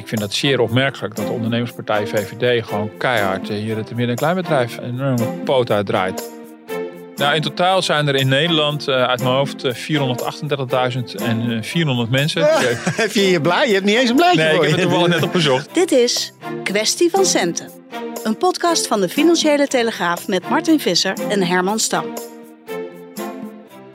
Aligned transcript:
Ik 0.00 0.08
vind 0.08 0.20
dat 0.20 0.32
zeer 0.32 0.60
opmerkelijk 0.60 1.16
dat 1.16 1.26
de 1.26 1.32
ondernemerspartij 1.32 2.06
VVD 2.06 2.66
gewoon 2.66 2.90
keihard 2.98 3.50
eh, 3.50 3.56
hier 3.56 3.76
het 3.76 3.88
midden- 3.88 4.08
en 4.08 4.16
kleinbedrijf 4.16 4.76
een 4.76 4.84
enorme 4.84 5.26
poot 5.44 5.70
uitdraait. 5.70 6.30
Nou, 7.16 7.34
in 7.34 7.42
totaal 7.42 7.82
zijn 7.82 8.08
er 8.08 8.14
in 8.14 8.28
Nederland 8.28 8.88
uh, 8.88 9.02
uit 9.02 9.22
mijn 9.22 9.34
hoofd 9.34 9.64
uh, 9.64 9.74
438.000 9.74 11.24
en 11.24 11.50
uh, 11.50 11.62
400 11.62 12.10
mensen. 12.10 12.40
Ja, 12.40 12.58
heb 13.04 13.12
je 13.12 13.30
je 13.30 13.40
blij? 13.40 13.66
Je 13.66 13.74
hebt 13.74 13.84
niet 13.84 13.96
eens 13.96 14.10
een 14.10 14.16
blaadje 14.16 14.42
Nee, 14.42 14.54
voor 14.54 14.64
ik 14.64 14.70
heb 14.70 14.78
het 14.78 14.88
toevallig 14.88 15.14
net 15.14 15.22
opgezocht. 15.22 15.74
Dit 15.82 15.92
is 15.92 16.32
Kwestie 16.62 17.10
van 17.10 17.24
Centen. 17.24 17.70
Een 18.24 18.36
podcast 18.36 18.86
van 18.86 19.00
de 19.00 19.08
Financiële 19.08 19.66
Telegraaf 19.66 20.28
met 20.28 20.48
Martin 20.48 20.80
Visser 20.80 21.14
en 21.28 21.42
Herman 21.42 21.78
Stam. 21.78 22.04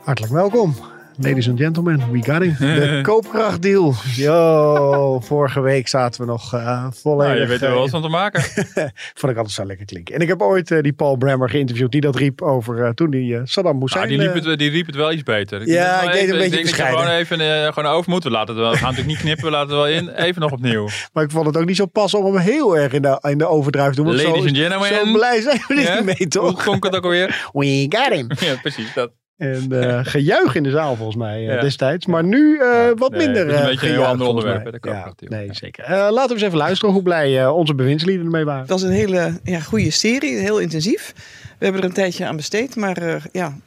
Hartelijk 0.03 0.33
welkom. 0.33 0.75
Ladies 1.17 1.49
and 1.49 1.57
gentlemen, 1.57 2.11
we 2.11 2.23
got 2.23 2.41
him. 2.41 2.55
De 2.59 2.99
koopkrachtdeal. 3.09 3.93
Yo, 4.15 5.19
vorige 5.23 5.61
week 5.61 5.87
zaten 5.87 6.21
we 6.21 6.27
nog 6.27 6.53
uh, 6.53 6.87
volledig... 6.91 7.33
Nou, 7.33 7.41
je 7.41 7.47
weet 7.47 7.61
er 7.61 7.69
wel 7.69 7.79
wat 7.79 7.89
van 7.89 8.01
te 8.01 8.07
maken. 8.07 8.41
Vond 9.19 9.31
ik 9.31 9.37
altijd 9.37 9.51
zo 9.51 9.65
lekker 9.65 9.85
klinken. 9.85 10.15
En 10.15 10.21
ik 10.21 10.27
heb 10.27 10.41
ooit 10.41 10.71
uh, 10.71 10.81
die 10.81 10.93
Paul 10.93 11.15
Brammer 11.15 11.49
geïnterviewd 11.49 11.91
die 11.91 12.01
dat 12.01 12.15
riep 12.15 12.41
over 12.41 12.77
uh, 12.77 12.89
toen 12.89 13.11
hij 13.11 13.41
Saddam 13.43 13.81
Hussein... 13.81 14.07
Nou, 14.07 14.17
die, 14.17 14.27
liep 14.33 14.45
het, 14.45 14.59
die 14.59 14.69
riep 14.69 14.85
het 14.85 14.95
wel 14.95 15.11
iets 15.11 15.23
beter. 15.23 15.67
Ja, 15.67 16.01
ik 16.01 16.11
deed 16.11 16.21
even, 16.21 16.33
een 16.33 16.39
beetje 16.39 16.45
ik 16.45 16.51
denk 16.51 16.63
bescheiden. 16.63 16.99
gewoon 16.99 17.15
even 17.15 17.73
gewoon 17.73 17.91
over 17.91 18.11
moet. 18.11 18.23
We, 18.23 18.29
laten 18.29 18.53
het 18.53 18.63
wel, 18.63 18.71
we 18.71 18.77
gaan 18.77 18.89
natuurlijk 18.89 19.15
niet 19.15 19.23
knippen, 19.23 19.45
we 19.45 19.51
laten 19.51 19.67
het 19.67 19.77
wel 19.77 19.87
in. 19.87 20.09
Even 20.09 20.41
nog 20.41 20.51
opnieuw. 20.51 20.89
Maar 21.13 21.23
ik 21.23 21.31
vond 21.31 21.45
het 21.45 21.57
ook 21.57 21.65
niet 21.65 21.75
zo 21.75 21.85
pas 21.85 22.13
om 22.13 22.25
hem 22.25 22.37
heel 22.37 22.77
erg 22.77 22.93
in 22.93 23.01
de, 23.01 23.17
in 23.21 23.37
de 23.37 23.47
overdrijf 23.47 23.93
te 23.93 24.03
doen. 24.03 24.05
Ladies 24.05 24.23
zo, 24.23 24.31
and 24.31 24.57
gentlemen. 24.57 24.87
Zo 24.87 25.11
blij 25.11 25.41
zijn 25.41 25.63
we 25.67 25.73
niet 25.73 26.17
mee, 26.17 26.27
toch? 26.27 26.51
Hoe 26.51 26.63
klonk 26.63 26.83
het 26.83 26.95
ook 26.95 27.03
alweer? 27.03 27.49
We 27.53 27.85
got 27.89 28.13
him. 28.13 28.27
Ja, 28.39 28.55
precies. 28.61 28.93
Dat. 28.93 29.11
En 29.37 29.65
uh, 29.71 29.99
gejuich 30.13 30.55
in 30.55 30.63
de 30.63 30.69
zaal 30.69 30.95
volgens 30.95 31.17
mij 31.17 31.41
uh, 31.41 31.53
Ja. 31.53 31.61
destijds. 31.61 32.05
Maar 32.05 32.23
nu 32.23 32.59
uh, 32.59 32.89
wat 32.95 33.11
Nee, 33.11 33.25
minder 33.25 33.49
een 33.55 33.65
beetje 33.65 33.87
een 33.87 33.93
heel 33.93 34.05
ander 34.05 34.27
onderwerp, 34.27 34.77
Ja, 34.85 35.13
nee, 35.19 35.47
zeker. 35.53 35.83
Uh, 35.83 35.89
laten 35.89 36.27
we 36.27 36.33
eens 36.33 36.41
even 36.41 36.57
luisteren 36.57 36.93
hoe 36.93 37.03
blij 37.03 37.41
uh, 37.41 37.55
onze 37.55 37.75
bewindslieden 37.75 38.25
ermee 38.25 38.45
waren. 38.45 38.61
Het 38.61 38.69
was 38.69 38.81
een 38.81 38.91
hele 38.91 39.39
ja, 39.43 39.59
goede 39.59 39.91
serie, 39.91 40.37
heel 40.37 40.59
intensief. 40.59 41.13
We 41.57 41.63
hebben 41.63 41.81
er 41.81 41.87
een 41.87 41.93
tijdje 41.93 42.25
aan 42.25 42.35
besteed, 42.35 42.75
maar 42.75 43.03
uh, 43.03 43.15
ja, 43.31 43.57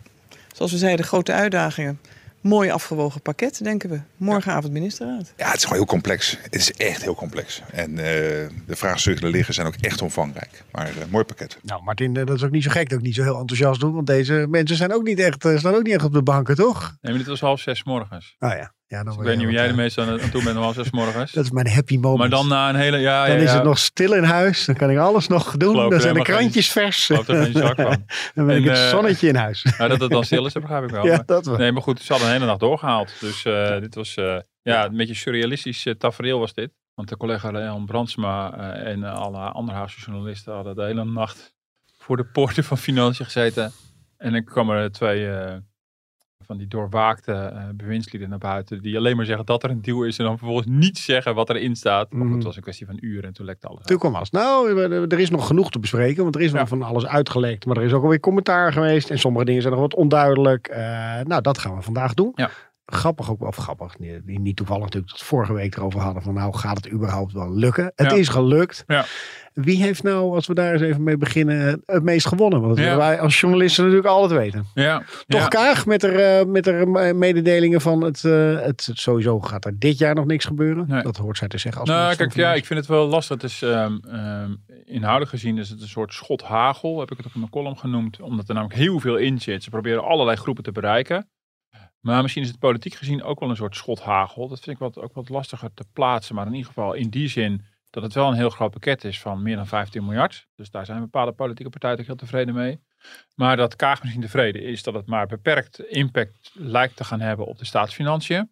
zoals 0.52 0.72
we 0.72 0.78
zeiden, 0.78 1.04
grote 1.04 1.32
uitdagingen. 1.32 1.98
Mooi 2.40 2.70
afgewogen 2.70 3.22
pakket, 3.22 3.64
denken 3.64 3.90
we. 3.90 4.00
Morgenavond 4.16 4.72
ministerraad. 4.72 5.32
Ja, 5.36 5.46
het 5.46 5.56
is 5.56 5.62
gewoon 5.62 5.78
heel 5.78 5.86
complex. 5.86 6.38
Het 6.42 6.54
is 6.54 6.72
echt 6.72 7.02
heel 7.02 7.14
complex. 7.14 7.62
En 7.72 7.90
uh, 7.90 7.96
de 7.96 8.50
vraagstukken 8.66 9.22
die 9.22 9.30
er 9.30 9.36
liggen 9.36 9.54
zijn 9.54 9.66
ook 9.66 9.74
echt 9.80 10.02
omvangrijk. 10.02 10.64
Maar 10.72 10.88
uh, 10.88 11.04
mooi 11.10 11.24
pakket. 11.24 11.58
Nou, 11.62 11.82
Martin, 11.82 12.12
dat 12.12 12.30
is 12.30 12.42
ook 12.42 12.50
niet 12.50 12.62
zo 12.62 12.70
gek 12.70 12.88
dat 12.88 12.98
ik 12.98 13.04
niet 13.04 13.14
zo 13.14 13.22
heel 13.22 13.38
enthousiast 13.38 13.80
doe. 13.80 13.92
Want 13.92 14.06
deze 14.06 14.46
mensen 14.48 14.76
zijn 14.76 14.92
ook 14.92 15.02
niet 15.02 15.18
echt, 15.18 15.48
staan 15.56 15.74
ook 15.74 15.82
niet 15.82 15.94
echt 15.94 16.04
op 16.04 16.12
de 16.12 16.22
banken, 16.22 16.56
toch? 16.56 16.80
Nee, 16.80 17.12
maar 17.12 17.22
dit 17.22 17.26
was 17.30 17.40
half 17.40 17.60
zes 17.60 17.84
morgens. 17.84 18.36
Nou 18.38 18.56
ja. 18.56 18.76
Ja 18.88 18.96
dan 18.96 19.04
Dus 19.04 19.14
ik 19.14 19.22
weet 19.22 19.36
niet 19.36 19.44
hoe 19.44 19.54
jij 19.54 19.64
er 19.64 19.70
eh, 19.70 19.76
meestal 19.76 20.04
aan 20.04 20.30
toe 20.30 20.44
bent 20.44 20.56
half 20.56 20.74
zes 20.74 20.90
morgens. 20.90 21.32
Dat 21.38 21.44
is 21.44 21.50
mijn 21.50 21.68
happy 21.68 21.96
moment. 21.96 22.18
Maar 22.18 22.28
dan 22.28 22.48
na 22.48 22.68
een 22.68 22.74
hele... 22.74 22.98
Ja, 22.98 23.26
dan 23.26 23.36
ja, 23.36 23.42
is 23.42 23.50
ja. 23.50 23.54
het 23.54 23.64
nog 23.64 23.78
stil 23.78 24.12
in 24.12 24.22
huis. 24.22 24.64
Dan 24.64 24.74
kan 24.74 24.90
ik 24.90 24.98
alles 24.98 25.26
nog 25.28 25.56
doen. 25.56 25.74
Geloof 25.74 25.90
Dan 25.90 26.00
zijn 26.00 26.14
de 26.14 26.22
krantjes 26.22 26.70
vers. 26.70 27.08
er 27.08 27.24
geen 27.24 27.52
dan 28.34 28.46
ben 28.46 28.56
ik 28.56 28.64
En, 28.64 28.70
het 28.70 28.78
eh, 28.78 28.88
zonnetje 28.88 29.28
in 29.28 29.36
huis. 29.36 29.62
Nou, 29.78 29.90
dat 29.90 30.00
het 30.00 30.10
dan 30.10 30.24
stil 30.24 30.46
is, 30.46 30.52
dat 30.52 30.62
begrijp 30.62 30.84
ik 30.84 30.90
wel. 30.90 31.06
ja, 31.06 31.22
dat 31.26 31.46
wel. 31.46 31.56
Nee, 31.56 31.72
maar 31.72 31.82
goed, 31.82 32.00
ze 32.00 32.12
hadden 32.12 32.28
een 32.28 32.34
hele 32.34 32.46
nacht 32.46 32.60
doorgehaald. 32.60 33.20
Dus 33.20 33.44
eh, 33.44 33.80
dit 33.80 33.94
was 33.94 34.14
eh, 34.14 34.38
ja, 34.62 34.84
een 34.84 34.96
beetje 34.96 35.14
surrealistisch 35.14 35.86
uh, 35.86 35.94
tafereel 35.94 36.38
was 36.38 36.54
dit. 36.54 36.70
Want 36.94 37.08
de 37.08 37.16
collega 37.16 37.50
Leon 37.50 37.86
Brandsma 37.86 38.52
en 38.72 39.04
alle 39.04 39.38
andere 39.38 39.78
Haagse 39.78 40.00
journalisten 40.00 40.52
hadden 40.52 40.74
de 40.74 40.84
hele 40.84 41.04
nacht 41.04 41.54
voor 41.98 42.16
de 42.16 42.24
poorten 42.24 42.64
van 42.64 42.78
Financiën 42.78 43.24
gezeten. 43.24 43.72
En 44.16 44.32
dan 44.32 44.44
kwamen 44.44 44.76
er 44.76 44.92
twee 44.92 45.28
van 46.48 46.56
die 46.58 46.68
doorwaakte 46.68 47.32
eh, 47.32 47.62
bewindslieden 47.74 48.28
naar 48.28 48.38
buiten. 48.38 48.82
Die 48.82 48.96
alleen 48.96 49.16
maar 49.16 49.24
zeggen 49.26 49.46
dat 49.46 49.62
er 49.62 49.70
een 49.70 49.82
deal 49.82 50.02
is. 50.04 50.18
En 50.18 50.24
dan 50.24 50.38
vervolgens 50.38 50.66
niet 50.70 50.98
zeggen 50.98 51.34
wat 51.34 51.50
erin 51.50 51.76
staat. 51.76 52.08
Goed, 52.10 52.18
Mhm. 52.18 52.34
het 52.34 52.44
was 52.44 52.56
een 52.56 52.62
kwestie 52.62 52.86
van 52.86 52.96
uren 53.00 53.22
en 53.24 53.32
toen 53.32 53.46
lekte 53.46 53.66
alles 53.66 53.84
Toen 53.84 53.98
kwam 53.98 54.14
alles. 54.14 54.30
Nou, 54.30 54.80
er 55.08 55.18
is 55.20 55.30
nog 55.30 55.46
genoeg 55.46 55.70
te 55.70 55.78
bespreken, 55.78 56.22
want 56.22 56.34
er 56.34 56.40
is 56.40 56.52
wel 56.52 56.66
van 56.66 56.82
alles 56.82 57.06
uitgelekt. 57.06 57.66
Maar 57.66 57.76
er 57.76 57.82
is 57.82 57.92
ook 57.92 58.02
alweer 58.02 58.20
commentaar 58.20 58.72
geweest 58.72 59.10
en 59.10 59.18
sommige 59.18 59.44
dingen 59.44 59.62
zijn 59.62 59.72
nog 59.74 59.82
wat 59.82 59.94
onduidelijk. 59.94 60.66
Eh, 60.66 60.80
nou, 61.24 61.42
dat 61.42 61.58
gaan 61.58 61.76
we 61.76 61.82
vandaag 61.82 62.14
doen. 62.14 62.32
Ja. 62.34 62.50
Grappig 62.92 63.30
ook 63.30 63.38
wel, 63.38 63.48
of 63.48 63.56
grappig, 63.56 63.98
niet, 63.98 64.26
niet 64.26 64.56
toevallig 64.56 64.82
natuurlijk 64.84 65.12
dat 65.12 65.22
vorige 65.22 65.52
week 65.52 65.76
erover 65.76 66.00
hadden 66.00 66.22
van 66.22 66.34
nou 66.34 66.54
gaat 66.56 66.76
het 66.76 66.90
überhaupt 66.92 67.32
wel 67.32 67.54
lukken. 67.54 67.92
Het 67.94 68.10
Ja. 68.10 68.16
is 68.16 68.28
gelukt. 68.28 68.84
Ja. 68.86 69.04
Wie 69.52 69.82
heeft 69.82 70.02
nou, 70.02 70.34
als 70.34 70.46
we 70.46 70.54
daar 70.54 70.72
eens 70.72 70.82
even 70.82 71.02
mee 71.02 71.16
beginnen, 71.16 71.82
het 71.86 72.02
meest 72.02 72.26
gewonnen? 72.26 72.60
Want 72.60 72.76
dat 72.76 72.84
Ja. 72.84 72.90
willen 72.90 73.06
wij 73.06 73.20
als 73.20 73.40
journalisten 73.40 73.82
natuurlijk 73.84 74.08
altijd 74.10 74.40
weten. 74.40 74.66
Ja, 74.74 75.02
Toch. 75.26 75.48
Kaag 75.48 75.86
met 75.86 76.02
er, 76.02 76.38
eh, 76.40 76.44
met 76.46 76.66
er 76.66 76.88
mededelingen 77.16 77.80
van 77.80 78.02
het, 78.04 78.24
eh, 78.24 78.60
het 78.60 78.90
sowieso 78.92 79.40
gaat 79.40 79.64
er 79.64 79.78
dit 79.78 79.98
jaar 79.98 80.14
nog 80.14 80.24
niks 80.26 80.44
gebeuren. 80.44 80.84
Nee. 80.88 81.02
Dat 81.02 81.16
hoort 81.16 81.36
zij 81.36 81.48
te 81.48 81.58
zeggen. 81.58 81.80
Als 81.80 81.90
Nou, 81.90 82.16
kijk, 82.16 82.34
ja, 82.34 82.54
ik 82.54 82.66
vind 82.66 82.78
het 82.78 82.88
wel 82.88 83.06
lastig. 83.06 83.34
Het 83.42 83.50
is 83.50 83.62
ehm, 83.62 83.96
ehm, 84.10 84.50
inhoudelijk 84.84 85.30
gezien 85.30 85.58
is 85.58 85.68
het 85.68 85.80
een 85.80 85.88
soort 85.88 86.12
schot 86.12 86.42
hagel, 86.42 87.00
heb 87.00 87.10
ik 87.10 87.16
het 87.16 87.26
ook 87.26 87.34
in 87.34 87.40
mijn 87.40 87.52
column 87.52 87.78
genoemd, 87.78 88.20
omdat 88.20 88.48
er 88.48 88.54
namelijk 88.54 88.78
heel 88.80 88.98
veel 89.00 89.16
in 89.16 89.38
zit. 89.40 89.62
Ze 89.62 89.70
proberen 89.70 90.04
allerlei 90.04 90.36
groepen 90.36 90.62
te 90.64 90.72
bereiken. 90.72 91.28
Maar 92.00 92.22
misschien 92.22 92.42
is 92.42 92.48
het 92.48 92.58
politiek 92.58 92.94
gezien 92.94 93.22
ook 93.22 93.40
wel 93.40 93.50
een 93.50 93.56
soort 93.56 93.76
schot 93.76 94.00
hagel. 94.00 94.48
Dat 94.48 94.60
vind 94.60 94.76
ik 94.76 94.82
wat, 94.82 94.98
ook 94.98 95.14
wat 95.14 95.28
lastiger 95.28 95.74
te 95.74 95.84
plaatsen. 95.92 96.34
Maar 96.34 96.46
in 96.46 96.52
ieder 96.52 96.66
geval 96.66 96.92
in 96.92 97.08
die 97.08 97.28
zin 97.28 97.64
dat 97.90 98.02
het 98.02 98.14
wel 98.14 98.28
een 98.28 98.34
heel 98.34 98.50
groot 98.50 98.70
pakket 98.70 99.04
is 99.04 99.20
van 99.20 99.42
meer 99.42 99.56
dan 99.56 99.66
15 99.66 100.04
miljard. 100.04 100.46
Dus 100.54 100.70
daar 100.70 100.86
zijn 100.86 101.00
bepaalde 101.00 101.32
politieke 101.32 101.70
partijen 101.70 101.98
ook 101.98 102.06
heel 102.06 102.16
tevreden 102.16 102.54
mee. 102.54 102.80
Maar 103.34 103.56
dat 103.56 103.76
Kaag 103.76 104.02
misschien 104.02 104.22
tevreden 104.22 104.62
is 104.62 104.82
dat 104.82 104.94
het 104.94 105.06
maar 105.06 105.26
beperkt 105.26 105.80
impact 105.80 106.50
lijkt 106.54 106.96
te 106.96 107.04
gaan 107.04 107.20
hebben 107.20 107.46
op 107.46 107.58
de 107.58 107.64
staatsfinanciën 107.64 108.50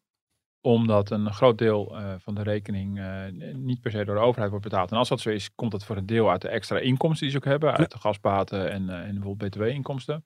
omdat 0.66 1.10
een 1.10 1.32
groot 1.32 1.58
deel 1.58 1.96
eh, 1.96 2.14
van 2.18 2.34
de 2.34 2.42
rekening 2.42 2.98
eh, 2.98 3.22
niet 3.54 3.80
per 3.80 3.90
se 3.90 4.04
door 4.04 4.14
de 4.14 4.20
overheid 4.20 4.50
wordt 4.50 4.64
betaald. 4.64 4.90
En 4.90 4.96
als 4.96 5.08
dat 5.08 5.20
zo 5.20 5.30
is, 5.30 5.54
komt 5.54 5.70
dat 5.70 5.84
voor 5.84 5.96
een 5.96 6.06
deel 6.06 6.30
uit 6.30 6.42
de 6.42 6.48
extra 6.48 6.78
inkomsten 6.78 7.20
die 7.20 7.30
ze 7.30 7.36
ook 7.36 7.44
hebben. 7.44 7.76
Uit 7.76 7.90
de 7.90 7.98
gasbaten 7.98 8.70
en, 8.70 8.90
eh, 8.90 8.98
en 8.98 9.14
bijvoorbeeld 9.14 9.50
btw-inkomsten. 9.50 10.24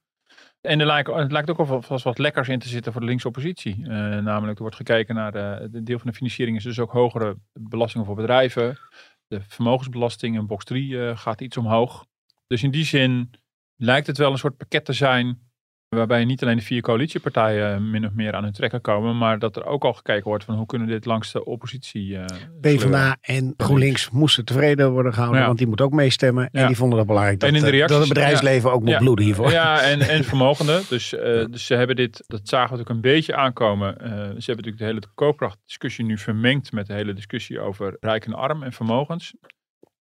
En 0.60 0.80
er 0.80 0.86
lijkt, 0.86 1.14
het 1.14 1.32
lijkt 1.32 1.50
ook 1.50 1.66
wel 1.66 1.82
vast 1.82 2.04
wat 2.04 2.18
lekkers 2.18 2.48
in 2.48 2.58
te 2.58 2.68
zitten 2.68 2.92
voor 2.92 3.00
de 3.00 3.06
linkse 3.06 3.28
oppositie. 3.28 3.74
Eh, 3.82 3.88
namelijk, 4.18 4.56
er 4.56 4.62
wordt 4.62 4.76
gekeken 4.76 5.14
naar 5.14 5.32
de, 5.32 5.68
de 5.70 5.82
deel 5.82 5.98
van 5.98 6.06
de 6.06 6.16
financiering 6.16 6.56
is 6.56 6.62
dus 6.62 6.78
ook 6.78 6.92
hogere 6.92 7.36
belastingen 7.52 8.06
voor 8.06 8.16
bedrijven. 8.16 8.78
De 9.26 9.40
vermogensbelasting 9.40 10.36
in 10.36 10.46
box 10.46 10.64
3 10.64 11.08
eh, 11.08 11.16
gaat 11.16 11.40
iets 11.40 11.56
omhoog. 11.56 12.06
Dus 12.46 12.62
in 12.62 12.70
die 12.70 12.84
zin 12.84 13.30
lijkt 13.76 14.06
het 14.06 14.18
wel 14.18 14.32
een 14.32 14.38
soort 14.38 14.56
pakket 14.56 14.84
te 14.84 14.92
zijn 14.92 15.49
Waarbij 15.96 16.24
niet 16.24 16.42
alleen 16.42 16.56
de 16.56 16.62
vier 16.62 16.80
coalitiepartijen 16.82 17.74
eh, 17.74 17.80
min 17.80 18.06
of 18.06 18.12
meer 18.12 18.34
aan 18.34 18.42
hun 18.42 18.52
trekken 18.52 18.80
komen, 18.80 19.18
maar 19.18 19.38
dat 19.38 19.56
er 19.56 19.64
ook 19.64 19.84
al 19.84 19.92
gekeken 19.92 20.24
wordt 20.24 20.44
van 20.44 20.54
hoe 20.56 20.66
kunnen 20.66 20.88
dit 20.88 21.04
langs 21.04 21.32
de 21.32 21.44
oppositie. 21.44 22.06
sleuren. 22.06 22.58
PvdA 22.60 23.16
en 23.20 23.54
GroenLinks 23.56 24.10
moesten 24.10 24.44
tevreden 24.44 24.90
worden 24.92 25.12
gehouden, 25.12 25.40
Ja. 25.40 25.46
want 25.46 25.58
die 25.58 25.66
moeten 25.66 25.84
ook 25.86 25.92
meestemmen. 25.92 26.48
En 26.52 26.66
die 26.66 26.76
vonden 26.76 26.98
het 26.98 27.06
belangrijk 27.06 27.40
dat, 27.40 27.48
En 27.48 27.54
in 27.54 27.60
de 27.60 27.66
eh, 27.66 27.72
reacties- 27.72 27.96
dat 27.98 28.06
het 28.06 28.14
bedrijfsleven 28.14 28.72
ook 28.72 28.82
moet 28.82 28.98
bloeden 28.98 29.24
hiervoor. 29.24 29.50
Ja, 29.50 29.80
en, 29.82 30.00
en 30.14 30.24
vermogenden. 30.24 30.82
Dus, 30.88 31.08
dus 31.50 31.66
ze 31.66 31.74
hebben 31.74 31.96
dit, 31.96 32.24
dat 32.26 32.40
zagen 32.48 32.74
we 32.76 32.80
ook 32.80 32.88
een 32.88 33.00
beetje 33.00 33.34
aankomen. 33.36 33.94
Ze 33.98 34.06
hebben 34.06 34.44
natuurlijk 34.46 34.78
de 34.78 34.84
hele 34.84 35.00
koopkrachtdiscussie 35.14 36.04
nu 36.04 36.18
vermengd 36.18 36.72
met 36.72 36.86
de 36.86 36.92
hele 36.94 37.12
discussie 37.12 37.60
over 37.60 37.96
rijk 38.00 38.24
en 38.26 38.34
arm 38.34 38.62
en 38.62 38.72
vermogens. 38.72 39.34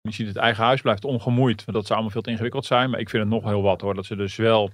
Je 0.02 0.12
ziet 0.12 0.28
het 0.28 0.36
eigen 0.38 0.64
huis 0.64 0.82
blijft 0.82 1.06
ongemoeid, 1.06 1.66
want 1.66 1.78
dat 1.78 1.82
zou 1.86 1.92
allemaal 1.94 2.10
veel 2.12 2.22
te 2.22 2.30
ingewikkeld 2.32 2.66
zijn. 2.66 2.90
Maar 2.90 3.00
ik 3.00 3.10
vind 3.10 3.24
het 3.24 3.32
nog 3.32 3.44
heel 3.44 3.62
wat 3.62 3.82
hoor, 3.82 3.94
dat 3.94 4.06
ze 4.06 4.16
dus 4.16 4.36
wel 4.36 4.72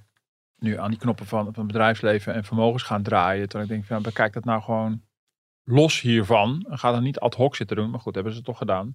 nu 0.58 0.80
aan 0.80 0.90
die 0.90 1.00
knoppen 1.00 1.26
van, 1.26 1.54
van 1.54 1.68
bedrijfsleven 1.68 2.34
en 2.34 2.44
vermogens 2.44 2.84
gaan 2.84 3.04
draaien. 3.04 3.50
Terwijl 3.50 3.70
ik 3.70 3.76
denk, 3.76 3.86
van, 3.86 4.02
bekijk 4.02 4.34
dat 4.34 4.46
nou 4.46 4.62
gewoon 4.62 5.02
los 5.64 6.02
hiervan. 6.02 6.66
En 6.70 6.80
ga 6.80 6.92
dan 6.92 7.04
niet 7.04 7.20
ad 7.20 7.36
hoc 7.36 7.56
zitten 7.56 7.76
doen. 7.76 7.90
Maar 7.90 8.00
goed, 8.00 8.16
hebben 8.16 8.34
ze 8.34 8.38
het 8.38 8.48
toch 8.48 8.58
gedaan. 8.58 8.94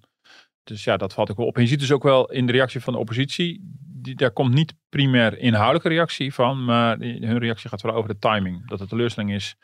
Dus 0.63 0.83
ja, 0.83 0.97
dat 0.97 1.13
valt 1.13 1.31
ook 1.31 1.37
wel 1.37 1.45
op. 1.45 1.55
En 1.55 1.61
je 1.61 1.67
ziet 1.67 1.79
dus 1.79 1.91
ook 1.91 2.03
wel 2.03 2.31
in 2.31 2.45
de 2.45 2.51
reactie 2.51 2.81
van 2.81 2.93
de 2.93 2.99
oppositie, 2.99 3.61
daar 4.01 4.31
komt 4.31 4.53
niet 4.53 4.73
primair 4.89 5.37
inhoudelijke 5.37 5.89
reactie 5.89 6.33
van, 6.33 6.65
maar 6.65 6.97
hun 6.99 7.37
reactie 7.37 7.69
gaat 7.69 7.81
wel 7.81 7.93
over 7.93 8.09
de 8.09 8.19
timing. 8.19 8.67
Dat 8.67 8.79
het 8.79 8.89
teleurstelling 8.89 9.33
is 9.33 9.55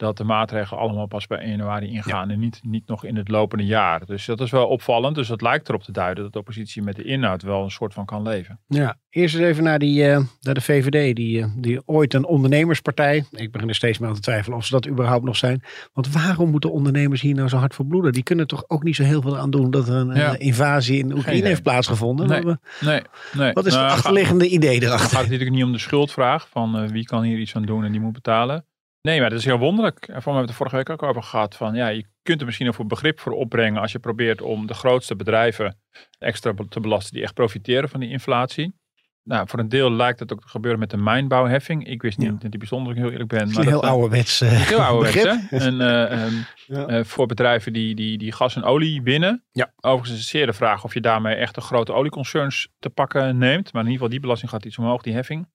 dat 0.00 0.16
de 0.16 0.24
maatregelen 0.24 0.80
allemaal 0.82 1.06
pas 1.06 1.26
bij 1.26 1.38
1 1.38 1.50
januari 1.50 1.86
ingaan 1.90 2.30
en 2.30 2.38
niet, 2.38 2.60
niet 2.62 2.86
nog 2.86 3.04
in 3.04 3.16
het 3.16 3.28
lopende 3.28 3.64
jaar. 3.66 4.06
Dus 4.06 4.24
dat 4.24 4.40
is 4.40 4.50
wel 4.50 4.66
opvallend. 4.66 5.14
Dus 5.14 5.28
dat 5.28 5.42
lijkt 5.42 5.68
erop 5.68 5.82
te 5.82 5.92
duiden 5.92 6.24
dat 6.24 6.32
de 6.32 6.38
oppositie 6.38 6.82
met 6.82 6.96
de 6.96 7.04
inhoud 7.04 7.42
wel 7.42 7.62
een 7.64 7.70
soort 7.70 7.94
van 7.94 8.04
kan 8.04 8.22
leven. 8.22 8.60
Ja, 8.66 8.96
eerst 9.10 9.34
eens 9.34 9.44
even 9.44 9.64
naar, 9.64 9.78
die, 9.78 10.04
eh, 10.06 10.20
naar 10.40 10.54
de 10.54 10.60
VVD, 10.60 11.16
die, 11.16 11.40
eh, 11.42 11.48
die 11.56 11.82
ooit 11.86 12.14
een 12.14 12.24
ondernemerspartij. 12.26 13.24
Ik 13.30 13.52
begin 13.52 13.68
er 13.68 13.74
steeds 13.74 13.98
meer 13.98 14.08
aan 14.08 14.14
te 14.14 14.20
twijfelen 14.20 14.58
of 14.58 14.64
ze 14.64 14.72
dat 14.72 14.88
überhaupt 14.88 15.24
nog 15.24 15.36
zijn. 15.36 15.62
Want 15.92 16.12
waarom 16.12 16.50
moeten 16.50 16.72
ondernemers 16.72 17.20
hier 17.20 17.34
nou 17.34 17.48
zo 17.48 17.56
hard 17.56 17.74
voor 17.74 17.86
bloeden? 17.86 18.12
Die 18.12 18.22
kunnen 18.22 18.46
toch 18.46 18.64
ook 18.68 18.82
niet 18.82 18.96
zo 18.96 19.02
heel 19.02 19.22
veel 19.22 19.38
aan 19.38 19.50
doen 19.50 19.70
dat 19.70 19.88
er 19.88 19.94
een 19.94 20.14
Ja. 20.14 20.34
eh, 20.34 20.46
invasie 20.46 20.98
in 20.98 21.12
Oekraïne 21.12 21.36
idee. 21.36 21.48
heeft 21.48 21.62
plaatsgevonden? 21.62 22.28
Nee. 22.28 22.42
Wat, 22.42 22.58
Nee, 22.80 23.00
nee. 23.32 23.52
wat 23.52 23.66
is 23.66 23.72
Nou, 23.72 23.84
het 23.84 23.92
ga- 23.92 23.98
achterliggende 23.98 24.48
idee 24.48 24.80
Dan 24.80 24.88
erachter? 24.88 25.08
gaat 25.10 25.20
het 25.20 25.28
natuurlijk 25.30 25.50
niet 25.56 25.64
om 25.64 25.72
de 25.72 25.78
schuldvraag 25.78 26.48
van 26.48 26.88
wie 26.88 27.04
kan 27.04 27.22
hier 27.22 27.38
iets 27.38 27.56
aan 27.56 27.62
doen 27.62 27.84
en 27.84 27.92
die 27.92 28.00
moet 28.00 28.12
betalen. 28.12 28.64
Nee, 29.02 29.20
maar 29.20 29.30
dat 29.30 29.38
is 29.38 29.44
heel 29.44 29.58
wonderlijk. 29.58 29.96
En 30.08 30.22
voor 30.22 30.32
mij 30.32 30.40
hebben 30.40 30.40
we 30.42 30.46
het 30.48 30.56
vorige 30.56 30.76
week 30.76 30.90
ook 30.90 31.02
over 31.02 31.22
gehad. 31.22 31.56
Van, 31.56 31.74
ja, 31.74 31.88
je 31.88 32.04
kunt 32.22 32.40
er 32.40 32.46
misschien 32.46 32.68
ook 32.68 32.74
voor 32.74 32.86
begrip 32.86 33.20
voor 33.20 33.32
opbrengen 33.32 33.80
als 33.80 33.92
je 33.92 33.98
probeert 33.98 34.42
om 34.42 34.66
de 34.66 34.74
grootste 34.74 35.16
bedrijven 35.16 35.78
extra 36.18 36.52
te 36.68 36.80
belasten 36.80 37.12
die 37.14 37.22
echt 37.22 37.34
profiteren 37.34 37.88
van 37.88 38.00
die 38.00 38.08
inflatie. 38.10 38.78
Nou, 39.22 39.48
voor 39.48 39.58
een 39.58 39.68
deel 39.68 39.92
lijkt 39.92 40.20
het 40.20 40.32
ook 40.32 40.40
te 40.40 40.48
gebeuren 40.48 40.80
met 40.80 40.90
de 40.90 40.96
mijnbouwheffing. 40.96 41.86
Ik 41.86 42.02
wist 42.02 42.18
niet 42.18 42.26
Ja. 42.32 42.36
dat 42.40 42.50
die 42.50 42.58
bijzonder, 42.58 42.92
ik 42.92 42.98
heel 42.98 43.10
eerlijk 43.10 43.28
ben. 43.28 43.38
Maar 43.38 43.48
een 43.48 43.54
dat, 43.54 43.64
heel 43.64 43.82
eh, 43.82 43.88
ouderwets 43.90 44.40
eh, 44.40 44.50
Heel 44.50 44.82
ouderwets, 44.82 45.22
begrip. 45.22 45.50
hè? 45.50 45.56
En, 45.58 45.80
eh, 45.80 46.24
ehm, 46.24 46.32
Ja. 46.76 46.86
eh, 46.86 47.04
voor 47.04 47.26
bedrijven 47.26 47.72
die, 47.72 47.94
die, 47.94 48.18
die 48.18 48.32
gas 48.32 48.56
en 48.56 48.62
olie 48.64 49.02
winnen. 49.02 49.44
Ja. 49.52 49.72
Overigens 49.76 50.12
is 50.12 50.18
het 50.20 50.28
zeer 50.28 50.46
de 50.46 50.52
vraag 50.52 50.84
of 50.84 50.94
je 50.94 51.00
daarmee 51.00 51.34
echt 51.34 51.54
de 51.54 51.60
grote 51.60 51.92
olieconcerns 51.92 52.68
te 52.78 52.90
pakken 52.90 53.38
neemt. 53.38 53.72
Maar 53.72 53.82
in 53.82 53.90
ieder 53.90 53.92
geval, 53.92 54.08
die 54.08 54.20
belasting 54.20 54.50
gaat 54.50 54.64
iets 54.64 54.78
omhoog, 54.78 55.02
die 55.02 55.14
heffing. 55.14 55.48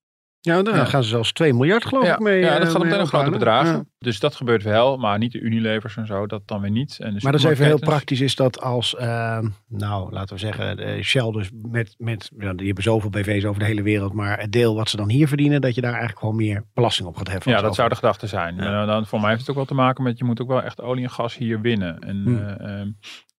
Ja, 0.46 0.62
daar 0.62 0.76
Ja. 0.76 0.86
gaan 0.86 1.04
ze 1.04 1.10
zelfs 1.10 1.32
2 1.32 1.54
miljard 1.54 1.86
geloof 1.86 2.06
ja, 2.06 2.14
ik 2.14 2.20
mee. 2.20 2.40
ja, 2.40 2.54
dat 2.54 2.68
eh, 2.68 2.72
gaat 2.74 2.82
om 2.82 2.88
hele 2.88 3.06
grote 3.06 3.30
bedragen. 3.30 3.74
Ja. 3.74 3.84
Dus 3.98 4.20
dat 4.20 4.36
gebeurt 4.36 4.64
wel, 4.64 4.98
maar 4.98 5.18
niet 5.18 5.32
de 5.32 5.40
Unilevers 5.40 5.98
en 5.98 6.06
zo, 6.06 6.28
dat 6.28 6.48
dan 6.48 6.62
weer 6.62 6.72
niet. 6.72 6.98
En 7.00 7.14
de 7.14 7.20
Maar 7.24 7.32
dat 7.32 7.42
is 7.42 7.48
even 7.48 7.66
heel 7.66 7.80
praktisch. 7.80 8.22
Is 8.22 8.36
dat 8.36 8.62
als, 8.62 8.96
eh, 8.96 9.40
nou 9.68 10.12
laten 10.12 10.36
we 10.36 10.42
zeggen, 10.42 10.78
eh, 10.78 11.04
Shell 11.04 11.32
dus 11.32 11.50
met, 11.62 11.96
met 11.98 12.32
ja, 12.38 12.54
die 12.54 12.66
hebben 12.66 12.84
zoveel 12.84 13.10
BV's 13.10 13.46
over 13.46 13.60
de 13.60 13.66
hele 13.66 13.82
wereld. 13.82 14.14
Maar 14.14 14.40
het 14.40 14.52
deel 14.52 14.76
wat 14.76 14.90
ze 14.90 14.98
dan 14.98 15.10
hier 15.10 15.28
verdienen, 15.28 15.62
dat 15.62 15.76
je 15.76 15.82
daar 15.82 15.90
eigenlijk 15.92 16.20
gewoon 16.20 16.36
meer 16.36 16.64
belasting 16.74 17.08
op 17.08 17.18
gaat 17.18 17.28
heffen. 17.30 17.52
Ja, 17.52 17.62
dat 17.62 17.76
zou 17.76 17.90
de 17.90 17.96
gedachte 17.96 18.28
zijn. 18.28 18.58
Dan, 18.88 19.06
voor 19.06 19.20
mij 19.20 19.30
heeft 19.30 19.42
het 19.42 19.50
ook 19.50 19.56
wel 19.56 19.66
te 19.66 19.74
maken 19.74 20.04
met, 20.04 20.18
je 20.18 20.24
moet 20.24 20.42
ook 20.42 20.48
wel 20.48 20.64
echt 20.64 20.82
olie 20.82 21.04
en 21.04 21.10
gas 21.10 21.38
hier 21.38 21.62
winnen. 21.62 22.00
En, 22.00 22.22
Hmm. 22.24 22.38
eh, 22.38 22.80
ehm, 22.80 22.90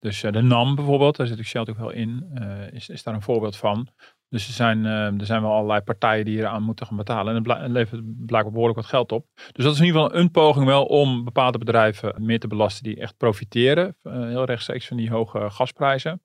dus 0.01 0.21
de 0.21 0.43
NAM 0.43 0.75
bijvoorbeeld, 0.75 1.17
daar 1.17 1.27
zit 1.27 1.39
ik 1.39 1.47
Shell 1.47 1.61
natuurlijk 1.61 1.95
wel 1.95 2.03
in, 2.03 2.39
is, 2.73 2.89
is 2.89 3.03
daar 3.03 3.15
een 3.15 3.23
voorbeeld 3.23 3.57
van. 3.57 3.89
Dus 4.29 4.47
er 4.47 4.53
zijn, 4.53 4.87
eh, 4.87 5.21
er 5.21 5.27
zijn 5.27 5.43
wel 5.43 5.53
allerlei 5.53 5.81
partijen 5.81 6.25
die 6.25 6.39
eraan 6.39 6.63
moeten 6.63 6.87
gaan 6.87 6.97
betalen. 6.97 7.37
En 7.37 7.51
het 7.51 7.71
levert 7.71 8.27
blijkbaar 8.27 8.53
behoorlijk 8.53 8.79
wat 8.79 8.89
geld 8.89 9.13
op. 9.13 9.27
Dus 9.35 9.65
dat 9.65 9.73
is 9.73 9.81
in 9.81 9.87
ieder 9.87 10.03
geval 10.03 10.19
een 10.19 10.31
poging 10.31 10.67
wel 10.67 10.85
om 10.85 11.25
bepaalde 11.25 11.59
bedrijven 11.59 12.15
meer 12.25 12.41
te 12.41 12.47
belasten 12.47 12.83
die 12.83 13.01
echt 13.01 13.17
profiteren. 13.17 13.97
eh, 14.03 14.13
heel 14.13 14.45
rechtstreeks 14.45 14.87
van 14.87 14.97
die 14.97 15.11
hoge 15.11 15.51
gasprijzen. 15.51 16.23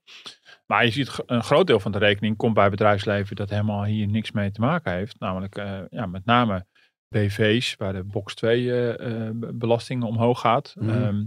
Maar 0.66 0.86
je 0.86 0.92
ziet 0.92 1.24
een 1.26 1.44
groot 1.44 1.68
deel 1.68 1.80
van 1.80 1.92
de 1.92 1.98
rekening 1.98 2.38
komt 2.38 2.54
bij 2.54 2.70
bedrijfsleven 2.70 3.36
dat 3.36 3.50
helemaal 3.50 3.84
hier 3.84 4.08
niks 4.08 4.32
mee 4.32 4.52
te 4.52 4.62
maken 4.62 4.94
heeft. 4.94 5.20
Namelijk 5.20 5.56
eh, 5.56 5.80
ja, 5.90 6.06
met 6.06 6.26
name 6.26 6.66
BV's, 7.08 7.76
waar 7.78 7.94
de 7.94 8.04
box 8.04 8.36
2 8.36 8.72
eh, 8.72 9.28
eh, 9.28 9.36
belasting 9.54 10.04
omhoog 10.04 10.40
gaat. 10.40 10.74
Mhm. 10.80 10.90
Ehm, 10.90 11.24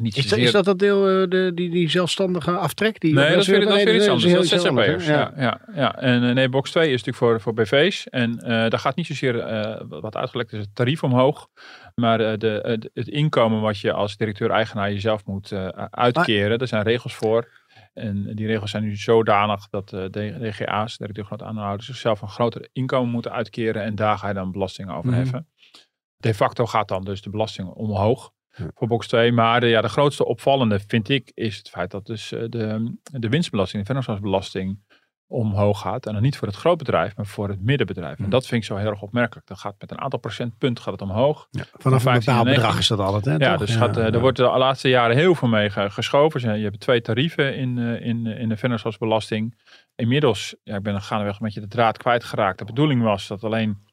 niet 0.00 0.16
Is, 0.16 0.22
dat, 0.22 0.30
zozeer- 0.30 0.44
is 0.46 0.52
dat 0.52 0.64
dat 0.64 0.78
deel, 0.78 1.08
eh, 1.08 1.28
de, 1.28 1.52
die, 1.54 1.70
die 1.70 1.90
zelfstandige 1.90 2.50
aftrek? 2.56 3.00
Die, 3.00 3.14
Nee, 3.14 3.28
dat 3.30 3.38
is 3.40 3.46
weer, 3.46 3.60
dat 3.60 3.78
iets 3.80 4.08
anders. 4.08 4.32
Dat 4.32 4.42
is 4.42 4.48
ZZP'ers. 4.50 5.06
Ja, 5.06 5.32
ja, 5.36 5.60
ja. 5.74 5.96
En 5.98 6.24
eh, 6.28 6.34
nee, 6.34 6.48
box 6.48 6.70
2 6.70 6.84
is 6.84 6.90
natuurlijk 6.90 7.16
voor, 7.16 7.40
voor 7.40 7.54
BV's. 7.54 8.08
En 8.08 8.38
eh, 8.38 8.48
daar 8.48 8.78
gaat 8.78 8.96
niet 8.96 9.06
zozeer, 9.06 9.34
wat 9.88 10.16
uitgelekt 10.16 10.52
is, 10.52 10.58
het 10.60 10.74
tarief 10.74 11.02
omhoog. 11.02 11.48
Maar 11.94 12.38
de, 12.38 12.78
het- 12.94 13.08
inkomen 13.08 13.60
wat 13.60 13.78
je 13.78 13.92
als 13.92 14.16
directeur-eigenaar 14.16 14.92
jezelf 14.92 15.24
moet 15.24 15.52
uitkeren. 15.90 16.58
Daar 16.58 16.68
zijn 16.68 16.82
regels 16.82 17.14
voor. 17.14 17.48
En 17.94 18.34
die 18.34 18.46
regels 18.46 18.70
zijn 18.70 18.82
nu 18.82 18.96
zodanig 18.96 19.68
dat 19.68 19.88
de 19.88 20.38
DGA's, 20.40 20.96
directeur 20.96 21.24
groot 21.24 21.42
aandeelhouders, 21.42 21.86
zichzelf 21.86 22.22
een 22.22 22.28
groter 22.28 22.68
inkomen 22.72 23.10
moeten 23.10 23.32
uitkeren. 23.32 23.82
En 23.82 23.94
daar 23.94 24.18
ga 24.18 24.28
je 24.28 24.34
dan 24.34 24.52
belasting 24.52 24.90
over 24.90 25.10
Mhm. 25.10 25.18
heffen. 25.18 25.48
De 26.16 26.34
facto 26.34 26.66
gaat 26.66 26.88
dan 26.88 27.04
dus 27.04 27.22
de 27.22 27.30
belasting 27.30 27.68
omhoog. 27.68 28.30
Voor 28.74 28.88
box 28.88 29.06
2. 29.08 29.32
Maar 29.32 29.60
de, 29.60 29.66
ja, 29.66 29.80
de 29.80 29.88
grootste 29.88 30.24
opvallende 30.24 30.80
vind 30.86 31.08
ik 31.08 31.30
is 31.34 31.56
het 31.56 31.68
feit 31.68 31.90
dat 31.90 32.06
dus 32.06 32.32
eh, 32.32 32.40
de, 32.48 32.94
de 33.02 33.28
winstbelasting, 33.28 33.80
de 33.80 33.86
vennootschapsbelasting 33.86 34.78
omhoog 35.30 35.80
gaat. 35.80 36.06
En 36.06 36.12
dan 36.12 36.22
niet 36.22 36.36
voor 36.36 36.48
het 36.48 36.56
grootbedrijf, 36.56 37.16
maar 37.16 37.26
voor 37.26 37.48
het 37.48 37.60
middenbedrijf. 37.62 38.16
En 38.16 38.22
Mhm. 38.22 38.30
dat 38.30 38.46
vind 38.46 38.60
ik 38.62 38.68
zo 38.68 38.76
heel 38.76 38.90
erg 38.90 39.02
opmerkelijk. 39.02 39.46
Dat 39.46 39.58
gaat 39.58 39.74
met 39.78 39.90
een 39.90 40.00
aantal 40.00 40.18
procentpunt 40.18 40.80
gaat 40.80 40.92
het 40.92 41.02
omhoog. 41.02 41.46
Ja, 41.50 41.64
vanaf 41.72 41.84
een 41.84 42.00
15 42.00 42.12
en 42.12 42.38
bepaald 42.38 42.44
19. 42.44 42.54
bedrag 42.62 42.78
is 42.78 42.88
dat 42.88 42.98
altijd. 42.98 43.24
Hè, 43.24 43.46
Ja, 43.46 43.56
toch? 43.56 43.66
dus 43.66 43.76
gaat, 43.76 43.96
eh, 43.96 44.14
er 44.14 44.20
wordt 44.20 44.36
de 44.36 44.42
laatste 44.42 44.88
jaren 44.88 45.16
heel 45.16 45.34
veel 45.34 45.48
mee 45.48 45.70
ge- 45.70 45.90
geschoven. 45.90 46.58
Je 46.58 46.64
hebt 46.64 46.80
twee 46.80 47.00
tarieven 47.00 47.56
in, 47.56 47.78
eh, 47.78 48.06
in, 48.06 48.26
in 48.26 48.48
de 48.48 48.56
vennootschapsbelasting. 48.56 49.58
Inmiddels, 49.96 50.56
ja, 50.62 50.76
ik 50.76 50.82
ben 50.82 51.02
gaandeweg 51.02 51.34
een 51.38 51.44
beetje 51.46 51.60
de 51.60 51.68
draad 51.68 51.96
kwijtgeraakt. 51.98 52.58
De 52.58 52.64
bedoeling 52.64 53.02
was 53.02 53.26
dat 53.26 53.44
alleen 53.44 53.86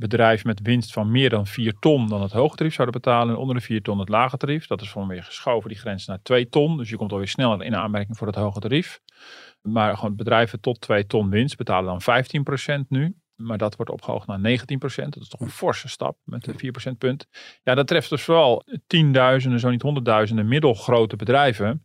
bedrijven 0.00 0.46
met 0.46 0.60
winst 0.62 0.92
van 0.92 1.10
meer 1.10 1.30
dan 1.30 1.46
4 1.46 1.72
ton 1.78 2.08
dan 2.08 2.22
het 2.22 2.32
hoge 2.32 2.56
tarief 2.56 2.74
zouden 2.74 3.00
betalen. 3.00 3.34
En 3.34 3.40
onder 3.40 3.54
de 3.54 3.60
4 3.60 3.82
ton 3.82 3.98
het 3.98 4.08
lage 4.08 4.36
tarief. 4.36 4.66
Dat 4.66 4.80
is 4.80 4.94
weer 4.94 5.22
geschoven, 5.22 5.68
die 5.68 5.78
grens 5.78 6.06
naar 6.06 6.22
2 6.22 6.48
ton. 6.48 6.76
Dus 6.76 6.88
je 6.88 6.96
komt 6.96 7.12
alweer 7.12 7.28
sneller 7.28 7.62
in 7.62 7.76
aanmerking 7.76 8.16
voor 8.16 8.26
het 8.26 8.36
hoge 8.36 8.60
tarief. 8.60 9.00
Maar 9.62 9.96
gewoon 9.96 10.16
bedrijven 10.16 10.60
tot 10.60 10.80
2 10.80 11.06
ton 11.06 11.30
winst 11.30 11.56
betalen 11.56 11.98
dan 11.98 12.24
15% 12.82 12.86
nu. 12.88 13.14
Maar 13.36 13.58
dat 13.58 13.76
wordt 13.76 13.90
opgehoogd 13.90 14.26
naar 14.26 14.38
19%. 14.38 14.64
Dat 15.08 15.22
is 15.22 15.28
toch 15.28 15.40
een 15.40 15.50
forse 15.50 15.88
stap 15.88 16.18
met 16.24 16.44
de 16.44 16.92
4% 16.92 16.98
punt. 16.98 17.26
Ja, 17.62 17.74
dat 17.74 17.86
treft 17.86 18.10
dus 18.10 18.22
vooral 18.22 18.64
tienduizenden, 18.86 19.60
zo 19.60 19.70
niet 19.70 19.82
honderdduizenden 19.82 20.48
middelgrote 20.48 21.16
bedrijven. 21.16 21.84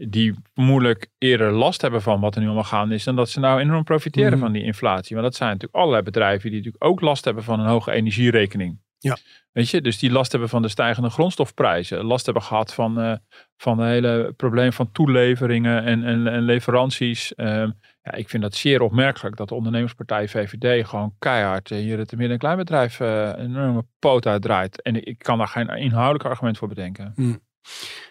Die 0.00 0.34
vermoedelijk 0.54 1.06
eerder 1.18 1.52
last 1.52 1.82
hebben 1.82 2.02
van 2.02 2.20
wat 2.20 2.34
er 2.34 2.40
nu 2.40 2.46
allemaal 2.46 2.64
gaande 2.64 2.94
is. 2.94 3.04
Dan 3.04 3.16
dat 3.16 3.28
ze 3.30 3.40
nou 3.40 3.60
enorm 3.60 3.84
profiteren 3.84 4.30
Mhm. 4.32 4.40
van 4.40 4.52
die 4.52 4.62
inflatie. 4.62 5.14
Maar 5.14 5.24
dat 5.24 5.34
zijn 5.34 5.48
natuurlijk 5.50 5.76
allerlei 5.78 6.02
bedrijven 6.02 6.50
die 6.50 6.58
natuurlijk 6.58 6.84
ook 6.84 7.00
last 7.00 7.24
hebben 7.24 7.44
van 7.44 7.60
een 7.60 7.66
hoge 7.66 7.92
energierekening. 7.92 8.78
Ja. 8.98 9.16
Weet 9.52 9.70
je, 9.70 9.80
dus 9.80 9.98
die 9.98 10.10
last 10.10 10.30
hebben 10.32 10.48
van 10.48 10.62
de 10.62 10.68
stijgende 10.68 11.10
grondstofprijzen. 11.10 12.04
Last 12.04 12.24
hebben 12.24 12.42
gehad 12.42 12.74
van, 12.74 13.00
eh 13.00 13.12
van 13.56 13.78
het 13.78 13.88
hele 13.88 14.32
probleem 14.36 14.72
van 14.72 14.92
toeleveringen 14.92 15.84
en, 15.84 16.04
en, 16.04 16.26
en 16.26 16.42
leveranties. 16.42 17.34
Ehm, 17.34 17.70
ja, 18.02 18.12
ik 18.14 18.28
vind 18.28 18.42
dat 18.42 18.54
zeer 18.54 18.80
opmerkelijk 18.82 19.36
dat 19.36 19.48
de 19.48 19.54
ondernemerspartij 19.54 20.28
VVD 20.28 20.86
gewoon 20.88 21.14
keihard 21.18 21.70
eh, 21.70 21.78
hier 21.78 21.98
het 21.98 22.10
midden- 22.10 22.30
en 22.30 22.38
kleinbedrijf 22.38 23.00
eh, 23.00 23.22
een 23.36 23.38
enorme 23.56 23.84
poot 23.98 24.26
uitdraait. 24.26 24.82
En 24.82 24.96
ik, 24.96 25.04
ik 25.04 25.18
kan 25.18 25.38
daar 25.38 25.48
geen 25.48 25.68
inhoudelijk 25.68 26.24
argument 26.24 26.58
voor 26.58 26.68
bedenken. 26.68 27.12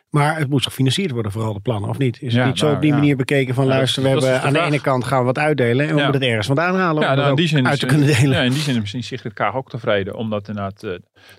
Maar 0.10 0.38
het 0.38 0.50
moet 0.50 0.64
gefinancierd 0.64 1.12
worden, 1.12 1.32
vooral 1.32 1.54
de 1.54 1.60
plannen, 1.60 1.90
of 1.90 1.98
niet? 1.98 2.22
Is 2.22 2.34
het 2.36 2.46
niet 2.46 2.58
zo 2.58 2.64
nou, 2.66 2.76
op 2.76 2.82
die 2.82 2.92
ja. 2.92 2.98
manier 2.98 3.16
bekeken 3.16 3.54
van 3.54 3.66
luister, 3.66 4.04
is- 4.04 4.10
we 4.10 4.10
hebben 4.10 4.30
dus 4.30 4.48
aan 4.48 4.54
de 4.54 4.60
ene 4.60 4.82
kant 4.82 5.04
gaan 5.04 5.20
we 5.20 5.26
wat 5.26 5.38
uitdelen 5.38 5.88
en 5.88 5.96
we 5.96 6.02
moeten 6.02 6.22
het 6.22 6.30
ergens 6.30 6.48
vandaan 6.48 6.76
halen 6.76 7.02
om 7.02 7.08
nou, 7.10 7.22
in 7.22 7.32
ook 7.32 7.38
die 7.38 7.48
zin 7.48 7.66
uit 7.66 7.74
is, 7.74 7.80
te 7.80 7.86
kunnen 7.86 8.08
delen. 8.08 8.38
Ja, 8.38 8.42
in 8.44 8.52
die 8.52 8.60
zin 8.60 8.74
is 8.74 8.80
misschien 8.80 9.04
Sigrid 9.04 9.34
Kaag 9.34 9.56
ook 9.56 9.70
tevreden. 9.70 10.16
Omdat 10.16 10.48
inderdaad 10.48 10.84
eh, 10.84 10.92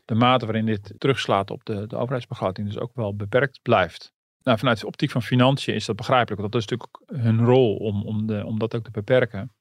de 0.05 0.15
mate 0.15 0.44
waarin 0.44 0.67
dit 0.67 0.94
terugslaat 0.99 1.50
op 1.50 1.65
de, 1.65 1.87
de 1.87 1.97
overheidsbegroting 1.97 2.67
dus 2.67 2.79
ook 2.79 2.91
wel 2.94 3.17
beperkt 3.17 3.58
blijft. 3.63 4.13
Nou, 4.43 4.58
vanuit 4.58 4.81
de 4.81 4.87
optiek 4.87 5.10
van 5.10 5.22
financiën 5.22 5.75
is 5.75 5.84
dat 5.84 5.96
begrijpelijk. 5.96 6.41
Want 6.41 6.53
dat 6.53 6.63
is 6.63 6.69
natuurlijk 6.69 7.25
hun 7.25 7.44
rol 7.46 7.77
om, 7.77 8.03
om, 8.03 8.27
de, 8.27 8.44
om 8.46 8.58
dat 8.58 8.75
ook 8.77 8.84
te 8.84 8.91
beperken. 8.91 9.53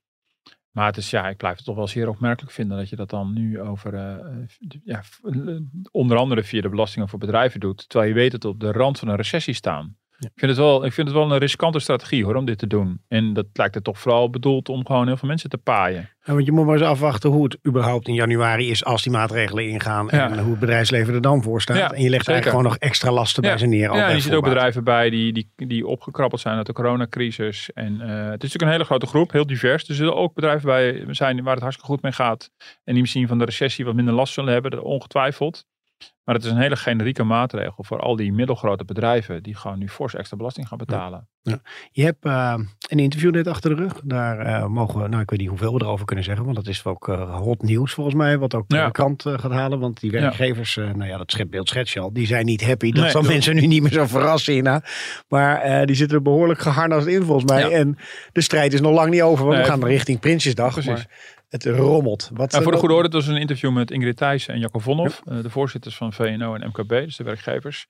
Maar 0.77 0.85
het 0.85 0.97
is, 0.97 1.09
ja, 1.09 1.29
ik 1.29 1.37
blijf 1.37 1.55
het 1.55 1.65
toch 1.65 1.75
wel 1.75 1.87
zeer 1.87 2.09
opmerkelijk 2.09 2.53
vinden 2.53 2.77
dat 2.77 2.89
je 2.89 2.95
dat 2.95 3.09
dan 3.09 3.33
nu 3.33 3.61
over, 3.61 3.93
eh, 3.93 4.13
eh, 4.13 4.47
ja, 4.83 5.03
eh, 5.23 5.59
onder 5.91 6.17
andere 6.17 6.43
via 6.43 6.61
de 6.61 6.69
belastingen 6.69 7.09
voor 7.09 7.19
bedrijven 7.19 7.59
doet. 7.59 7.89
Terwijl 7.89 8.09
je 8.09 8.17
weet 8.17 8.31
dat 8.31 8.43
we 8.43 8.49
op 8.49 8.59
de 8.59 8.71
rand 8.71 8.99
van 8.99 9.07
een 9.07 9.15
recessie 9.15 9.53
staan. 9.53 9.97
Ik, 10.19 10.31
vind 10.35 10.51
het 10.51 10.59
wel, 10.59 10.85
ik 10.85 10.93
vind 10.93 11.07
het 11.07 11.17
wel 11.17 11.31
een 11.31 11.37
riskante 11.37 11.79
strategie 11.79 12.23
hoor, 12.25 12.35
om 12.35 12.45
dit 12.45 12.57
te 12.57 12.67
doen. 12.67 13.01
En 13.07 13.33
dat 13.33 13.45
lijkt 13.53 13.75
er 13.75 13.81
toch 13.81 13.99
vooral 13.99 14.29
bedoeld 14.29 14.69
om 14.69 14.85
gewoon 14.85 15.07
heel 15.07 15.17
veel 15.17 15.27
mensen 15.27 15.49
te 15.49 15.57
paaien. 15.57 16.09
Ja, 16.23 16.33
want 16.33 16.45
je 16.45 16.51
moet 16.51 16.65
maar 16.65 16.75
eens 16.75 16.83
afwachten 16.83 17.29
hoe 17.29 17.43
het 17.43 17.57
überhaupt 17.67 18.07
in 18.07 18.13
januari 18.13 18.69
is 18.69 18.85
als 18.85 19.03
die 19.03 19.11
maatregelen 19.11 19.69
ingaan. 19.69 20.09
En 20.09 20.17
Ja. 20.17 20.41
hoe 20.41 20.51
het 20.51 20.59
bedrijfsnatuurlijk 20.59 21.15
er 21.15 21.31
dan 21.31 21.43
voor 21.43 21.61
staat. 21.61 21.77
Ja, 21.77 21.91
en 21.91 22.01
je 22.01 22.09
legt 22.09 22.25
zeker. 22.25 22.33
eigenlijk 22.33 22.45
gewoon 22.49 22.63
nog 22.63 22.77
extra 22.77 23.11
lasten 23.11 23.41
bij 23.41 23.57
ze 23.57 23.65
neer. 23.65 23.79
Ja, 23.79 23.91
bij 23.91 24.03
en 24.03 24.15
je 24.15 24.21
ziet 24.21 24.33
ook 24.33 24.43
bedrijven 24.43 24.83
bij 24.83 25.09
die, 25.09 25.33
die, 25.33 25.51
die 25.55 25.87
opgekrabbeld 25.87 26.41
zijn 26.41 26.57
uit 26.57 26.65
de 26.65 26.73
coronacrisis. 26.73 27.71
En 27.73 28.01
eh, 28.01 28.07
het 28.07 28.43
is 28.43 28.51
natuurlijk 28.51 28.61
een 28.61 28.71
hele 28.71 28.83
grote 28.83 29.05
groep, 29.05 29.31
heel 29.31 29.47
divers. 29.47 29.87
Er 29.89 29.95
zullen 29.95 30.15
ook 30.15 30.33
bedrijven 30.33 30.65
bij 30.65 31.05
zijn 31.09 31.43
waar 31.43 31.53
het 31.53 31.61
hartstikke 31.63 31.91
goed 31.91 32.01
mee 32.01 32.11
gaat. 32.11 32.49
En 32.83 32.93
die 32.93 33.01
misschien 33.01 33.27
van 33.27 33.37
de 33.37 33.45
recessie 33.45 33.85
wat 33.85 33.95
minder 33.95 34.13
last 34.13 34.33
zullen 34.33 34.53
hebben, 34.53 34.83
ongetwijfeld. 34.83 35.65
Maar 36.27 36.35
het 36.35 36.45
is 36.45 36.51
een 36.51 36.57
hele 36.57 36.75
generieke 36.75 37.23
maatregel 37.23 37.83
voor 37.83 37.99
al 37.99 38.15
die 38.15 38.33
middelgrote 38.33 38.85
bedrijven 38.85 39.43
die 39.43 39.55
gewoon 39.55 39.79
nu 39.79 39.89
fors 39.89 40.15
extra 40.15 40.37
belasting 40.37 40.67
gaan 40.67 40.77
betalen. 40.77 41.27
Je 41.91 42.03
hebt 42.03 42.25
eh, 42.25 42.53
een 42.89 42.99
interview 42.99 43.31
net 43.33 43.47
achter 43.47 43.75
de 43.75 43.81
rug. 43.81 44.01
Daar 44.03 44.39
eh, 44.39 44.65
mogen 44.65 45.01
we, 45.01 45.07
nou 45.07 45.21
ik 45.21 45.29
weet 45.29 45.39
niet 45.39 45.49
hoeveel 45.49 45.73
we 45.73 45.81
erover 45.83 46.05
kunnen 46.05 46.25
zeggen. 46.25 46.43
Want 46.43 46.55
dat 46.57 46.67
is 46.67 46.85
ook 46.85 47.07
eh, 47.07 47.35
hot 47.37 47.61
nieuws 47.61 47.93
volgens 47.93 48.15
mij. 48.15 48.37
Wat 48.37 48.55
ook 48.55 48.65
Ja. 48.67 48.85
de 48.85 48.91
krant 48.91 49.21
gaat 49.21 49.51
halen. 49.51 49.79
Want 49.79 49.99
die 49.99 50.11
Ja. 50.11 50.19
werkgevers, 50.21 50.75
nou 50.75 51.05
ja 51.05 51.17
dat 51.17 51.31
schepbeeld 51.31 51.69
schets 51.69 51.93
je 51.93 51.99
al. 51.99 52.13
Die 52.13 52.27
zijn 52.27 52.45
niet 52.45 52.65
happy. 52.65 52.91
Dat 52.91 53.01
Nee, 53.03 53.11
zal 53.11 53.21
mensen 53.21 53.55
nu 53.55 53.67
niet 53.67 53.81
meer 53.81 53.91
zo 53.91 54.05
verrassen 54.05 54.53
hierna. 54.53 54.83
Maar 55.27 55.85
die 55.85 55.95
zitten 55.95 56.17
er 56.17 56.23
behoorlijk 56.23 56.59
geharnast 56.59 57.07
in 57.07 57.23
volgens 57.23 57.51
mij. 57.51 57.69
Ja. 57.69 57.69
En 57.69 57.97
de 58.31 58.41
strijd 58.41 58.73
is 58.73 58.81
nog 58.81 58.93
lang 58.93 59.09
niet 59.11 59.21
over. 59.21 59.43
Want 59.45 59.55
Nee, 59.57 59.65
we 59.65 59.71
gaan 59.71 59.85
richting 59.85 60.19
Prinsjesdag. 60.19 60.71
precies. 60.73 60.91
Maar 60.91 61.35
Het 61.49 61.65
rommelt. 61.65 62.29
Wat, 62.33 62.51
Nou, 62.51 62.63
voor 62.63 62.71
de 62.71 62.77
goede 62.77 62.93
orde, 62.93 63.05
het 63.05 63.13
was 63.13 63.27
een 63.27 63.41
interview 63.41 63.71
met 63.71 63.91
Ingrid 63.91 64.17
Thijssen 64.17 64.53
en 64.53 64.59
Jacco 64.59 64.79
Vonhoff, 64.79 65.21
eh, 65.25 65.41
de 65.41 65.49
voorzitters 65.49 65.95
van 65.95 66.13
VNO 66.13 66.55
en 66.55 66.67
MKB, 66.67 66.89
dus 66.89 67.15
de 67.15 67.23
werkgevers. 67.23 67.87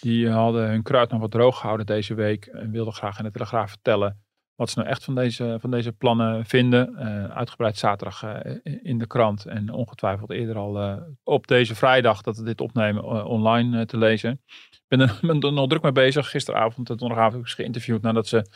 Die 0.00 0.26
eh, 0.26 0.34
hadden 0.34 0.68
hun 0.68 0.82
kruid 0.82 1.10
nog 1.10 1.20
wat 1.20 1.30
droog 1.30 1.58
gehouden 1.58 1.86
deze 1.86 2.14
week 2.14 2.46
en 2.46 2.70
wilden 2.70 2.92
graag 2.92 3.18
in 3.18 3.24
de 3.24 3.30
Telegraaf 3.30 3.70
vertellen 3.70 4.20
wat 4.54 4.70
ze 4.70 4.78
nou 4.78 4.90
echt 4.90 5.04
van 5.04 5.14
deze, 5.14 5.56
van 5.60 5.70
deze 5.70 5.92
plannen 5.92 6.46
vinden. 6.46 6.96
Eh, 6.96 7.24
uitgebreid 7.24 7.78
zaterdag 7.78 8.24
in 8.62 8.98
de 8.98 9.06
krant 9.06 9.46
en 9.46 9.72
ongetwijfeld 9.72 10.30
eerder 10.30 10.56
al 10.56 11.02
op 11.24 11.46
deze 11.46 11.74
vrijdag 11.74 12.22
dat 12.22 12.36
we 12.36 12.44
dit 12.44 12.60
opnemen 12.60 13.24
online 13.24 13.86
te 13.86 13.98
lezen. 13.98 14.40
Ik 14.70 14.82
ben 14.88 15.00
er, 15.00 15.18
ben 15.26 15.40
er 15.40 15.52
nog 15.52 15.68
druk 15.68 15.82
mee 15.82 15.92
bezig. 15.92 16.30
Gisteravond 16.30 16.90
en 16.90 16.96
donderdagavond 16.96 17.32
heb 17.32 17.42
ik 17.42 17.48
ze 17.48 17.54
geïnterviewd 17.54 18.02
nadat 18.02 18.26
ze 18.26 18.46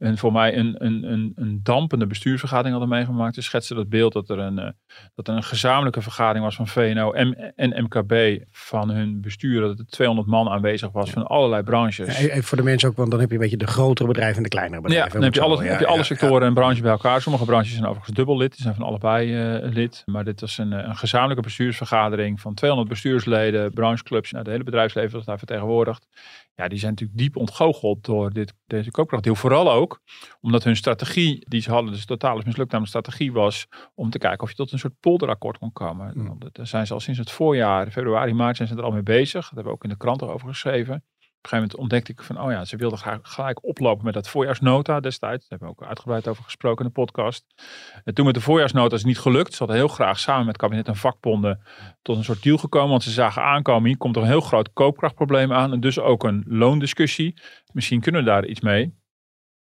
een, 0.00 0.18
voor 0.18 0.32
mij 0.32 0.56
een, 0.56 0.84
een, 0.84 1.12
een, 1.12 1.32
een 1.34 1.60
dampende 1.62 2.06
bestuursvergadering 2.06 2.78
hadden 2.78 2.96
meegemaakt. 2.96 3.34
Ze 3.34 3.42
schetsen 3.42 3.76
dat 3.76 3.88
beeld 3.88 4.12
dat 4.12 4.28
er 4.28 4.38
een, 4.38 4.58
eh, 4.58 4.70
dat 5.14 5.28
er 5.28 5.34
een 5.34 5.42
gezamenlijke 5.42 6.02
vergadering 6.02 6.44
was 6.44 6.54
van 6.54 6.68
VNO 6.68 7.12
en, 7.12 7.52
en 7.56 7.82
MKB 7.82 8.44
van 8.50 8.90
hun 8.90 9.20
bestuur. 9.20 9.60
Dat 9.60 9.78
er 9.78 9.86
200 9.86 10.28
man 10.28 10.48
aanwezig 10.48 10.90
was 10.92 11.10
van 11.10 11.26
allerlei 11.26 11.62
branches. 11.62 12.18
Ja, 12.20 12.28
Even 12.28 12.42
voor 12.42 12.56
de 12.56 12.64
mensen 12.64 12.88
ook, 12.88 12.96
want 12.96 13.10
dan 13.10 13.20
heb 13.20 13.28
je 13.28 13.34
een 13.34 13.40
beetje 13.40 13.56
de 13.56 13.66
grotere 13.66 14.08
bedrijven 14.08 14.36
en 14.36 14.42
de 14.42 14.48
kleinere 14.48 14.80
Ja, 14.80 14.86
bedrijven. 14.86 15.12
dan 15.12 15.22
heb 15.22 15.34
je, 15.34 15.40
alles, 15.40 15.60
ja, 15.60 15.64
heb 15.64 15.80
je 15.80 15.86
alle 15.86 15.96
ja, 15.96 16.02
sectoren 16.02 16.46
en 16.46 16.54
branches 16.54 16.80
bij 16.80 16.90
elkaar. 16.90 17.22
Sommige 17.22 17.44
branches 17.44 17.72
zijn 17.72 17.86
overigens 17.86 18.16
dubbel 18.16 18.36
lid. 18.36 18.52
Die 18.52 18.62
zijn 18.62 18.74
van 18.74 18.84
allebei 18.86 19.34
eh, 19.34 19.70
lid. 19.72 20.02
Maar 20.06 20.24
dit 20.24 20.40
was 20.40 20.58
een, 20.58 20.72
eh, 20.72 20.88
een 20.88 20.96
gezamenlijke 20.96 21.42
bestuursvergadering 21.42 22.40
van 22.40 22.54
200 22.54 22.90
bestuursleden, 22.90 23.72
brancheclubs. 23.72 24.32
Nou, 24.32 24.44
de 24.44 24.50
hele 24.50 24.64
bedrijfsleven 24.64 25.16
was 25.16 25.24
daar 25.24 25.38
vertegenwoordigd. 25.38 26.06
Ja, 26.60 26.68
die 26.68 26.78
zijn 26.78 26.90
natuurlijk 26.90 27.18
diep 27.18 27.36
ontgoocheld 27.36 28.04
door 28.04 28.32
dit, 28.32 28.54
deze 28.66 28.90
koopkrachtdeal. 28.90 29.34
Vooral 29.34 29.72
ook 29.72 30.00
omdat 30.40 30.64
hun 30.64 30.76
strategie 30.76 31.44
die 31.48 31.60
ze 31.60 31.70
hadden, 31.70 31.92
dus 31.92 32.04
totaal 32.04 32.38
is 32.38 32.44
mislukt, 32.44 32.70
namelijk 32.72 32.96
strategie 32.96 33.32
was 33.32 33.66
om 33.94 34.10
te 34.10 34.18
kijken 34.18 34.42
of 34.42 34.48
je 34.48 34.56
tot 34.56 34.72
een 34.72 34.78
soort 34.78 35.00
polderakkoord 35.00 35.58
kon 35.58 35.72
komen. 35.72 36.12
Mm. 36.14 36.38
Daar 36.52 36.66
zijn 36.66 36.86
ze 36.86 36.92
al 36.92 37.00
sinds 37.00 37.18
het 37.18 37.30
voorjaar, 37.30 37.90
februari, 37.90 38.34
maart, 38.34 38.56
zijn 38.56 38.68
ze 38.68 38.76
er 38.76 38.82
al 38.82 38.90
mee 38.90 39.02
bezig. 39.02 39.42
Dat 39.42 39.54
hebben 39.54 39.64
we 39.64 39.72
ook 39.72 39.84
in 39.84 39.90
de 39.90 39.96
krant 39.96 40.22
over 40.22 40.48
geschreven. 40.48 41.04
Een 41.40 41.48
gegeven 41.48 41.68
moment 41.70 41.92
ontdekte 41.92 42.12
ik 42.12 42.22
van, 42.22 42.40
oh 42.40 42.50
ja, 42.50 42.64
ze 42.64 42.76
wilden 42.76 42.98
gelijk 43.22 43.64
oplopen 43.64 44.04
met 44.04 44.14
dat 44.14 44.28
voorjaarsnota 44.28 45.00
destijds. 45.00 45.48
Daar 45.48 45.58
hebben 45.58 45.68
we 45.68 45.82
ook 45.82 45.88
uitgebreid 45.88 46.28
over 46.28 46.44
gesproken 46.44 46.84
in 46.84 46.92
de 46.94 47.00
podcast. 47.00 47.44
En 48.04 48.14
toen 48.14 48.24
met 48.24 48.34
de 48.34 48.40
voorjaarsnota 48.40 48.94
is 48.94 49.00
het 49.00 49.08
niet 49.10 49.18
gelukt. 49.18 49.52
Ze 49.52 49.58
hadden 49.58 49.76
heel 49.76 49.88
graag 49.88 50.18
samen 50.18 50.46
met 50.46 50.56
kabinet 50.56 50.88
en 50.88 50.96
vakbonden 50.96 51.62
tot 52.02 52.16
een 52.16 52.24
soort 52.24 52.42
deal 52.42 52.58
gekomen. 52.58 52.90
Want 52.90 53.02
ze 53.02 53.10
zagen 53.10 53.42
aankomen, 53.42 53.88
hier 53.88 53.96
komt 53.96 54.16
er 54.16 54.22
een 54.22 54.28
heel 54.28 54.40
groot 54.40 54.72
koopkrachtprobleem 54.72 55.52
aan. 55.52 55.72
En 55.72 55.80
dus 55.80 55.98
ook 55.98 56.24
een 56.24 56.44
loondiscussie. 56.46 57.40
Misschien 57.72 58.00
kunnen 58.00 58.24
we 58.24 58.26
daar 58.26 58.46
iets 58.46 58.60
mee. 58.60 58.98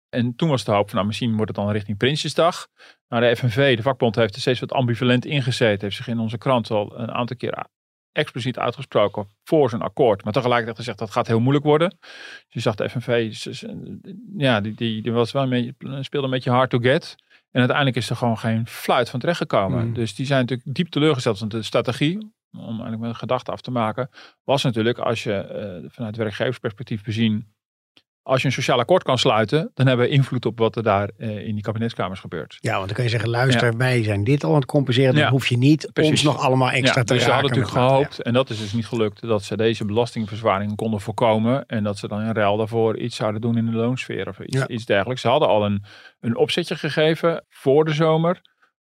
En 0.10 0.36
toen 0.36 0.50
was 0.50 0.64
de 0.64 0.72
hoop 0.72 0.86
van, 0.86 0.96
nou, 0.96 1.08
misschien 1.08 1.36
wordt 1.36 1.48
het 1.48 1.56
dan 1.56 1.72
richting 1.72 1.98
Prinsjesdag. 1.98 2.68
Nou, 3.08 3.24
de 3.24 3.36
FNV, 3.36 3.76
de 3.76 3.82
vakbond, 3.82 4.16
heeft 4.16 4.36
er 4.36 4.42
steeds 4.42 4.60
wat 4.60 4.72
ambivalent 4.72 5.26
ingezeten. 5.26 5.82
Heeft 5.82 5.96
zich 5.96 6.08
in 6.08 6.20
onze 6.20 6.38
krant 6.38 6.72
al 6.72 7.00
een 7.00 7.12
aantal 7.12 7.38
keer 7.38 7.66
expliciet 8.18 8.58
uitgesproken 8.58 9.28
voor 9.44 9.70
zijn 9.70 9.82
akkoord. 9.82 10.24
Maar 10.24 10.34
tegelijkertijd 10.34 10.78
gezegd 10.78 10.98
dat 10.98 11.12
gaat 11.12 11.28
heel 11.28 11.40
moeilijk 11.40 11.66
worden. 11.66 11.90
Dus 12.00 12.48
je 12.50 12.60
zag 12.60 12.76
de 12.76 12.90
FNV, 12.90 13.34
ja, 14.38 14.62
die, 14.62 14.74
die, 14.74 15.02
die 15.02 15.12
was 15.12 15.32
wel 15.32 15.44
een 15.44 15.50
beetje, 15.50 16.04
speelde 16.04 16.26
een 16.28 16.34
beetje 16.34 16.52
hard 16.52 16.70
to 16.70 16.80
get. 16.80 17.16
En 17.52 17.60
uiteindelijk 17.60 17.98
is 17.98 18.10
er 18.10 18.16
gewoon 18.16 18.38
geen 18.38 18.68
fluit 18.68 19.10
van 19.10 19.20
terecht 19.20 19.38
gekomen. 19.38 19.88
Mm. 19.88 19.94
Dus 19.94 20.16
die 20.16 20.26
zijn 20.26 20.40
natuurlijk 20.40 20.76
diep 20.76 20.90
teleurgesteld. 20.90 21.40
Want 21.40 21.52
de 21.52 21.62
strategie, 21.62 22.18
om 22.52 22.68
eigenlijk 22.68 23.00
met 23.00 23.10
een 23.10 23.16
gedachte 23.16 23.52
af 23.52 23.62
te 23.62 23.72
maken, 23.72 24.10
was 24.44 24.64
natuurlijk 24.64 24.98
als 24.98 25.24
je 25.24 25.34
eh, 25.34 25.90
vanuit 25.90 26.16
werkgeversperspectief 26.16 27.04
bezien, 27.04 27.56
als 28.28 28.42
je 28.42 28.48
een 28.48 28.54
sociaal 28.54 28.80
akkoord 28.80 29.04
kan 29.04 29.18
sluiten, 29.18 29.72
dan 29.74 29.88
hebben 29.88 30.06
we 30.06 30.12
invloed 30.12 30.46
op 30.46 30.60
wat 30.60 30.76
er 30.76 30.84
daar 30.84 31.10
eh, 31.18 31.48
in 31.48 31.54
die 31.54 31.64
kabinetskamers 31.64 32.20
gebeurt. 32.20 32.58
Ja, 32.60 32.74
want 32.76 32.86
dan 32.86 32.94
kun 32.96 33.04
je 33.04 33.10
zeggen, 33.10 33.30
luister, 33.30 33.78
wij 33.78 34.04
zijn 34.04 34.24
dit 34.24 34.44
al 34.44 34.50
aan 34.50 34.56
het 34.56 34.66
compenseren. 34.66 35.14
Dan 35.14 35.24
Ja. 35.24 35.30
hoef 35.30 35.48
je 35.48 35.58
niet 35.58 35.90
Precies. 35.94 36.12
ons 36.12 36.24
nog 36.24 36.40
allemaal 36.46 36.70
extra 36.70 37.00
ja, 37.00 37.06
te 37.06 37.14
dus 37.14 37.24
ze 37.24 37.30
raken. 37.30 37.34
hadden 37.34 37.50
natuurlijk 37.50 37.74
met 37.74 37.84
wat, 37.84 37.92
gehoopt, 37.92 38.22
en 38.22 38.34
dat 38.34 38.50
is 38.50 38.60
dus 38.60 38.74
niet 38.74 38.88
gelukt, 38.88 39.22
dat 39.22 39.44
ze 39.44 39.58
deze 39.58 39.86
belastingverzwaring 39.86 40.76
konden 40.76 41.00
voorkomen. 41.02 41.66
En 41.66 41.84
dat 41.84 41.98
ze 41.98 42.08
dan 42.08 42.22
in 42.22 42.32
ruil 42.34 42.58
daarvoor 42.58 42.98
iets 42.98 43.16
zouden 43.16 43.42
doen 43.42 43.58
in 43.58 43.66
de 43.66 43.72
loonsfeer 43.78 44.28
of 44.28 44.40
iets, 44.68 44.86
dergelijks. 44.86 45.22
Ze 45.22 45.28
hadden 45.28 45.48
al 45.48 45.66
een, 45.66 45.84
een 46.20 46.38
opzetje 46.38 46.76
gegeven 46.76 47.46
voor 47.50 47.86
de 47.86 47.94
zomer. 47.94 48.42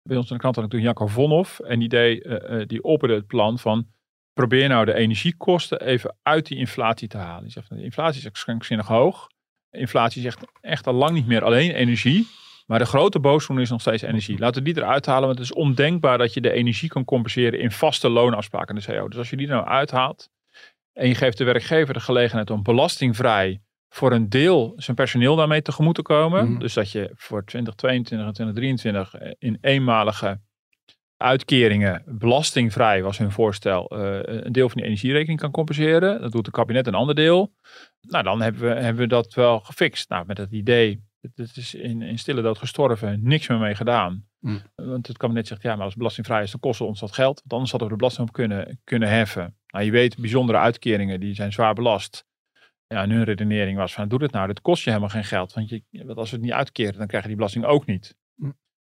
Bij 0.02 0.16
ons 0.16 0.28
in 0.28 0.34
de 0.34 0.40
krant 0.40 0.56
had 0.56 0.64
ik 0.64 0.70
toen 0.70 0.80
Jacco 0.80 1.06
Vonhoff. 1.06 1.60
En 1.60 1.78
die, 1.78 1.88
deed, 1.88 2.24
eh, 2.24 2.60
eh, 2.60 2.66
die 2.68 2.82
opperde 2.82 3.14
het 3.14 3.26
plan 3.26 3.58
van 3.58 3.86
probeer 4.34 4.68
nou 4.68 4.84
de 4.84 4.94
energiekosten 4.94 5.80
even 5.80 6.16
uit 6.22 6.46
die 6.46 6.58
inflatie 6.58 7.08
te 7.08 7.16
halen. 7.16 7.42
Die 7.42 7.52
zegt, 7.52 7.68
de 7.68 7.82
inflatie 7.82 8.30
is 8.30 8.42
krankzinnig 8.42 8.86
hoog. 8.86 9.28
Inflatie 9.70 10.20
is 10.20 10.26
echt, 10.26 10.44
echt 10.60 10.86
al 10.86 10.92
lang 10.92 11.12
niet 11.12 11.26
meer 11.26 11.44
alleen 11.44 11.70
energie. 11.70 12.28
Maar 12.66 12.78
de 12.78 12.84
grote 12.84 13.20
boosdoener 13.20 13.64
is 13.64 13.70
nog 13.70 13.80
steeds 13.80 14.02
energie. 14.02 14.38
Laten 14.38 14.62
we 14.62 14.72
die 14.72 14.82
eruit 14.82 15.06
halen, 15.06 15.26
want 15.26 15.38
het 15.38 15.48
is 15.48 15.54
ondenkbaar 15.54 16.18
dat 16.18 16.34
je 16.34 16.40
de 16.40 16.52
energie 16.52 16.88
kan 16.88 17.04
compenseren 17.04 17.60
in 17.60 17.70
vaste 17.70 18.08
loonafspraken 18.08 18.76
in 18.76 18.82
de 18.86 18.92
CO. 18.92 19.08
Dus 19.08 19.18
als 19.18 19.30
je 19.30 19.36
die 19.36 19.46
nou 19.46 19.66
uithaalt 19.66 20.28
en 20.92 21.08
je 21.08 21.14
geeft 21.14 21.38
de 21.38 21.44
werkgever 21.44 21.94
de 21.94 22.00
gelegenheid 22.00 22.50
om 22.50 22.62
belastingvrij 22.62 23.60
voor 23.88 24.12
een 24.12 24.28
deel 24.28 24.72
zijn 24.76 24.96
personeel 24.96 25.36
daarmee 25.36 25.62
tegemoet 25.62 25.94
te 25.94 26.02
komen. 26.02 26.50
Mhm. 26.50 26.58
Dus 26.58 26.74
dat 26.74 26.92
je 26.92 27.10
voor 27.14 27.44
2022 27.44 28.26
en 28.26 28.32
2023 28.32 29.36
in 29.38 29.58
eenmalige 29.60 30.40
uitkeringen 31.16 32.02
belastingvrij 32.06 33.02
was 33.02 33.18
hun 33.18 33.30
voorstel 33.30 33.88
eh, 33.88 34.44
een 34.44 34.52
deel 34.52 34.68
van 34.68 34.76
die 34.76 34.86
energierekening 34.86 35.40
kan 35.40 35.50
compenseren. 35.50 36.20
Dat 36.20 36.32
doet 36.32 36.46
het 36.46 36.54
kabinet 36.54 36.86
een 36.86 36.94
ander 36.94 37.14
deel. 37.14 37.54
Nou, 38.00 38.24
dan 38.24 38.40
hebben 38.40 38.62
we, 38.62 38.68
hebben 38.68 39.02
we 39.02 39.08
dat 39.08 39.34
wel 39.34 39.60
gefixt. 39.60 40.08
Nou, 40.08 40.26
met 40.26 40.36
dat 40.36 40.50
idee, 40.50 41.02
het 41.20 41.56
is 41.56 41.74
in, 41.74 42.02
in 42.02 42.18
stille 42.18 42.42
dood 42.42 42.58
gestorven, 42.58 43.20
niks 43.22 43.48
meer 43.48 43.58
mee 43.58 43.74
gedaan. 43.74 44.26
Hmm. 44.40 44.62
Want 44.74 45.06
het 45.06 45.16
kabinet 45.16 45.46
zegt, 45.46 45.62
ja, 45.62 45.70
maar 45.70 45.78
als 45.78 45.88
het 45.88 45.98
belastingvrij 45.98 46.42
is, 46.42 46.50
dan 46.50 46.60
kost 46.60 46.78
het 46.78 46.88
ons 46.88 47.00
dat 47.00 47.12
geld. 47.12 47.38
Want 47.40 47.52
anders 47.52 47.70
hadden 47.70 47.88
we 47.88 47.94
de 47.94 48.00
belasting 48.00 48.28
op 48.28 48.34
kunnen, 48.34 48.80
kunnen 48.84 49.08
heffen. 49.08 49.56
Nou, 49.66 49.84
je 49.84 49.90
weet, 49.90 50.18
bijzondere 50.18 50.58
uitkeringen, 50.58 51.20
die 51.20 51.34
zijn 51.34 51.52
zwaar 51.52 51.74
belast. 51.74 52.26
Ja, 52.86 53.02
en 53.02 53.10
hun 53.10 53.24
redenering 53.24 53.78
was 53.78 53.94
van, 53.94 54.08
doe 54.08 54.22
het 54.22 54.32
nou, 54.32 54.46
dat 54.46 54.60
kost 54.60 54.84
je 54.84 54.90
helemaal 54.90 55.10
geen 55.10 55.24
geld. 55.24 55.52
Want, 55.52 55.68
je, 55.68 55.82
want 55.90 56.18
als 56.18 56.30
we 56.30 56.36
het 56.36 56.44
niet 56.44 56.54
uitkeren, 56.54 56.98
dan 56.98 57.06
krijg 57.06 57.22
je 57.22 57.28
die 57.28 57.36
belasting 57.36 57.64
ook 57.64 57.86
niet. 57.86 58.16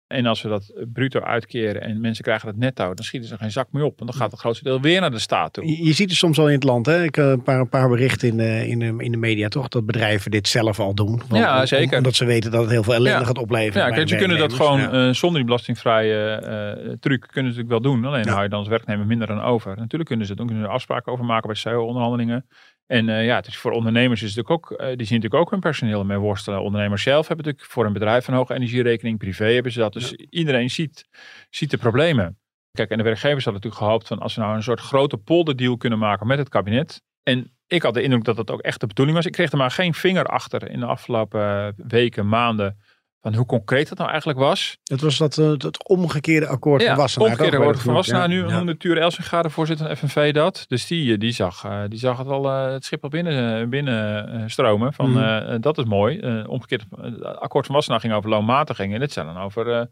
En 0.06 0.26
als 0.26 0.42
we 0.42 0.48
dat 0.48 0.68
eh, 0.68 0.82
bruto 0.92 1.20
uitkeren 1.20 1.82
en 1.82 2.00
mensen 2.00 2.24
krijgen 2.24 2.46
dat 2.46 2.56
netto, 2.56 2.94
dan 2.94 3.04
schieten 3.04 3.28
ze 3.28 3.36
geen 3.36 3.50
zak 3.50 3.68
meer 3.72 3.82
op. 3.82 4.00
En 4.00 4.06
dan 4.06 4.14
gaat 4.14 4.30
het 4.30 4.40
grootste 4.40 4.64
deel 4.64 4.80
weer 4.80 5.00
naar 5.00 5.10
de 5.10 5.18
staat 5.18 5.52
toe. 5.52 5.66
Je, 5.66 5.84
je 5.84 5.92
ziet 5.92 6.08
het 6.08 6.18
soms 6.18 6.38
al 6.38 6.46
in 6.48 6.54
het 6.54 6.64
land. 6.64 6.86
Hè? 6.86 7.02
Ik 7.02 7.14
heb 7.14 7.24
een 7.26 7.42
paar, 7.42 7.60
een 7.60 7.68
paar 7.68 7.88
berichten 7.88 8.28
in 8.28 8.36
de, 8.36 8.68
in, 8.68 8.78
de, 8.78 8.94
in 9.04 9.10
de 9.12 9.16
media 9.16 9.48
toch. 9.48 9.68
Dat 9.68 9.86
bedrijven 9.86 10.30
dit 10.30 10.48
zelf 10.48 10.80
al 10.80 10.94
doen. 10.94 11.16
Want- 11.28 11.42
Ja, 11.42 11.60
om- 11.60 11.66
zeker. 11.66 11.96
Omdat 11.96 12.14
ze 12.14 12.24
weten 12.24 12.50
dat 12.50 12.60
het 12.62 12.70
heel 12.70 12.82
veel 12.82 12.94
ellende 12.94 13.18
Ja. 13.18 13.24
gaat 13.24 13.38
opleveren. 13.38 13.88
Ja, 13.88 13.94
kijk, 13.94 14.08
ze 14.08 14.16
kunnen 14.16 14.38
dat 14.38 14.52
gewoon 14.52 14.80
Ja. 14.80 14.90
eh, 15.06 15.12
zonder 15.12 15.36
die 15.38 15.44
belastingvrije 15.44 16.16
eh, 16.34 16.92
truc 17.00 17.20
kunnen 17.32 17.52
ze 17.52 17.58
natuurlijk 17.58 17.68
wel 17.84 17.92
doen. 17.92 18.04
Alleen 18.04 18.24
Ja. 18.24 18.30
hou 18.30 18.42
je 18.42 18.48
dan 18.48 18.58
als 18.58 18.68
werknemer 18.68 19.06
minder 19.06 19.30
aan 19.30 19.40
over. 19.42 19.76
Natuurlijk 19.76 20.04
kunnen 20.08 20.26
ze 20.26 20.30
het 20.32 20.40
doen, 20.40 20.46
kunnen 20.50 20.64
ze 20.66 20.70
er 20.70 20.76
afspraken 20.76 21.12
over 21.12 21.24
maken 21.24 21.46
bij 21.46 21.56
CEO-onderhandelingen. 21.56 22.46
En 22.86 23.08
eh, 23.08 23.24
ja, 23.24 23.36
het 23.36 23.46
is 23.46 23.56
voor 23.56 23.72
ondernemers 23.72 24.22
is 24.22 24.34
het 24.34 24.36
natuurlijk 24.36 24.72
ook, 24.72 24.78
eh, 24.78 24.86
die 24.86 25.06
zien 25.06 25.16
natuurlijk 25.16 25.34
ook 25.34 25.50
hun 25.50 25.60
personeel 25.60 26.04
mee 26.04 26.18
worstelen. 26.18 26.62
Ondernemers 26.62 27.02
zelf 27.02 27.28
hebben 27.28 27.44
natuurlijk 27.44 27.72
voor 27.72 27.86
een 27.86 27.92
bedrijf 27.92 28.28
een 28.28 28.34
hoge 28.34 28.54
energierekening, 28.54 29.18
privé 29.18 29.52
hebben 29.52 29.72
ze 29.72 29.78
dat. 29.78 29.92
Dus 29.92 30.12
iedereen 30.12 30.70
ziet, 30.70 31.06
ziet 31.50 31.70
de 31.70 31.78
problemen. 31.78 32.38
Kijk, 32.72 32.90
en 32.90 32.98
de 32.98 33.04
werkgevers 33.04 33.44
hadden 33.44 33.62
natuurlijk 33.62 33.82
gehoopt 33.82 34.08
van 34.08 34.18
als 34.18 34.34
we 34.34 34.40
nou 34.40 34.56
een 34.56 34.62
soort 34.62 34.80
grote 34.80 35.16
polderdeal 35.16 35.76
kunnen 35.76 35.98
maken 35.98 36.26
met 36.26 36.38
het 36.38 36.48
kabinet. 36.48 37.02
En 37.22 37.56
ik 37.66 37.82
had 37.82 37.94
de 37.94 38.02
indruk 38.02 38.24
dat 38.24 38.36
dat 38.36 38.50
ook 38.50 38.60
echt 38.60 38.80
de 38.80 38.86
bedoeling 38.86 39.16
was. 39.16 39.26
Ik 39.26 39.32
kreeg 39.32 39.50
er 39.50 39.58
maar 39.58 39.70
geen 39.70 39.94
vinger 39.94 40.24
achter 40.24 40.70
in 40.70 40.80
de 40.80 40.86
afgelopen 40.86 41.40
eh, 41.40 41.68
weken, 41.76 42.28
maanden. 42.28 42.78
Van 43.26 43.34
hoe 43.34 43.46
concreet 43.46 43.88
dat 43.88 43.98
nou 43.98 44.10
eigenlijk 44.10 44.38
was. 44.38 44.78
Het 44.84 45.00
was 45.00 45.16
dat, 45.18 45.34
dat 45.34 45.88
omgekeerde 45.88 46.46
akkoord 46.46 46.84
van 46.84 46.96
Wassenaar. 46.96 47.28
omgekeerde 47.28 47.56
woord 47.58 47.80
van 47.80 47.94
Wassenaar. 47.94 48.28
Nu 48.28 48.46
Ja. 48.46 48.62
noemde 48.62 49.00
Elsinga, 49.00 49.42
de 49.42 49.50
voorzitter 49.50 49.96
van 49.96 49.96
FNV, 50.08 50.32
dat. 50.32 50.64
Dus 50.68 50.86
die, 50.86 51.12
eh, 51.12 51.18
die, 51.18 51.32
zag, 51.32 51.64
eh, 51.64 51.82
die 51.88 51.98
zag 51.98 52.18
het 52.18 52.26
al 52.26 52.44
het 52.44 52.84
schip 52.84 53.02
al 53.02 53.08
binnen, 53.08 53.68
binnen 53.70 54.50
stromen. 54.50 54.92
Van, 54.92 55.10
Mhm. 55.10 55.60
dat 55.60 55.78
is 55.78 55.84
mooi. 55.84 56.18
Eh, 56.18 56.48
omgekeerd, 56.48 56.84
het 57.00 57.24
akkoord 57.24 57.66
van 57.66 57.74
Wassenaar 57.74 58.00
ging 58.00 58.12
over 58.12 58.30
loonmatiging. 58.30 58.94
En 58.94 59.00
dit 59.00 59.12
zou 59.12 59.26
dan 59.26 59.38
over, 59.42 59.72
eh, 59.72 59.86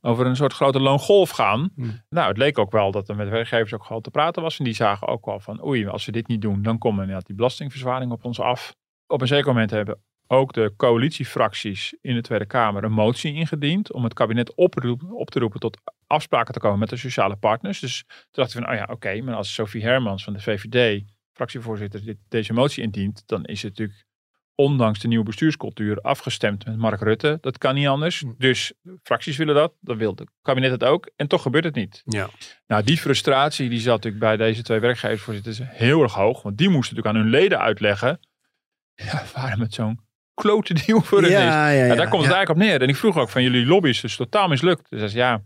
over 0.00 0.26
een 0.26 0.36
soort 0.36 0.52
grote 0.52 0.80
loongolf 0.80 1.30
gaan. 1.30 1.70
Mhm. 1.74 1.88
Nou, 2.08 2.28
het 2.28 2.36
leek 2.38 2.58
ook 2.58 2.72
wel 2.72 2.90
dat 2.90 3.08
er 3.08 3.16
met 3.16 3.28
werkgevers 3.28 3.74
ook 3.74 3.84
gewoon 3.84 4.02
te 4.02 4.10
praten 4.10 4.42
was. 4.42 4.58
En 4.58 4.64
die 4.64 4.74
zagen 4.74 5.08
ook 5.08 5.24
wel 5.26 5.40
van, 5.40 5.64
oei, 5.64 5.86
als 5.86 6.06
we 6.06 6.12
dit 6.12 6.28
niet 6.28 6.40
doen, 6.42 6.62
dan 6.62 6.78
komen 6.78 7.00
inderdaad 7.00 7.26
die 7.26 7.36
belastingverzwaring 7.36 8.12
op 8.12 8.24
ons 8.24 8.40
af. 8.40 8.74
Op 9.06 9.20
een 9.20 9.26
zeker 9.26 9.46
moment 9.46 9.70
hebben 9.70 9.98
ook 10.32 10.52
de 10.52 10.72
coalitiefracties 10.76 11.94
in 12.00 12.14
de 12.14 12.20
Tweede 12.20 12.46
Kamer 12.46 12.84
een 12.84 12.92
motie 12.92 13.34
ingediend 13.34 13.92
om 13.92 14.04
het 14.04 14.14
kabinet 14.14 14.54
oproep- 14.54 15.12
op 15.12 15.30
te 15.30 15.38
roepen 15.38 15.60
tot 15.60 15.78
afspraken 16.06 16.54
te 16.54 16.60
komen 16.60 16.78
met 16.78 16.88
de 16.88 16.96
sociale 16.96 17.36
partners. 17.36 17.80
Dus 17.80 18.04
toen 18.06 18.16
dachten 18.30 18.60
we 18.60 18.64
van, 18.64 18.74
oh 18.74 18.78
ja, 18.78 18.92
oké, 18.92 19.20
maar 19.20 19.34
als 19.34 19.54
Sophie 19.54 19.82
Hermans 19.82 20.24
van 20.24 20.32
de 20.32 20.40
VVD, 20.40 21.04
fractievoorzitter, 21.32 22.04
dit, 22.04 22.16
deze 22.28 22.52
motie 22.52 22.82
indient, 22.82 23.22
dan 23.26 23.44
is 23.44 23.62
het 23.62 23.70
natuurlijk 23.70 24.04
ondanks 24.54 24.98
de 24.98 25.08
nieuwe 25.08 25.24
bestuurscultuur 25.24 26.00
afgestemd 26.00 26.64
met 26.64 26.76
Mark 26.76 27.00
Rutte. 27.00 27.38
Dat 27.40 27.58
kan 27.58 27.74
niet 27.74 27.86
anders. 27.86 28.20
Hm. 28.20 28.32
Dus 28.38 28.72
fracties 29.02 29.36
willen 29.36 29.54
dat, 29.54 29.72
dan 29.80 29.96
wil 29.96 30.10
het 30.16 30.30
kabinet 30.42 30.70
het 30.70 30.84
ook. 30.84 31.10
En 31.16 31.26
toch 31.26 31.42
gebeurt 31.42 31.64
het 31.64 31.74
niet. 31.74 32.02
Ja. 32.04 32.28
Nou, 32.66 32.84
die 32.84 32.98
frustratie 32.98 33.68
die 33.68 33.80
zat 33.80 33.94
natuurlijk 33.94 34.22
bij 34.22 34.36
deze 34.36 34.62
twee 34.62 34.80
werkgeversvoorzitters 34.80 35.60
heel 35.62 36.02
erg 36.02 36.14
hoog. 36.14 36.42
Want 36.42 36.58
die 36.58 36.68
moesten 36.68 36.96
natuurlijk 36.96 37.16
aan 37.16 37.30
hun 37.30 37.40
leden 37.40 37.60
uitleggen 37.60 38.20
ja, 38.94 39.24
waarom 39.34 39.60
het 39.60 39.74
zo'n 39.74 40.08
klote 40.42 40.74
deal 40.86 41.00
voor 41.00 41.22
is. 41.22 41.30
Ja, 41.30 41.40
ja, 41.40 41.68
ja, 41.68 41.84
Ja, 41.84 41.94
daar 41.94 42.08
komt 42.08 42.24
het 42.24 42.32
eigenlijk 42.32 42.50
op 42.50 42.56
neer. 42.56 42.82
En 42.82 42.88
ik 42.88 42.96
vroeg 42.96 43.18
ook 43.18 43.28
van 43.28 43.42
jullie 43.42 43.66
lobby's, 43.66 44.00
dus 44.00 44.16
totaal 44.16 44.48
mislukt. 44.48 44.90
Dus 44.90 45.12
ja, 45.12 45.42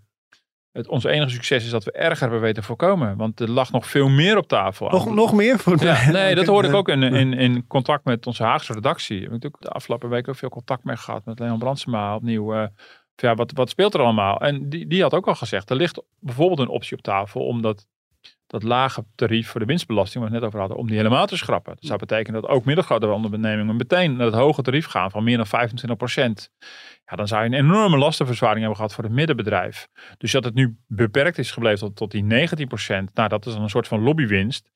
het, 0.72 0.88
ons 0.88 1.04
enige 1.04 1.30
succes 1.30 1.64
is 1.64 1.70
dat 1.70 1.84
we 1.84 1.92
erger 1.92 2.20
hebben 2.20 2.40
weten 2.40 2.62
voorkomen. 2.62 3.16
Want 3.16 3.40
er 3.40 3.50
lag 3.50 3.72
nog 3.72 3.86
veel 3.86 4.08
meer 4.08 4.36
op 4.36 4.48
tafel. 4.48 4.88
Nog, 4.90 5.14
nog 5.14 5.32
meer? 5.32 5.58
Voor 5.58 5.82
Ja, 5.82 6.10
nee, 6.10 6.34
dat 6.40 6.46
hoorde 6.46 6.68
ik 6.68 6.74
ook 6.74 6.88
in, 6.88 7.02
in, 7.02 7.32
in 7.32 7.66
contact 7.66 8.04
met 8.04 8.26
onze 8.26 8.42
Haagse 8.42 8.72
redactie. 8.72 9.14
We 9.16 9.20
hebben 9.22 9.38
natuurlijk 9.40 9.62
de 9.62 9.70
afgelopen 9.70 10.08
week 10.08 10.28
ook 10.28 10.36
veel 10.36 10.48
contact 10.48 10.84
mee 10.84 10.96
gehad 10.96 11.24
met 11.24 11.38
Leon 11.38 11.58
Brandsema 11.58 12.14
opnieuw. 12.14 12.54
eh, 12.54 12.66
ja, 13.16 13.34
wat, 13.34 13.52
wat 13.52 13.70
speelt 13.70 13.94
er 13.94 14.00
allemaal? 14.00 14.40
En 14.40 14.68
die, 14.68 14.86
die 14.86 15.02
had 15.02 15.14
ook 15.14 15.26
al 15.28 15.34
gezegd, 15.34 15.70
er 15.70 15.76
ligt 15.76 16.02
bijvoorbeeld 16.18 16.58
een 16.58 16.68
optie 16.68 16.96
op 16.96 17.02
tafel 17.02 17.46
om 17.46 17.62
dat, 17.62 17.86
dat 18.54 18.62
lage 18.62 19.04
tarief 19.14 19.48
voor 19.48 19.60
de 19.60 19.66
winstbelasting, 19.66 20.22
waar 20.22 20.32
we 20.32 20.38
het 20.38 20.44
net 20.44 20.48
over 20.48 20.60
hadden, 20.60 20.78
om 20.78 20.86
die 20.86 20.96
helemaal 20.96 21.26
te 21.26 21.36
schrappen. 21.36 21.74
Dat 21.74 21.84
zou 21.84 21.98
betekenen 21.98 22.40
dat 22.40 22.50
ook 22.50 22.64
middelgrote 22.64 23.06
ondernemingen 23.06 23.76
meteen 23.76 24.16
naar 24.16 24.26
het 24.26 24.34
hoge 24.34 24.62
tarief 24.62 24.86
gaan 24.86 25.10
van 25.10 25.24
meer 25.24 25.36
dan 25.36 25.46
25 25.46 25.98
procent. 25.98 26.50
Ja, 27.04 27.16
dan 27.16 27.28
zou 27.28 27.42
je 27.42 27.48
een 27.48 27.64
enorme 27.64 27.98
lastenverzwaring 27.98 28.60
hebben 28.60 28.76
gehad 28.76 28.94
voor 28.94 29.04
het 29.04 29.12
middenbedrijf. 29.12 29.88
Dus 30.18 30.32
dat 30.32 30.44
het 30.44 30.54
nu 30.54 30.76
beperkt 30.86 31.38
is 31.38 31.50
gebleven 31.50 31.78
tot, 31.78 31.96
tot 31.96 32.10
die 32.10 32.24
19 32.24 32.68
procent, 32.68 33.14
nou 33.14 33.28
dat 33.28 33.46
is 33.46 33.52
dan 33.52 33.62
een 33.62 33.68
soort 33.68 33.88
van 33.88 34.02
lobbywinst. 34.02 34.72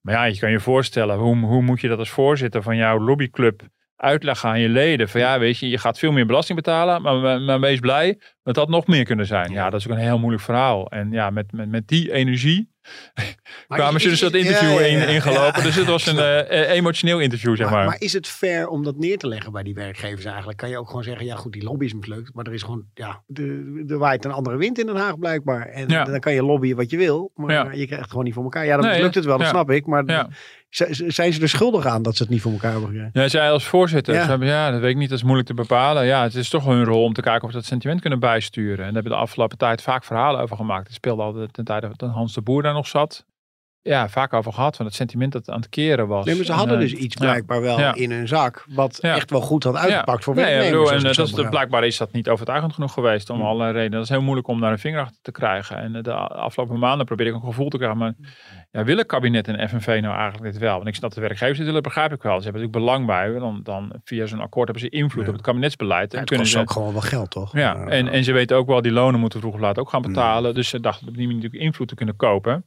Maar 0.00 0.14
ja, 0.14 0.24
je 0.24 0.38
kan 0.38 0.50
je 0.50 0.60
voorstellen, 0.60 1.18
hoe, 1.18 1.36
hoe 1.36 1.62
moet 1.62 1.80
je 1.80 1.88
dat 1.88 1.98
als 1.98 2.10
voorzitter 2.10 2.62
van 2.62 2.76
jouw 2.76 2.98
lobbyclub 2.98 3.62
uitleggen 4.02 4.48
aan 4.48 4.60
je 4.60 4.68
leden? 4.68 5.08
Van 5.08 5.20
ja, 5.20 5.38
weet 5.38 5.58
je, 5.58 5.68
je 5.68 5.78
gaat 5.78 5.98
veel 5.98 6.12
meer 6.12 6.26
belasting 6.26 6.58
betalen, 6.58 7.02
maar, 7.02 7.40
maar, 7.40 7.60
wees 7.60 7.80
blij, 7.80 8.18
dat 8.42 8.56
had 8.56 8.68
nog 8.68 8.86
meer 8.86 9.04
kunnen 9.04 9.26
zijn. 9.26 9.50
Ja, 9.52 9.70
dat 9.70 9.80
is 9.80 9.86
ook 9.86 9.92
een 9.92 9.98
heel 10.02 10.18
moeilijk 10.18 10.42
verhaal. 10.42 10.90
En 10.90 11.10
ja, 11.10 11.30
met, 11.30 11.52
met, 11.52 11.68
met 11.68 11.88
die 11.88 12.12
energie 12.12 12.70
kwamen 13.68 14.00
ze 14.00 14.08
dus 14.08 14.20
dat 14.20 14.34
interview 14.34 14.72
ja, 14.72 14.80
ja, 14.80 14.86
in, 14.86 14.98
ja. 14.98 15.04
ingelopen. 15.04 15.62
Dus 15.62 15.74
het 15.74 15.86
was 15.86 16.06
een 16.06 16.18
eh, 16.18 16.62
eh, 16.62 16.70
emotioneel 16.70 17.18
interview, 17.20 17.56
zeg 17.56 17.66
Maar, 17.66 17.74
maar. 17.76 17.86
maar 17.86 18.00
is 18.00 18.12
het 18.12 18.26
fair 18.26 18.68
om 18.68 18.84
dat 18.84 18.96
neer 18.96 19.18
te 19.18 19.28
leggen 19.28 19.52
bij 19.52 19.62
die 19.62 19.74
werkgevers 19.74 20.24
eigenlijk? 20.24 20.58
Kan 20.58 20.68
je 20.68 20.78
ook 20.78 20.86
gewoon 20.86 21.02
zeggen, 21.02 21.26
ja 21.26 21.36
goed, 21.36 21.52
die 21.52 21.62
lobby 21.62 21.84
is 21.84 21.94
mislukt. 21.94 22.34
Maar 22.34 22.44
er 22.46 22.52
is 22.52 22.62
gewoon, 22.62 22.84
ja, 22.94 23.22
de- 23.26 23.84
er 23.88 23.98
waait 23.98 24.24
een 24.24 24.32
andere 24.32 24.56
wind 24.56 24.78
in 24.78 24.86
Den 24.86 24.96
Haag 24.96 25.18
blijkbaar. 25.18 25.66
En 25.66 25.88
dan 25.88 26.20
kan 26.20 26.34
je 26.34 26.42
lobbyen 26.44 26.76
wat 26.76 26.90
je 26.90 26.96
wil. 26.96 27.32
Maar 27.34 27.76
je 27.76 27.84
krijgt 27.84 28.02
het 28.02 28.10
gewoon 28.10 28.24
niet 28.24 28.34
voor 28.34 28.42
elkaar. 28.42 28.64
Ja, 28.64 28.76
dan 28.76 28.86
Nee, 28.86 29.02
lukt 29.02 29.14
het 29.14 29.24
wel, 29.24 29.38
dat 29.38 29.48
snap 29.48 29.70
ik. 29.70 29.86
Maar 29.86 30.04
zijn 31.06 31.32
ze 31.32 31.40
er 31.42 31.48
schuldig 31.48 31.86
aan 31.86 32.02
dat 32.02 32.16
ze 32.16 32.22
het 32.22 32.32
niet 32.32 32.40
voor 32.40 32.52
elkaar 32.52 32.70
hebben 32.70 32.88
gekregen? 32.88 33.10
Ja, 33.12 33.28
zij 33.28 33.50
als 33.50 33.64
voorzitter, 33.64 34.14
Ja. 34.14 34.32
ja. 34.32 34.44
ja, 34.44 34.70
dat 34.70 34.80
weet 34.80 34.90
ik 34.90 34.96
niet, 34.96 35.08
dat 35.08 35.18
is 35.18 35.24
moeilijk 35.24 35.48
te 35.48 35.54
bepalen. 35.54 36.06
Ja, 36.06 36.22
het 36.22 36.34
is 36.34 36.48
toch 36.48 36.64
hun 36.64 36.84
rol 36.84 37.04
om 37.04 37.12
te 37.12 37.22
kijken 37.22 37.42
of 37.42 37.50
ze 37.50 37.56
dat 37.56 37.66
sentiment 37.66 38.00
kunnen 38.00 38.18
bijsturen. 38.18 38.70
En 38.70 38.76
daar 38.84 38.92
hebben 38.92 39.02
we 39.12 39.18
de 39.18 39.24
afgelopen 39.24 39.58
tijd 39.58 39.82
vaak 39.82 40.04
verhalen 40.04 40.40
over 40.40 40.56
gemaakt. 40.56 40.86
Het 40.86 40.96
speelde 40.96 41.22
altijd 41.22 41.52
ten 41.52 41.64
tijde 41.64 41.90
dat 41.96 42.10
Hans 42.10 42.34
de 42.34 42.42
Boer 42.42 42.62
daar 42.62 42.74
nog 42.74 42.86
zat. 42.86 43.24
Ja, 43.84 44.08
vaak 44.08 44.32
over 44.32 44.52
gehad 44.52 44.76
van 44.76 44.86
het 44.86 44.94
sentiment 44.94 45.32
dat 45.32 45.50
aan 45.50 45.60
het 45.60 45.68
keren 45.68 46.06
was. 46.08 46.24
Nee, 46.24 46.34
maar 46.36 46.44
ze 46.44 46.52
En, 46.52 46.58
hadden 46.58 46.76
eh, 46.76 46.82
dus 46.82 46.92
iets 46.92 47.14
ja. 47.18 47.24
blijkbaar 47.24 47.60
wel 47.60 47.78
Ja. 47.78 47.94
in 47.94 48.10
hun 48.10 48.28
zak. 48.28 48.64
Wat 48.68 48.98
Ja. 49.00 49.14
echt 49.14 49.30
wel 49.30 49.40
goed 49.40 49.64
had 49.64 49.76
uitgepakt 49.76 50.24
voor 50.24 50.34
Nee, 50.34 50.44
werknemers. 50.44 50.70
bedoel, 50.70 50.86
als 50.86 50.90
en 51.02 51.02
eh, 51.10 51.16
het 51.16 51.30
dat 51.34 51.44
is, 51.44 51.48
blijkbaar 51.50 51.84
is 51.84 51.96
dat 51.96 52.12
niet 52.12 52.28
overtuigend 52.28 52.72
genoeg 52.74 52.92
geweest 52.92 53.30
om 53.30 53.42
allerlei 53.42 53.72
redenen. 53.72 53.92
Dat 53.92 54.02
is 54.02 54.08
heel 54.08 54.22
moeilijk 54.22 54.46
om 54.48 54.60
daar 54.60 54.72
een 54.72 54.78
vinger 54.78 55.00
achter 55.00 55.18
te 55.22 55.30
krijgen. 55.32 55.76
En 55.76 55.94
eh, 55.96 56.02
de 56.02 56.12
afgelopen 56.14 56.78
maanden 56.78 57.06
probeer 57.06 57.26
ik 57.26 57.34
een 57.34 57.40
gevoel 57.40 57.68
te 57.68 57.76
krijgen. 57.76 57.98
Maar 57.98 58.14
ja, 58.70 58.84
willen 58.84 59.06
kabinet 59.06 59.48
en 59.48 59.68
FNV 59.68 59.98
nou 60.02 60.14
eigenlijk 60.16 60.52
dit 60.52 60.58
wel? 60.62 60.74
Want 60.76 60.88
ik 60.88 60.94
snap 60.94 61.14
de 61.14 61.20
werkgevers 61.20 61.56
dit 61.58 61.66
willen, 61.66 61.82
begrijp 61.82 62.12
ik 62.12 62.22
wel. 62.22 62.36
Ze 62.38 62.42
hebben 62.44 62.62
natuurlijk 62.62 62.86
belang 62.86 63.06
bij. 63.06 63.38
Dan, 63.38 63.60
dan 63.62 63.92
via 64.04 64.26
zo'n 64.26 64.40
akkoord 64.40 64.68
hebben 64.68 64.84
ze 64.90 64.96
invloed 64.96 65.26
op 65.28 65.32
het 65.32 65.42
kabinetsbeleid. 65.42 66.12
En 66.12 66.18
het 66.20 66.28
kunnen 66.28 66.46
kost 66.46 66.56
ze, 66.58 66.62
ook 66.62 66.70
gewoon 66.72 66.92
wel 66.92 67.00
geld, 67.00 67.30
toch? 67.30 67.52
ja, 67.56 67.84
en, 67.86 68.08
en 68.08 68.24
ze 68.24 68.32
weten 68.32 68.56
ook 68.56 68.66
wel, 68.66 68.82
die 68.82 68.92
lonen 68.92 69.20
moeten 69.20 69.40
vroeg 69.40 69.54
of 69.54 69.60
laat 69.60 69.78
ook 69.78 69.88
gaan 69.90 70.02
betalen. 70.02 70.54
Dus 70.54 70.68
ze 70.68 70.80
dachten 70.80 71.08
op 71.08 71.14
die 71.14 71.26
manier 71.26 71.42
natuurlijk 71.42 71.62
invloed 71.64 71.88
te 71.88 71.94
kunnen 71.94 72.16
kopen. 72.16 72.64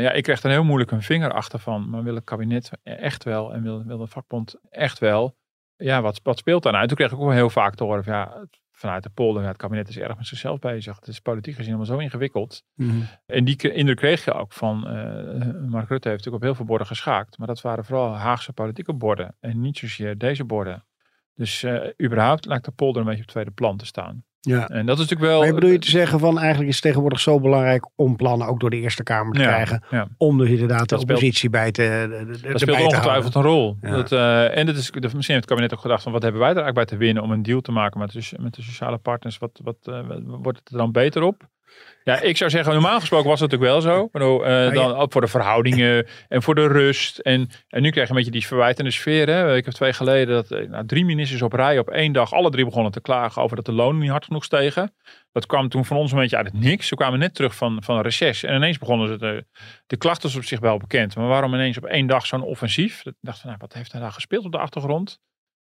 Ja, 0.00 0.12
ik 0.12 0.22
kreeg 0.22 0.42
er 0.42 0.50
heel 0.50 0.64
moeilijk 0.64 0.90
een 0.90 1.02
vinger 1.02 1.32
achter 1.32 1.58
van. 1.58 1.90
Maar 1.90 2.02
wil 2.02 2.14
het 2.14 2.24
kabinet 2.24 2.70
echt 2.82 3.24
wel 3.24 3.54
en 3.54 3.62
wil, 3.62 3.84
wil 3.84 3.98
de 3.98 4.06
vakbond 4.06 4.54
echt 4.70 4.98
wel? 4.98 5.36
Ja, 5.76 6.02
wat, 6.02 6.20
wat 6.22 6.38
speelt 6.38 6.62
daar 6.62 6.72
nou? 6.72 6.84
En 6.84 6.88
toen 6.88 6.98
kreeg 6.98 7.12
ik 7.12 7.18
ook 7.18 7.24
wel 7.24 7.36
heel 7.36 7.50
vaak 7.50 7.74
te 7.74 7.84
horen 7.84 8.04
van, 8.04 8.12
ja, 8.12 8.46
vanuit 8.72 9.02
de 9.02 9.10
polder, 9.10 9.42
ja, 9.42 9.48
het 9.48 9.56
kabinet 9.56 9.88
is 9.88 9.98
erg 9.98 10.16
met 10.16 10.26
zichzelf 10.26 10.58
bezig. 10.58 10.96
Het 10.96 11.08
is 11.08 11.20
politiek 11.20 11.54
gezien 11.54 11.74
allemaal 11.74 11.96
zo 11.96 11.98
ingewikkeld. 11.98 12.62
mhm. 12.74 13.00
En 13.26 13.44
die 13.44 13.72
indruk 13.72 13.96
kreeg 13.96 14.24
je 14.24 14.32
ook 14.32 14.52
van, 14.52 14.88
eh, 14.88 15.68
Mark 15.68 15.88
Rutte 15.88 16.08
heeft 16.08 16.24
natuurlijk 16.24 16.34
op 16.36 16.42
heel 16.42 16.54
veel 16.54 16.64
borden 16.64 16.86
geschaakt. 16.86 17.38
Maar 17.38 17.46
dat 17.46 17.60
waren 17.60 17.84
vooral 17.84 18.14
Haagse 18.14 18.52
politieke 18.52 18.94
borden 18.94 19.36
en 19.40 19.60
niet 19.60 19.78
zozeer 19.78 20.18
deze 20.18 20.44
borden. 20.44 20.84
Dus 21.34 21.62
eh, 21.62 21.88
überhaupt 22.02 22.44
lijkt 22.44 22.64
de 22.64 22.70
polder 22.70 23.02
een 23.02 23.08
beetje 23.08 23.22
op 23.22 23.28
tweede 23.28 23.50
plan 23.50 23.76
te 23.76 23.86
staan. 23.86 24.24
Ja. 24.40 24.68
En 24.68 24.86
dat 24.86 24.98
is 24.98 25.02
natuurlijk 25.08 25.30
wel... 25.30 25.40
Maar 25.42 25.54
bedoel 25.54 25.70
je 25.70 25.78
te 25.78 25.90
zeggen 25.90 26.18
van 26.18 26.38
eigenlijk 26.38 26.68
is 26.68 26.74
het 26.74 26.84
tegenwoordig 26.84 27.20
zo 27.20 27.40
belangrijk 27.40 27.88
om 27.96 28.16
plannen 28.16 28.46
ook 28.48 28.60
door 28.60 28.70
de 28.70 28.76
Eerste 28.76 29.02
Kamer 29.02 29.32
te 29.34 29.40
Ja, 29.40 29.46
krijgen. 29.46 29.84
ja. 29.90 30.08
Om 30.16 30.38
dus 30.38 30.48
inderdaad 30.48 30.88
de 30.88 30.94
speelt- 30.98 31.02
oppositie 31.10 31.50
bij 31.50 31.70
te, 31.72 31.82
de, 31.82 32.38
de, 32.40 32.48
Dat 32.48 32.60
speelt 32.60 32.80
ongetwijfeld 32.80 33.34
een 33.34 33.42
rol. 33.42 33.76
Ja. 33.80 33.90
Dat, 33.90 34.12
eh, 34.12 34.56
en 34.56 34.66
dat 34.66 34.76
is, 34.76 34.90
misschien 34.90 35.12
heeft 35.14 35.28
het 35.30 35.44
kabinet 35.46 35.74
ook 35.74 35.80
gedacht 35.80 36.02
van 36.02 36.12
wat 36.12 36.22
hebben 36.22 36.40
wij 36.40 36.50
er 36.50 36.56
eigenlijk 36.56 36.88
bij 36.88 36.98
te 36.98 37.04
winnen 37.04 37.22
om 37.22 37.30
een 37.30 37.42
deal 37.42 37.60
te 37.60 37.72
maken 37.72 38.00
met, 38.00 38.12
de- 38.12 38.36
met 38.40 38.54
de 38.54 38.62
sociale 38.62 38.98
partners. 38.98 39.38
Wat, 39.38 39.60
wat, 39.64 39.76
eh, 39.82 40.06
wat- 40.06 40.22
wordt 40.24 40.58
het 40.58 40.68
er 40.70 40.76
dan 40.78 40.92
beter 40.92 41.22
op? 41.22 41.48
Ja, 42.04 42.20
ik 42.20 42.36
zou 42.36 42.50
zeggen, 42.50 42.72
normaal 42.72 43.00
gesproken 43.00 43.28
was 43.28 43.40
het 43.40 43.50
natuurlijk 43.50 43.82
wel 43.82 43.94
zo. 43.94 44.04
Ik 44.04 44.10
bedoel, 44.10 44.46
eh, 44.46 44.64
ja. 44.64 44.70
dan 44.70 44.94
ook 44.94 45.12
voor 45.12 45.20
de 45.20 45.26
verhoudingen 45.26 46.06
en 46.28 46.42
voor 46.42 46.54
de 46.54 46.66
rust. 46.66 47.18
En, 47.18 47.50
en 47.68 47.82
nu 47.82 47.90
krijg 47.90 48.06
je 48.06 48.12
een 48.12 48.18
beetje 48.18 48.38
die 48.38 48.46
verwijtende 48.46 48.90
sfeer. 48.90 49.28
Hè? 49.28 49.44
Week 49.44 49.66
of 49.66 49.72
twee 49.72 49.92
geleden 49.92 50.34
dat 50.34 50.50
eh, 50.50 50.68
nou, 50.68 50.86
drie 50.86 51.04
ministers 51.04 51.42
op 51.42 51.52
rij 51.52 51.78
op 51.78 51.88
één 51.88 52.12
dag 52.12 52.32
alle 52.32 52.50
drie 52.50 52.64
begonnen 52.64 52.92
te 52.92 53.00
klagen 53.00 53.42
over 53.42 53.56
dat 53.56 53.64
de 53.64 53.72
lonen 53.72 54.00
niet 54.00 54.10
hard 54.10 54.24
genoeg 54.24 54.44
stegen. 54.44 54.94
Dat 55.32 55.46
kwam 55.46 55.68
toen 55.68 55.84
van 55.84 55.96
ons 55.96 56.12
een 56.12 56.18
beetje 56.18 56.36
uit 56.36 56.46
het 56.46 56.60
niks. 56.60 56.86
Ze 56.86 56.94
kwamen 56.94 57.18
net 57.18 57.34
terug 57.34 57.54
van, 57.54 57.82
van 57.82 57.96
een 57.96 58.02
reces. 58.02 58.42
En 58.42 58.54
ineens 58.54 58.78
begonnen 58.78 59.08
ze 59.08 59.18
de, 59.18 59.44
de 59.86 59.96
klachten 59.96 60.36
op 60.36 60.44
zich 60.44 60.60
wel 60.60 60.78
bekend. 60.78 61.16
Maar 61.16 61.28
waarom 61.28 61.54
ineens 61.54 61.76
op 61.76 61.84
één 61.84 62.06
dag 62.06 62.26
zo'n 62.26 62.42
offensief? 62.42 63.06
Ik 63.06 63.14
dacht, 63.20 63.44
nou, 63.44 63.56
wat 63.58 63.72
heeft 63.72 63.92
hij 63.92 64.00
daar 64.00 64.12
gespeeld 64.12 64.44
op 64.44 64.52
de 64.52 64.58
achtergrond? 64.58 65.20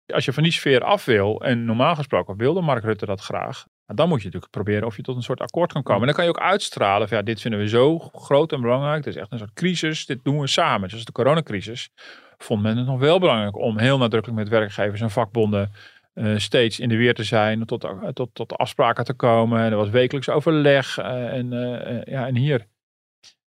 Als 0.06 0.24
je 0.24 0.32
van 0.32 0.42
die 0.42 0.52
sfeer 0.52 0.84
af 0.84 1.04
wil, 1.04 1.40
en 1.40 1.64
normaal 1.64 1.94
gesproken 1.94 2.36
wilde 2.36 2.60
Mark 2.60 2.84
Rutte 2.84 3.06
dat 3.06 3.20
graag, 3.20 3.64
nou, 3.81 3.81
dan 3.94 4.08
moet 4.08 4.18
je 4.18 4.24
natuurlijk 4.24 4.52
proberen 4.52 4.86
of 4.86 4.96
je 4.96 5.02
tot 5.02 5.16
een 5.16 5.22
soort 5.22 5.40
akkoord 5.40 5.72
kan 5.72 5.82
komen. 5.82 6.00
En 6.00 6.06
dan 6.06 6.16
kan 6.16 6.24
je 6.24 6.30
ook 6.30 6.40
uitstralen 6.40 7.08
van 7.08 7.16
ja, 7.16 7.22
dit 7.22 7.40
vinden 7.40 7.60
we 7.60 7.68
zo 7.68 7.98
groot 7.98 8.52
en 8.52 8.60
belangrijk. 8.60 9.04
Het 9.04 9.14
is 9.14 9.20
echt 9.20 9.32
een 9.32 9.38
soort 9.38 9.52
crisis, 9.52 10.06
dit 10.06 10.24
doen 10.24 10.40
we 10.40 10.46
samen. 10.46 10.88
Dus 10.88 11.04
de 11.04 11.12
coronacrisis 11.12 11.90
vond 12.38 12.62
men 12.62 12.76
het 12.76 12.86
nog 12.86 12.98
wel 12.98 13.18
belangrijk 13.18 13.56
om 13.56 13.78
heel 13.78 13.98
nadrukkelijk 13.98 14.38
met 14.38 14.48
werkgevers 14.48 15.00
en 15.00 15.10
vakbonden 15.10 15.72
eh, 16.14 16.36
steeds 16.36 16.80
in 16.80 16.88
de 16.88 16.96
weer 16.96 17.14
te 17.14 17.24
zijn, 17.24 17.64
tot, 17.64 17.84
eh, 17.84 18.08
tot, 18.08 18.34
tot 18.34 18.52
afspraken 18.52 19.04
te 19.04 19.14
komen. 19.14 19.60
En 19.60 19.70
er 19.70 19.76
was 19.76 19.88
wekelijks 19.88 20.28
overleg. 20.28 20.98
eh, 20.98 21.32
en, 21.32 21.50
ja, 22.04 22.26
en 22.26 22.36
hier, 22.36 22.66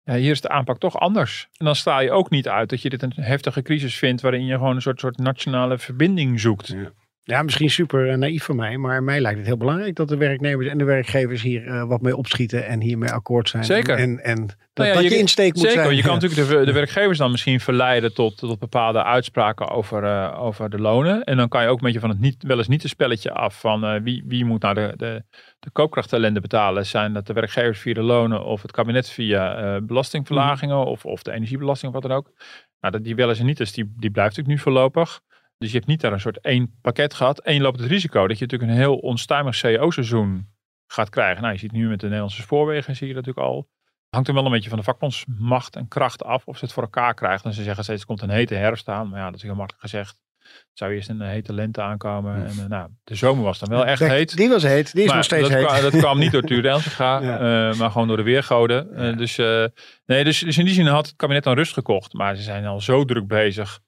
ja, 0.03 0.15
hier 0.15 0.31
is 0.31 0.41
de 0.41 0.49
aanpak 0.49 0.77
toch 0.77 0.99
anders. 0.99 1.47
En 1.57 1.65
dan 1.65 1.75
sta 1.75 1.99
je 1.99 2.11
ook 2.11 2.29
niet 2.29 2.47
uit 2.47 2.69
dat 2.69 2.81
je 2.81 2.89
dit 2.89 3.01
een 3.01 3.13
heftige 3.15 3.61
crisis 3.61 3.97
vindt, 3.97 4.21
waarin 4.21 4.45
je 4.45 4.53
gewoon 4.53 4.75
een 4.75 4.81
soort, 4.81 4.99
soort 4.99 5.17
nationale 5.17 5.77
verbinding 5.77 6.39
zoekt. 6.39 6.67
Ja, 6.67 6.91
misschien 7.25 7.69
super 7.69 8.09
eh, 8.09 8.17
naïef 8.17 8.43
van 8.43 8.55
mij, 8.55 8.77
maar 8.77 9.03
mij 9.03 9.19
lijkt 9.21 9.37
het 9.37 9.47
heel 9.47 9.57
belangrijk 9.57 9.95
dat 9.95 10.07
de 10.07 10.17
werknemers 10.17 10.67
en 10.67 10.77
de 10.77 10.83
werkgevers 10.83 11.41
hier 11.41 11.67
eh, 11.67 11.83
wat 11.83 12.01
mee 12.01 12.15
opschieten 12.15 12.65
en 12.65 12.81
hiermee 12.81 13.11
akkoord 13.11 13.49
zijn. 13.49 13.63
Zeker. 13.63 13.97
En, 13.97 14.23
en 14.23 14.45
dat, 14.45 14.55
Nou 14.73 14.89
ja, 14.89 14.93
dat 14.95 15.03
je, 15.03 15.09
je- 15.09 15.17
insteek 15.17 15.53
moet 15.53 15.63
Zeker, 15.63 15.83
zijn. 15.83 15.95
je 15.95 16.01
kan 16.01 16.13
Ja. 16.15 16.19
natuurlijk 16.21 16.49
de, 16.49 16.65
de 16.65 16.71
werkgevers 16.71 17.17
dan 17.17 17.31
misschien 17.31 17.59
verleiden 17.59 18.13
tot, 18.13 18.37
tot 18.37 18.59
bepaalde 18.59 19.03
uitspraken 19.03 19.69
over, 19.69 20.03
eh, 20.03 20.41
over 20.41 20.69
de 20.69 20.79
lonen. 20.79 21.23
En 21.23 21.37
dan 21.37 21.47
kan 21.47 21.61
je 21.61 21.67
ook 21.67 21.77
een 21.77 21.83
beetje 21.85 21.99
van 21.99 22.09
het 22.09 22.19
niet, 22.19 22.43
wel 22.43 22.57
eens 22.57 22.67
niet 22.67 22.83
een 22.83 22.89
spelletje 22.89 23.31
af 23.31 23.59
van 23.59 24.03
wie, 24.03 24.23
wie 24.27 24.45
moet 24.45 24.61
nou 24.61 24.73
de, 24.75 24.93
de, 24.97 25.23
de 25.59 25.69
koopkrachtellende 25.71 26.41
betalen. 26.41 26.85
Zijn 26.85 27.13
dat 27.13 27.27
de 27.27 27.33
werkgevers 27.33 27.79
via 27.79 27.93
de 27.93 28.01
lonen 28.01 28.45
of 28.45 28.61
het 28.61 28.71
kabinet 28.71 29.09
via 29.09 29.79
belastingverlagingen 29.81 30.77
Mhm. 30.77 30.87
of, 30.87 31.05
of 31.05 31.21
de 31.23 31.31
energiebelasting 31.31 31.93
of 31.93 32.01
wat 32.01 32.09
dan 32.09 32.17
ook. 32.17 32.31
Nou, 32.79 32.93
dat, 32.93 33.03
die 33.03 33.15
wel 33.15 33.29
eens 33.29 33.39
en 33.39 33.45
niet, 33.45 33.57
dus 33.57 33.71
die, 33.71 33.93
die 33.97 34.11
blijft 34.11 34.35
natuurlijk 34.37 34.57
nu 34.57 34.71
voorlopig. 34.71 35.19
Dus 35.57 35.69
je 35.71 35.75
hebt 35.77 35.87
niet 35.89 36.01
daar 36.01 36.13
een 36.13 36.19
soort 36.19 36.39
één 36.39 36.77
pakket 36.81 37.13
gehad. 37.13 37.39
En 37.39 37.53
je 37.53 37.61
loopt 37.61 37.79
het 37.79 37.89
risico 37.89 38.27
dat 38.27 38.37
je 38.37 38.43
natuurlijk 38.45 38.71
een 38.71 38.77
heel 38.77 38.97
onstuimig 38.97 39.61
CO-seizoen 39.61 40.47
gaat 40.87 41.09
krijgen. 41.09 41.41
Nou, 41.41 41.53
je 41.53 41.59
ziet 41.59 41.71
nu 41.71 41.87
met 41.87 41.99
de 41.99 42.05
Nederlandse 42.05 42.41
spoorwegen, 42.41 42.95
zie 42.95 43.07
je 43.07 43.13
dat 43.13 43.25
natuurlijk 43.25 43.53
al 43.53 43.67
hangt 44.15 44.27
er 44.27 44.33
wel 44.33 44.45
een 44.45 44.51
beetje 44.51 44.69
van 44.69 44.77
de 44.77 44.83
vakbondsmacht 44.83 45.75
en 45.75 45.87
kracht 45.87 46.23
af 46.23 46.45
of 46.45 46.57
ze 46.57 46.65
het 46.65 46.73
voor 46.73 46.83
elkaar 46.83 47.13
krijgen. 47.13 47.45
En 47.45 47.53
ze 47.53 47.63
zeggen 47.63 47.83
steeds, 47.83 48.01
er 48.01 48.07
komt 48.07 48.21
een 48.21 48.29
hete 48.29 48.55
herfst 48.55 48.87
aan. 48.87 49.09
Maar 49.09 49.19
ja, 49.19 49.25
dat 49.25 49.35
is 49.35 49.41
heel 49.41 49.55
makkelijk 49.55 49.81
gezegd. 49.81 50.23
Het 50.39 50.77
zou 50.83 50.93
eerst 50.93 51.09
een 51.09 51.21
hete 51.21 51.53
lente 51.53 51.81
aankomen. 51.81 52.35
En 52.35 52.51
eh, 52.59 52.65
nou, 52.65 52.89
de 53.03 53.15
zomer 53.15 53.43
was 53.43 53.59
dan 53.59 53.69
wel 53.69 53.85
echt 53.85 53.99
Kijk, 53.99 54.11
heet. 54.11 54.35
Die 54.37 54.49
was 54.49 54.63
heet, 54.63 54.91
die 54.93 55.01
is 55.01 55.07
Maar 55.07 55.15
nog 55.15 55.25
steeds 55.25 55.49
dat, 55.49 55.57
heet. 55.57 55.67
Kwam, 55.67 55.81
dat 55.81 55.97
kwam 55.97 56.19
niet 56.19 56.31
door 56.31 56.41
Tuur 56.41 56.65
Elsinga, 56.69 57.21
Ja. 57.21 57.69
eh, 57.69 57.77
maar 57.77 57.91
gewoon 57.91 58.07
door 58.07 58.17
de 58.17 58.23
weergoden. 58.23 58.95
Eh, 58.95 59.17
dus, 59.17 59.37
eh, 59.37 59.65
nee, 60.05 60.23
dus, 60.23 60.39
dus 60.39 60.57
in 60.57 60.65
die 60.65 60.73
zin 60.73 60.85
had 60.85 61.05
het 61.05 61.15
kabinet 61.15 61.43
dan 61.43 61.55
rust 61.55 61.73
gekocht. 61.73 62.13
Maar 62.13 62.35
ze 62.35 62.41
zijn 62.41 62.65
al 62.65 62.81
zo 62.81 63.05
druk 63.05 63.27
bezig 63.27 63.79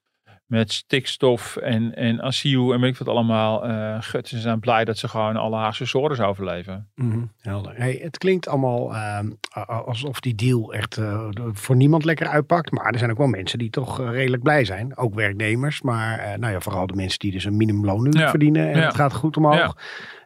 met 0.47 0.71
stikstof 0.73 1.55
en, 1.55 1.95
en 1.95 2.21
asiel 2.21 2.73
en 2.73 2.81
weet 2.81 2.91
ik 2.91 2.97
wat 2.97 3.07
allemaal. 3.07 3.65
Eh 3.65 3.95
gut, 3.99 4.27
ze 4.27 4.39
zijn 4.39 4.59
blij 4.59 4.85
dat 4.85 4.97
ze 4.97 5.07
gewoon 5.07 5.35
alle 5.35 5.55
Haagse 5.55 5.85
sores 5.85 6.19
overleven. 6.19 6.87
Mhm, 6.95 7.19
helder. 7.41 7.73
Hey, 7.75 7.99
het 8.03 8.17
klinkt 8.17 8.47
allemaal 8.47 8.93
ehm, 8.95 9.29
alsof 9.67 10.19
die 10.19 10.35
deal 10.35 10.73
echt 10.73 10.97
eh, 10.97 11.27
voor 11.51 11.75
niemand 11.75 12.05
lekker 12.05 12.27
uitpakt. 12.27 12.71
Maar 12.71 12.91
er 12.91 12.97
zijn 12.99 13.11
ook 13.11 13.17
wel 13.17 13.27
mensen 13.27 13.59
die 13.59 13.69
toch 13.69 13.99
eh, 14.01 14.09
redelijk 14.09 14.43
blij 14.43 14.65
zijn. 14.65 14.97
Ook 14.97 15.13
werknemers. 15.15 15.81
Maar 15.81 16.39
nou 16.39 16.53
ja, 16.53 16.59
vooral 16.59 16.87
de 16.87 16.95
mensen 16.95 17.19
die 17.19 17.31
dus 17.31 17.43
een 17.45 17.57
minimumloon 17.57 18.03
nu 18.03 18.19
Ja. 18.19 18.29
verdienen. 18.29 18.71
En 18.71 18.79
Ja. 18.79 18.85
het 18.85 18.95
gaat 18.95 19.13
goed 19.13 19.37
omhoog. 19.37 19.55
Ja. 19.57 19.73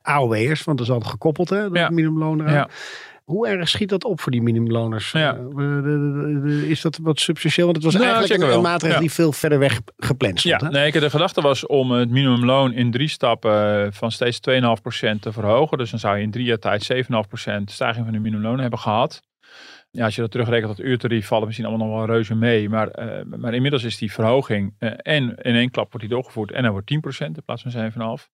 AOW'ers, 0.02 0.64
want 0.64 0.78
dat 0.78 0.88
is 0.88 0.94
altijd 0.94 1.12
gekoppeld 1.12 1.50
hè, 1.50 1.62
dat 1.62 1.78
Ja. 1.78 1.90
minimumloon 1.90 2.40
eraan. 2.42 2.54
Ja. 2.54 2.70
Hoe 3.32 3.48
erg 3.48 3.70
schiet 3.70 3.90
dat 3.90 4.04
op 4.04 4.22
voor 4.22 4.32
die 4.32 4.42
minimumloners? 4.42 5.12
Ja. 5.12 5.36
Eh, 5.58 6.70
is 6.70 6.82
dat 6.82 7.00
wat 7.02 7.20
substantieel? 7.20 7.66
Want 7.66 7.78
het 7.78 7.86
was 7.86 7.96
Nou, 8.02 8.16
eigenlijk 8.16 8.44
een, 8.44 8.56
een 8.56 8.62
maatregel 8.62 8.96
Ja. 8.96 9.02
die 9.02 9.12
veel 9.12 9.32
verder 9.32 9.60
weg 9.60 9.82
gepland 9.98 10.40
stond. 10.40 10.62
Ja, 10.62 10.68
hè? 10.68 10.74
nee, 10.74 10.92
kijk, 10.92 11.04
de 11.04 11.10
gedachte 11.10 11.42
was 11.42 11.66
om 11.66 11.92
het 11.92 12.10
minimumloon 12.10 12.74
in 12.74 12.92
drie 12.92 13.08
stappen 13.08 13.86
eh, 13.86 13.92
van 13.92 14.12
steeds 14.12 14.40
2,5% 14.50 15.20
te 15.20 15.32
verhogen. 15.32 15.78
Dus 15.78 15.90
dan 15.90 16.00
zou 16.00 16.18
je 16.18 16.24
in 16.24 16.32
drie 16.32 16.46
jaar 16.46 16.60
tijd 16.60 16.94
7,5% 16.94 17.64
stijging 17.66 18.04
van 18.06 18.14
de 18.14 18.20
minimumloon 18.20 18.60
hebben 18.60 18.80
gehad. 18.80 19.22
Ja, 19.92 20.06
als 20.06 20.16
je 20.16 20.22
dat 20.22 20.32
terugrekent 20.32 20.76
tot 20.76 20.86
uurtarief, 20.86 21.28
vallen 21.28 21.46
misschien 21.46 21.68
allemaal 21.68 21.88
nog 21.88 21.98
wel 21.98 22.06
reuze 22.06 22.36
mee. 22.36 22.70
Maar, 22.70 22.88
eh, 22.88 23.24
maar 23.38 23.54
inmiddels 23.54 23.84
is 23.84 23.98
die 23.98 24.12
verhoging 24.12 24.74
en 24.98 25.36
in 25.36 25.56
één 25.56 25.72
klap 25.72 25.92
wordt 25.92 26.08
die 26.08 26.16
doorgevoerd 26.16 26.52
en 26.52 26.64
dan 26.64 26.72
wordt 26.72 26.88
10% 26.88 27.38
in 27.38 27.44
plaats 27.46 27.62
van 27.62 27.72
7,5. 27.72 28.30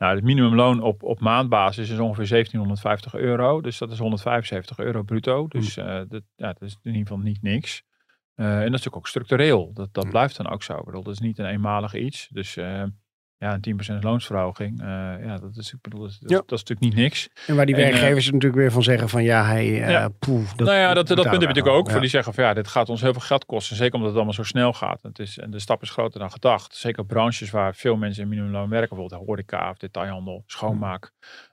Nou, 0.00 0.14
het 0.14 0.24
minimumloon 0.24 0.82
op, 0.82 1.02
op 1.02 1.20
maandbasis 1.20 1.90
is 1.90 1.98
ongeveer 1.98 2.28
1750 2.28 3.14
euro. 3.14 3.60
Dus 3.60 3.78
dat 3.78 3.90
is 3.90 3.98
175 3.98 4.78
euro 4.78 5.02
bruto. 5.02 5.46
Dus 5.48 5.76
eh, 5.76 6.00
dat, 6.08 6.22
ja, 6.36 6.52
dat 6.52 6.62
is 6.62 6.72
in 6.82 6.92
ieder 6.92 7.06
geval 7.06 7.18
niet 7.18 7.42
niks. 7.42 7.82
Eh, 8.34 8.46
en 8.46 8.52
dat 8.54 8.64
is 8.64 8.70
natuurlijk 8.70 8.96
ook 8.96 9.08
structureel. 9.08 9.72
Dat, 9.72 9.94
dat 9.94 10.04
Mm. 10.04 10.10
blijft 10.10 10.36
dan 10.36 10.48
ook 10.50 10.62
zo. 10.62 10.76
Ik 10.76 10.84
bedoel, 10.84 11.02
dat 11.02 11.12
is 11.12 11.18
niet 11.20 11.38
een 11.38 11.46
eenmalig 11.46 11.94
iets. 11.94 12.28
Dus 12.28 12.56
eh, 12.56 12.84
ja, 13.40 13.58
een 13.60 13.60
10% 13.60 14.02
loonsverhoging. 14.02 14.80
eh, 14.80 14.86
ja, 15.24 15.36
dat 15.38 15.56
is, 15.56 15.72
ik 15.72 15.80
bedoel, 15.80 16.00
dat, 16.00 16.10
is- 16.10 16.18
Ja. 16.20 16.26
dat 16.36 16.52
is 16.52 16.58
natuurlijk 16.64 16.80
niet 16.80 16.94
niks. 16.94 17.28
En 17.46 17.56
waar 17.56 17.66
die 17.66 17.74
En, 17.74 17.82
eh, 17.82 17.88
werkgevers 17.90 18.26
natuurlijk 18.26 18.54
weer 18.54 18.72
van 18.72 18.82
zeggen 18.82 19.08
van 19.08 19.22
ja, 19.22 19.44
hij... 19.44 19.82
eh 19.82 19.90
Ja. 19.90 20.08
poeh, 20.08 20.48
nou 20.56 20.70
ja, 20.72 20.94
dat, 20.94 21.06
dat 21.06 21.16
punt 21.16 21.30
heb 21.30 21.40
je 21.40 21.46
natuurlijk 21.46 21.74
ook. 21.76 21.90
Voor 21.90 22.00
die 22.00 22.08
zeggen 22.10 22.34
van 22.34 22.44
ja, 22.44 22.54
dit 22.54 22.68
gaat 22.68 22.88
ons 22.88 23.00
heel 23.00 23.12
veel 23.12 23.20
geld 23.20 23.44
kosten. 23.46 23.76
Zeker 23.76 23.92
omdat 23.94 24.08
het 24.08 24.16
allemaal 24.16 24.34
zo 24.34 24.42
snel 24.42 24.72
gaat. 24.72 25.02
Het 25.02 25.18
is, 25.18 25.38
en 25.38 25.50
de 25.50 25.58
stap 25.58 25.82
is 25.82 25.90
groter 25.90 26.20
dan 26.20 26.30
gedacht. 26.30 26.74
Zeker 26.76 27.04
branches 27.06 27.50
waar 27.50 27.74
veel 27.74 27.96
mensen 27.96 28.22
in 28.22 28.28
minimumloon 28.28 28.68
werken. 28.68 28.88
Bijvoorbeeld 28.96 29.26
horeca 29.26 29.70
of 29.70 29.76
detailhandel, 29.76 30.42
schoonmaak. 30.46 31.10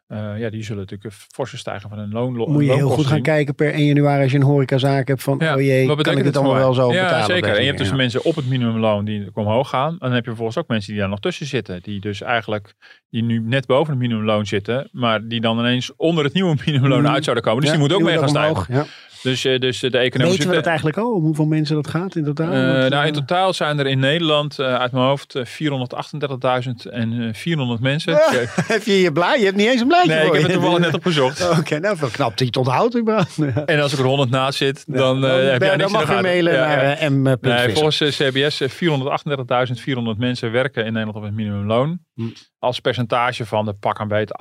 Eh, 0.08 0.39
ja, 0.39 0.50
die 0.50 0.63
zullen 0.63 0.82
natuurlijk 0.82 1.13
een 1.13 1.20
forse 1.34 1.58
stijging 1.58 1.89
van 1.91 2.00
hun 2.00 2.12
loon 2.12 2.34
Moet 2.34 2.65
je 2.65 2.74
heel 2.74 2.89
goed 2.89 3.06
gaan 3.06 3.22
kijken 3.22 3.56
per 3.56 3.74
1 3.74 3.86
januari 3.86 4.22
als 4.24 4.32
je 4.32 4.38
een 4.38 4.43
horecazaak 4.43 5.08
hebt 5.08 5.24
van 5.24 5.38
Ja, 5.39 5.56
oh 5.56 5.62
jee, 5.62 5.78
wat 5.78 5.88
kan 5.88 5.96
betekent 5.98 6.17
ik 6.17 6.24
dit 6.24 6.34
het 6.34 6.43
allemaal 6.43 6.62
wel 6.63 6.74
zo 6.74 6.88
betalen? 6.88 7.17
Ja, 7.17 7.26
zeker. 7.26 7.54
En 7.56 7.60
je 7.60 7.65
hebt 7.65 7.78
dus 7.78 7.91
mensen 7.93 8.24
op 8.24 8.36
het 8.36 8.48
minimumloon 8.48 9.06
die 9.06 9.30
omhoog 9.34 9.70
gaan. 9.70 9.91
En 9.91 9.98
dan 10.00 10.12
heb 10.12 10.20
je 10.24 10.28
vervolgens 10.30 10.58
ook 10.58 10.67
mensen 10.67 10.91
die 10.91 11.00
daar 11.02 11.10
nog 11.10 11.20
tussen 11.20 11.46
zitten. 11.46 11.80
Die 11.82 12.00
dus 12.00 12.22
eigenlijk, 12.22 12.74
die 13.10 13.24
nu 13.24 13.39
net 13.39 13.65
boven 13.65 13.93
het 13.93 14.02
minimumloon 14.02 14.46
zitten. 14.46 14.89
Maar 14.91 15.28
die 15.28 15.41
dan 15.41 15.60
ineens 15.60 15.96
onder 15.96 16.24
het 16.24 16.34
nieuwe 16.34 16.56
minimumloon 16.65 17.02
Mhm. 17.02 17.13
uit 17.13 17.24
zouden 17.24 17.43
komen. 17.43 17.62
Dus 17.62 17.70
die 17.70 17.80
moeten 17.80 17.98
ook 17.98 18.04
mee 18.04 18.13
gaan 18.17 18.22
moet 18.22 18.30
stijgen. 18.30 18.86
Ja. 19.21 19.30
Dus, 19.30 19.45
eh, 19.45 19.60
dus 19.60 19.84
eh, 19.84 19.91
de 19.91 19.97
economische... 19.97 20.38
Weten 20.38 20.49
we 20.49 20.56
dat 20.56 20.65
eigenlijk 20.65 20.97
al, 20.97 21.12
om 21.12 21.23
hoeveel 21.23 21.45
mensen 21.45 21.75
dat 21.75 21.88
gaat 21.88 22.15
in 22.15 22.23
totaal? 22.23 22.51
Eh, 22.51 22.77
Want, 22.77 22.89
nou, 22.89 23.08
in 23.08 23.13
totaal 23.13 23.53
zijn 23.53 23.80
er 23.80 23.88
in 23.88 23.99
Nederland 23.99 24.60
uit 24.60 24.91
mijn 24.91 25.06
hoofd 25.06 25.36
eh, 25.36 25.45
438.000 25.45 26.91
en 26.91 27.21
eh, 27.27 27.34
400 27.34 27.82
mensen. 27.82 28.13
Ja. 28.13 28.32
Ik, 28.32 28.49
heb 28.73 28.84
je 28.84 29.01
je 29.01 29.12
blaai? 29.12 29.39
Je 29.39 29.45
hebt 29.45 29.58
niet 29.58 29.67
eens 29.67 29.82
een 29.82 29.88
blaadje 29.88 30.10
nee, 30.10 30.19
ik 30.19 30.25
voor 30.25 30.36
heb 30.36 30.45
je. 30.45 30.51
het 30.51 30.62
toevallig 30.62 30.86
net 30.86 30.93
opgezocht. 30.93 31.49
Oké, 31.60 31.80
nou 31.80 31.97
veel 31.97 32.08
knap 32.08 32.30
dat 32.30 32.39
je 32.39 32.45
het 32.45 32.58
onthoudt 32.58 32.97
überhaupt. 32.97 33.36
Ja. 33.56 33.65
En 33.65 33.80
als 33.80 33.93
ik 33.93 33.99
er 33.99 34.06
100 34.06 34.30
naast 34.30 34.58
zit, 34.58 34.84
dan, 34.88 35.25
eh, 35.25 35.49
heb 35.51 35.62
jij 35.62 35.77
dan 35.77 35.91
mag 35.91 36.15
je 36.15 36.21
mailen 36.21 36.53
Ja, 36.53 36.71
ja. 36.71 36.99
naar 36.99 37.12
m. 37.12 37.38
Nee, 37.41 37.69
volgens 37.73 37.97
CBS 37.97 38.62
eh, 38.62 38.69
438.400 38.69 40.17
mensen 40.17 40.51
werken 40.51 40.86
in 40.86 40.93
Nederland 40.93 41.17
op 41.17 41.23
het 41.23 41.34
minimumloon. 41.34 41.99
Hm. 42.17 42.30
Als 42.60 42.80
percentage 42.80 43.45
van 43.45 43.65
de 43.65 43.73
pak 43.73 43.99
aan 43.99 44.08
beet 44.08 44.32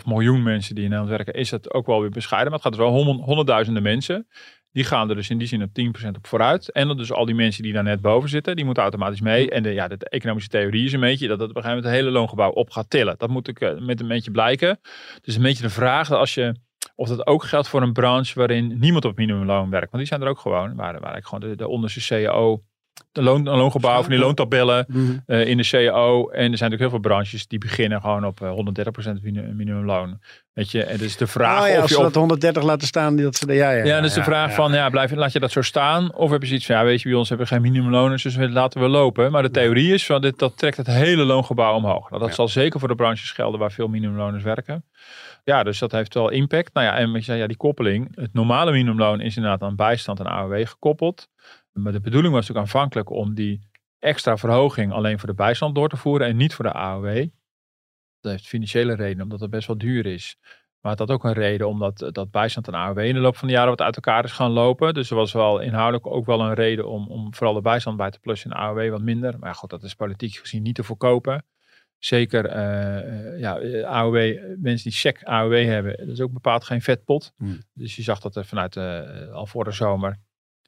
8,5 0.00 0.06
miljoen 0.06 0.42
mensen 0.42 0.74
die 0.74 0.84
in 0.84 0.90
Nederland 0.90 1.16
werken, 1.16 1.40
is 1.40 1.50
het 1.50 1.72
ook 1.72 1.86
wel 1.86 2.00
weer 2.00 2.10
bescheiden. 2.10 2.50
Maar 2.50 2.60
het 2.62 2.68
gaat 2.68 2.78
dus 2.78 2.90
wel 2.90 3.14
honderdduizenden 3.24 3.82
mensen. 3.82 4.26
Die 4.72 4.84
gaan 4.84 5.08
er 5.08 5.14
dus 5.14 5.30
in 5.30 5.38
die 5.38 5.46
zin 5.46 5.62
op 5.62 5.70
10% 6.04 6.08
op 6.16 6.26
vooruit. 6.26 6.72
En 6.72 6.86
dan 6.86 6.96
dus 6.96 7.12
al 7.12 7.24
die 7.24 7.34
mensen 7.34 7.62
die 7.62 7.72
daar 7.72 7.82
net 7.82 8.00
boven 8.00 8.28
zitten, 8.28 8.56
die 8.56 8.64
moeten 8.64 8.82
automatisch 8.82 9.20
mee. 9.20 9.50
En 9.50 9.62
de, 9.62 9.72
ja, 9.72 9.88
de, 9.88 10.08
economische 10.08 10.48
theorie 10.48 10.84
is 10.84 10.92
een 10.92 11.00
beetje 11.00 11.28
dat 11.28 11.40
het 11.40 11.50
op 11.50 11.56
een 11.56 11.62
gegeven 11.62 11.82
moment 11.82 11.94
het 11.94 12.04
hele 12.04 12.18
loongebouw 12.18 12.50
op 12.50 12.70
gaat 12.70 12.90
tillen. 12.90 13.14
Dat 13.18 13.28
moet 13.28 13.48
ik 13.48 13.60
eh, 13.60 13.78
met 13.78 14.00
een 14.00 14.08
beetje 14.08 14.30
blijken. 14.30 14.80
Dus 15.20 15.36
een 15.36 15.42
beetje 15.42 15.62
de 15.62 15.70
vraag 15.70 16.08
dat 16.08 16.18
als 16.18 16.34
je 16.34 16.54
of 16.94 17.08
dat 17.08 17.26
ook 17.26 17.44
geldt 17.44 17.68
voor 17.68 17.82
een 17.82 17.92
branche 17.92 18.38
waarin 18.38 18.78
niemand 18.78 19.04
op 19.04 19.16
minimumloon 19.16 19.70
werkt. 19.70 19.90
Want 19.90 19.98
die 19.98 20.06
zijn 20.06 20.22
er 20.22 20.28
ook 20.28 20.38
gewoon. 20.38 20.74
Waar, 20.74 21.00
waar 21.00 21.16
ik 21.16 21.24
gewoon 21.24 21.48
de, 21.48 21.56
de 21.56 21.68
onderste 21.68 22.00
CAO, 22.00 22.62
de 23.12 23.22
loon, 23.22 23.46
een 23.46 23.56
loongebouw 23.56 24.00
van 24.00 24.10
die 24.10 24.18
loontabellen 24.18 24.84
Mhm. 24.88 25.16
eh, 25.26 25.46
in 25.46 25.56
de 25.56 25.66
CAO. 25.68 26.28
En 26.28 26.52
er 26.52 26.58
zijn 26.58 26.70
natuurlijk 26.70 26.80
heel 26.80 26.90
veel 26.90 26.98
branches 26.98 27.46
die 27.46 27.58
beginnen 27.58 28.00
gewoon 28.00 28.24
op 28.26 28.40
eh, 28.40 28.50
130% 28.50 29.22
minu- 29.22 29.52
minimumloon. 29.54 30.18
Weet 30.52 30.70
je, 30.70 30.84
en 30.84 30.98
dus 30.98 31.16
de 31.16 31.26
vraag 31.26 31.62
Oh 31.62 31.68
ja, 31.68 31.74
of 31.74 31.80
als 31.80 31.88
je 31.90 31.94
ze 31.94 32.00
op... 32.00 32.06
dat 32.06 32.14
130 32.14 32.62
laten 32.62 32.86
staan, 32.86 33.16
dat 33.16 33.36
ze 33.36 33.46
de, 33.46 33.54
ja, 33.54 33.70
ja, 33.70 33.84
Ja, 33.84 34.00
dus 34.00 34.12
de 34.14 34.22
vraag 34.22 34.54
van, 34.54 34.72
ja, 34.72 34.90
blijf, 34.90 35.10
laat 35.14 35.32
je 35.32 35.40
dat 35.40 35.50
zo 35.50 35.62
staan? 35.62 36.14
Of 36.14 36.30
heb 36.30 36.40
je 36.40 36.46
zoiets 36.46 36.66
van, 36.66 36.76
ja, 36.76 36.84
weet 36.84 37.02
je, 37.02 37.08
bij 37.08 37.18
ons 37.18 37.28
hebben 37.28 37.46
we 37.46 37.52
geen 37.52 37.62
minimumloners, 37.62 38.22
dus 38.22 38.36
we 38.36 38.48
laten 38.48 38.80
we 38.80 38.88
lopen. 38.88 39.30
Maar 39.32 39.42
de 39.42 39.50
theorie 39.50 39.92
is 39.94 40.06
van, 40.06 40.20
dit, 40.20 40.38
dat 40.38 40.58
trekt 40.58 40.76
het 40.76 40.86
hele 40.86 41.24
loongebouw 41.24 41.74
omhoog. 41.74 42.10
Nou, 42.10 42.22
dat 42.22 42.34
zal 42.34 42.48
zeker 42.48 42.78
voor 42.80 42.88
de 42.88 42.94
branches 42.94 43.30
gelden 43.32 43.60
waar 43.60 43.72
veel 43.72 43.88
minimumloners 43.88 44.42
werken. 44.42 44.84
Ja, 45.44 45.62
dus 45.62 45.78
dat 45.78 45.92
heeft 45.92 46.14
wel 46.14 46.28
impact. 46.30 46.74
Nou 46.74 46.86
ja, 46.86 46.96
en 46.96 47.06
wat 47.10 47.18
je 47.18 47.24
zei, 47.24 47.38
ja, 47.38 47.46
die 47.46 47.56
koppeling. 47.56 48.08
Het 48.14 48.32
normale 48.32 48.70
minimumloon 48.72 49.20
is 49.20 49.36
inderdaad 49.36 49.62
aan 49.62 49.76
bijstand 49.76 50.20
en 50.20 50.26
AOW 50.26 50.66
gekoppeld. 50.66 51.28
Maar 51.76 51.92
de 51.92 52.00
bedoeling 52.00 52.34
was 52.34 52.48
natuurlijk 52.48 52.72
aanvankelijk 52.72 53.10
om 53.10 53.34
die 53.34 53.60
extra 53.98 54.36
verhoging 54.36 54.92
alleen 54.92 55.18
voor 55.18 55.28
de 55.28 55.34
bijstand 55.34 55.74
door 55.74 55.88
te 55.88 55.96
voeren 55.96 56.26
en 56.26 56.36
niet 56.36 56.54
voor 56.54 56.64
de 56.64 56.72
AOW. 56.72 57.26
Dat 58.20 58.32
heeft 58.32 58.46
financiële 58.46 58.94
redenen, 58.94 59.22
omdat 59.22 59.40
het 59.40 59.50
best 59.50 59.66
wel 59.66 59.78
duur 59.78 60.06
is. 60.06 60.36
Maar 60.80 60.90
het 60.90 61.00
had 61.00 61.10
ook 61.10 61.24
een 61.24 61.32
reden 61.32 61.68
omdat 61.68 62.08
dat 62.12 62.30
bijstand 62.30 62.68
en 62.68 62.74
AOW 62.74 62.98
in 62.98 63.14
de 63.14 63.20
loop 63.20 63.36
van 63.36 63.48
de 63.48 63.54
jaren 63.54 63.70
wat 63.70 63.80
uit 63.80 63.96
elkaar 63.96 64.24
is 64.24 64.32
gaan 64.32 64.50
lopen. 64.50 64.94
Dus 64.94 65.10
er 65.10 65.16
was 65.16 65.32
wel 65.32 65.60
inhoudelijk 65.60 66.06
ook 66.06 66.26
wel 66.26 66.40
een 66.40 66.54
reden 66.54 66.88
om, 66.88 67.08
om 67.08 67.34
vooral 67.34 67.54
de 67.54 67.60
bijstand 67.60 67.96
bij 67.96 68.10
te 68.10 68.20
plussen 68.20 68.50
en 68.50 68.56
AOW 68.56 68.90
wat 68.90 69.02
minder. 69.02 69.38
Maar 69.38 69.54
goed, 69.54 69.70
dat 69.70 69.82
is 69.82 69.94
politiek 69.94 70.34
gezien 70.34 70.62
niet 70.62 70.74
te 70.74 70.84
voorkopen. 70.84 71.44
Zeker 71.98 72.46
eh, 72.46 72.98
eh, 72.98 73.38
ja, 73.38 73.58
eh, 73.58 73.84
AOW, 73.84 74.16
eh, 74.16 74.42
mensen 74.58 74.90
die 74.90 74.98
SEC 74.98 75.22
AOW 75.24 75.64
hebben, 75.64 75.96
dat 75.96 76.08
is 76.08 76.20
ook 76.20 76.32
bepaald 76.32 76.64
geen 76.64 76.82
vetpot. 76.82 77.32
Hmm. 77.36 77.62
Dus 77.72 77.96
je 77.96 78.02
zag 78.02 78.20
dat 78.20 78.36
er 78.36 78.44
vanuit 78.44 78.76
eh, 78.76 79.32
al 79.32 79.46
voor 79.46 79.64
de 79.64 79.70
zomer 79.70 80.18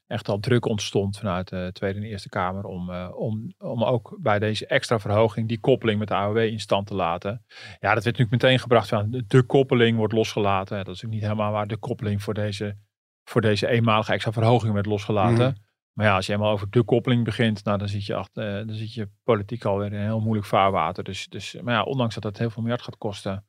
echt 0.09 0.29
al 0.29 0.39
druk 0.39 0.65
ontstond 0.65 1.17
vanuit 1.17 1.47
de 1.47 1.69
Tweede 1.73 1.99
en 1.99 2.05
Eerste 2.05 2.29
Kamer 2.29 2.63
om, 2.63 2.89
eh, 2.89 3.09
om, 3.13 3.53
om 3.57 3.83
ook 3.83 4.17
bij 4.21 4.39
deze 4.39 4.67
extra 4.67 4.99
verhoging 4.99 5.47
die 5.47 5.59
koppeling 5.59 5.99
met 5.99 6.07
de 6.07 6.13
AOW 6.13 6.37
in 6.37 6.59
stand 6.59 6.87
te 6.87 6.95
laten. 6.95 7.45
Ja, 7.79 7.93
dat 7.93 8.03
werd 8.03 8.17
natuurlijk 8.17 8.31
meteen 8.31 8.59
gebracht 8.59 8.89
van 8.89 9.23
de, 9.27 9.43
koppeling 9.43 9.97
wordt 9.97 10.13
losgelaten. 10.13 10.85
Dat 10.85 10.95
is 10.95 11.05
ook 11.05 11.11
niet 11.11 11.21
helemaal 11.21 11.51
waar 11.51 11.67
de 11.67 11.77
koppeling 11.77 12.23
voor 12.23 12.33
deze, 12.33 12.77
voor 13.23 13.41
deze 13.41 13.67
eenmalige 13.67 14.13
extra 14.13 14.31
verhoging 14.31 14.73
werd 14.73 14.85
losgelaten. 14.85 15.49
Mhm. 15.49 15.67
Maar 15.93 16.05
ja, 16.05 16.15
als 16.15 16.25
je 16.25 16.31
helemaal 16.31 16.53
over 16.53 16.69
de 16.69 16.83
koppeling 16.83 17.23
begint, 17.23 17.63
nou, 17.63 17.77
dan, 17.77 17.87
zit 17.87 18.05
je 18.05 18.15
achter, 18.15 18.59
eh, 18.59 18.67
dan 18.67 18.75
zit 18.75 18.93
je 18.93 19.09
politiek 19.23 19.65
alweer 19.65 19.87
in 19.87 19.93
een 19.93 20.03
heel 20.03 20.21
moeilijk 20.21 20.47
vaarwater. 20.47 21.03
Dus, 21.03 21.27
dus, 21.27 21.57
maar 21.61 21.73
ja, 21.73 21.83
ondanks 21.83 22.13
dat 22.13 22.23
het 22.23 22.37
heel 22.37 22.49
veel 22.49 22.61
miljard 22.61 22.83
gaat 22.83 22.97
kosten, 22.97 23.45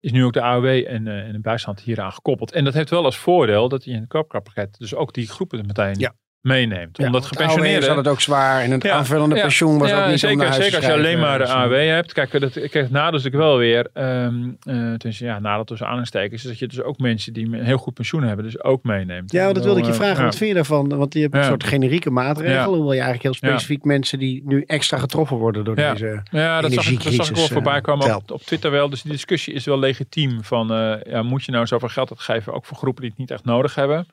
is 0.00 0.12
nu 0.12 0.24
ook 0.24 0.32
de 0.32 0.42
AOW 0.42 0.66
en, 0.66 1.06
eh, 1.06 1.26
en 1.26 1.32
de 1.32 1.40
bijstand 1.40 1.80
hieraan 1.80 2.12
gekoppeld. 2.12 2.52
En 2.52 2.64
dat 2.64 2.74
heeft 2.74 2.90
wel 2.90 3.04
als 3.04 3.18
voordeel 3.18 3.68
dat 3.68 3.84
je 3.84 3.90
in 3.90 4.00
het 4.00 4.08
koopkrachtpakket 4.08 4.78
dus 4.78 4.94
ook 4.94 5.14
die 5.14 5.28
groepen 5.28 5.66
meteen 5.66 5.98
Ja. 5.98 6.14
Meeneemt. 6.44 6.96
Ja, 6.98 7.06
Omdat 7.06 7.26
gepensioneerden... 7.26 7.88
had 7.88 7.96
het 7.96 8.08
ook 8.08 8.20
zwaar 8.20 8.62
en 8.62 8.70
het 8.70 8.82
Ja, 8.82 8.92
aanvullende 8.92 9.34
ja, 9.36 9.42
pensioen 9.42 9.78
was 9.78 9.92
ook 9.92 10.06
niet 10.06 10.18
zeker, 10.20 10.36
om 10.36 10.42
naar 10.42 10.50
huis 10.50 10.62
zeker 10.62 10.76
als 10.78 10.86
je 10.86 10.92
alleen 10.92 11.18
maar 11.18 11.38
de 11.38 11.44
Dus, 11.44 11.52
AOW 11.52 11.74
hebt. 11.88 12.12
Kijk, 12.12 12.40
dat, 12.40 12.52
kijk 12.52 12.72
het 12.72 12.90
nadeel 12.90 13.18
is 13.18 13.24
natuurlijk 13.24 13.50
wel 13.50 13.58
weer, 13.58 13.88
ehm 13.92 14.34
eh, 14.62 14.94
dus 14.96 15.18
ja, 15.18 15.38
nadeel 15.38 15.64
tussen 15.64 15.86
aanstekens, 15.86 16.42
is 16.42 16.48
dat 16.48 16.58
je 16.58 16.66
dus 16.66 16.82
ook 16.82 16.98
mensen 16.98 17.32
die 17.32 17.46
een 17.46 17.64
heel 17.64 17.76
goed 17.76 17.94
pensioen 17.94 18.22
hebben, 18.22 18.44
dus 18.44 18.62
ook 18.62 18.82
meeneemt. 18.82 19.32
Ja, 19.32 19.52
dat 19.52 19.64
wilde 19.64 19.78
ik 19.80 19.86
je 19.86 19.90
Eh, 19.92 19.96
vragen. 19.96 20.16
ja. 20.18 20.24
Wat 20.24 20.36
vind 20.36 20.48
je 20.48 20.54
daarvan? 20.54 20.88
Want 20.88 21.14
je 21.14 21.20
hebt 21.20 21.34
een 21.34 21.44
soort 21.44 21.64
generieke 21.64 22.10
maatregel. 22.10 22.52
Ja. 22.54 22.64
Hoewel 22.66 22.92
je 22.92 23.00
eigenlijk 23.00 23.22
heel 23.22 23.34
specifiek 23.34 23.84
mensen 23.84 24.18
die 24.18 24.42
nu 24.44 24.64
extra 24.66 24.98
getroffen 24.98 25.36
worden 25.36 25.64
door 25.64 25.74
deze... 25.74 26.22
Ja, 26.30 26.60
dat 26.60 26.72
zag, 26.72 26.90
ik, 26.90 27.02
dat 27.04 27.12
zag 27.12 27.28
ik 27.28 27.36
wel 27.36 27.48
voorbij 27.48 27.76
eh, 27.76 27.82
komen 27.82 28.16
op, 28.16 28.30
op 28.30 28.42
Twitter 28.42 28.70
wel. 28.70 28.88
Dus 28.90 29.02
die 29.02 29.12
discussie 29.12 29.54
is 29.54 29.64
wel 29.64 29.78
legitiem. 29.78 30.44
Van, 30.44 30.72
eh, 30.72 30.94
ja, 31.12 31.22
moet 31.22 31.44
je 31.44 31.52
nou 31.52 31.66
zoveel 31.66 31.88
geld 31.88 32.10
uitgeven, 32.10 32.52
ook 32.54 32.64
voor 32.66 32.76
groepen 32.76 33.00
die 33.02 33.10
het 33.10 33.18
niet 33.18 33.30
echt 33.30 33.44
nodig 33.44 33.74
hebben? 33.74 34.06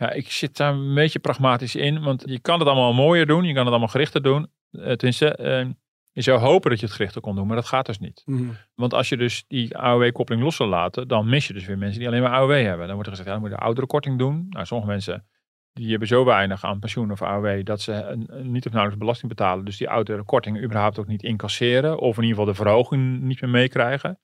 Ja, 0.00 0.10
ik 0.10 0.30
zit 0.30 0.56
daar 0.56 0.72
een 0.72 0.94
beetje 0.94 1.18
pragmatisch 1.18 1.74
in. 1.74 2.02
Want 2.02 2.22
je 2.26 2.40
kan 2.40 2.58
het 2.58 2.68
allemaal 2.68 2.92
mooier 2.92 3.26
doen. 3.26 3.44
Je 3.44 3.52
kan 3.52 3.62
het 3.62 3.70
allemaal 3.70 3.88
gerichter 3.88 4.22
doen. 4.22 4.50
Eh, 4.70 4.82
tenminste, 4.82 5.34
eh, 5.34 5.66
je 6.12 6.22
zou 6.22 6.38
hopen 6.38 6.70
dat 6.70 6.80
je 6.80 6.86
het 6.86 6.94
gerichter 6.94 7.20
kon 7.20 7.36
doen. 7.36 7.46
Maar 7.46 7.56
dat 7.56 7.66
gaat 7.66 7.86
dus 7.86 7.98
niet. 7.98 8.22
Mhm. 8.24 8.50
Want 8.74 8.94
als 8.94 9.08
je 9.08 9.16
dus 9.16 9.44
die 9.48 9.76
AOW-koppeling 9.78 10.44
los 10.44 10.56
zal 10.56 10.66
laten, 10.66 11.08
dan 11.08 11.28
mis 11.28 11.46
je 11.46 11.52
dus 11.52 11.66
weer 11.66 11.78
mensen 11.78 11.98
die 11.98 12.08
alleen 12.08 12.22
maar 12.22 12.32
AOW 12.32 12.50
hebben. 12.50 12.86
Dan 12.86 12.94
wordt 12.94 13.06
er 13.06 13.16
gezegd, 13.16 13.26
ja, 13.26 13.32
dan 13.32 13.40
moet 13.40 13.50
je 13.50 13.56
de 13.56 13.62
oudere 13.62 13.86
korting 13.86 14.18
doen. 14.18 14.46
Nou, 14.48 14.66
sommige 14.66 14.90
mensen 14.90 15.26
die 15.72 15.90
hebben 15.90 16.08
zo 16.08 16.24
weinig 16.24 16.64
aan 16.64 16.78
pensioen 16.78 17.10
of 17.10 17.22
AOW 17.22 17.64
dat 17.64 17.80
ze 17.80 17.92
een, 17.92 18.28
niet 18.52 18.66
of 18.66 18.72
nauwelijks 18.72 18.98
belasting 18.98 19.28
betalen. 19.28 19.64
Dus 19.64 19.76
die 19.76 19.90
oudere 19.90 20.24
korting 20.24 20.62
überhaupt 20.62 20.98
ook 20.98 21.06
niet 21.06 21.22
incasseren. 21.22 21.98
Of 21.98 22.16
in 22.16 22.22
ieder 22.22 22.38
geval 22.38 22.52
de 22.52 22.62
verhoging 22.62 23.20
niet 23.20 23.40
meer 23.40 23.50
meekrijgen. 23.50 24.18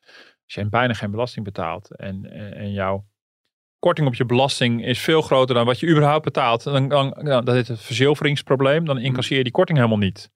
Als 0.45 0.55
je 0.55 0.69
bijna 0.69 0.93
geen 0.93 1.11
belasting 1.11 1.45
betaalt 1.45 1.97
en, 1.97 2.31
en, 2.31 2.55
en 2.55 2.73
jouw 2.73 3.05
korting 3.87 4.07
op 4.07 4.15
je 4.15 4.25
belasting 4.25 4.85
is 4.85 5.01
veel 5.01 5.23
groter 5.23 5.55
dan 5.55 5.67
wat 5.67 5.81
je 5.81 5.89
überhaupt 5.89 6.25
betaalt. 6.25 6.63
Dan, 6.65 6.89
dan, 6.89 7.11
dan 7.23 7.45
dat 7.45 7.55
is 7.55 7.69
het 7.69 7.81
verzilveringsprobleem. 7.81 8.85
Dan 8.85 8.99
incasseer 8.99 9.37
je 9.37 9.43
die 9.43 9.53
korting 9.53 9.79
helemaal 9.79 9.99
niet. 9.99 10.31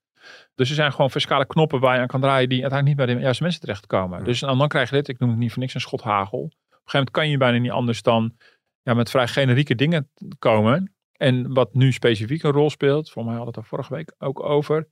Dus 0.55 0.69
er 0.69 0.75
zijn 0.75 0.91
gewoon 0.91 1.11
fiscale 1.11 1.45
knoppen 1.45 1.79
waar 1.79 1.95
je 1.95 2.01
aan 2.01 2.07
kan 2.07 2.21
draaien 2.21 2.49
die 2.49 2.61
uiteindelijk 2.61 2.97
niet 2.97 3.07
bij 3.07 3.15
de 3.15 3.21
juiste 3.21 3.43
mensen 3.43 3.61
terechtkomen. 3.61 4.23
Dus 4.23 4.41
en 4.41 4.57
dan 4.57 4.67
krijg 4.67 4.89
je 4.89 4.95
dit, 4.95 5.07
ik 5.07 5.19
noem 5.19 5.29
het 5.29 5.37
niet 5.37 5.51
voor 5.51 5.61
niks 5.61 5.73
een 5.73 5.81
schot 5.81 6.01
hagel. 6.01 6.39
Op 6.39 6.51
een 6.51 6.51
gegeven 6.69 6.91
moment 6.91 7.11
kan 7.11 7.29
je 7.29 7.37
bijna 7.37 7.57
niet 7.57 7.71
anders 7.71 8.01
dan 8.01 8.33
ja, 8.81 8.93
met 8.93 9.09
vrij 9.09 9.27
generieke 9.27 9.75
dingen 9.75 10.09
komen. 10.39 10.93
En 11.17 11.53
wat 11.53 11.73
nu 11.73 11.91
specifiek 11.91 12.43
een 12.43 12.51
rol 12.51 12.69
speelt, 12.69 13.11
voor 13.11 13.25
mij 13.25 13.35
hadden 13.35 13.53
we 13.53 13.59
het 13.59 13.69
er 13.69 13.75
vorige 13.75 13.93
week 13.93 14.13
ook 14.17 14.43
over, 14.43 14.87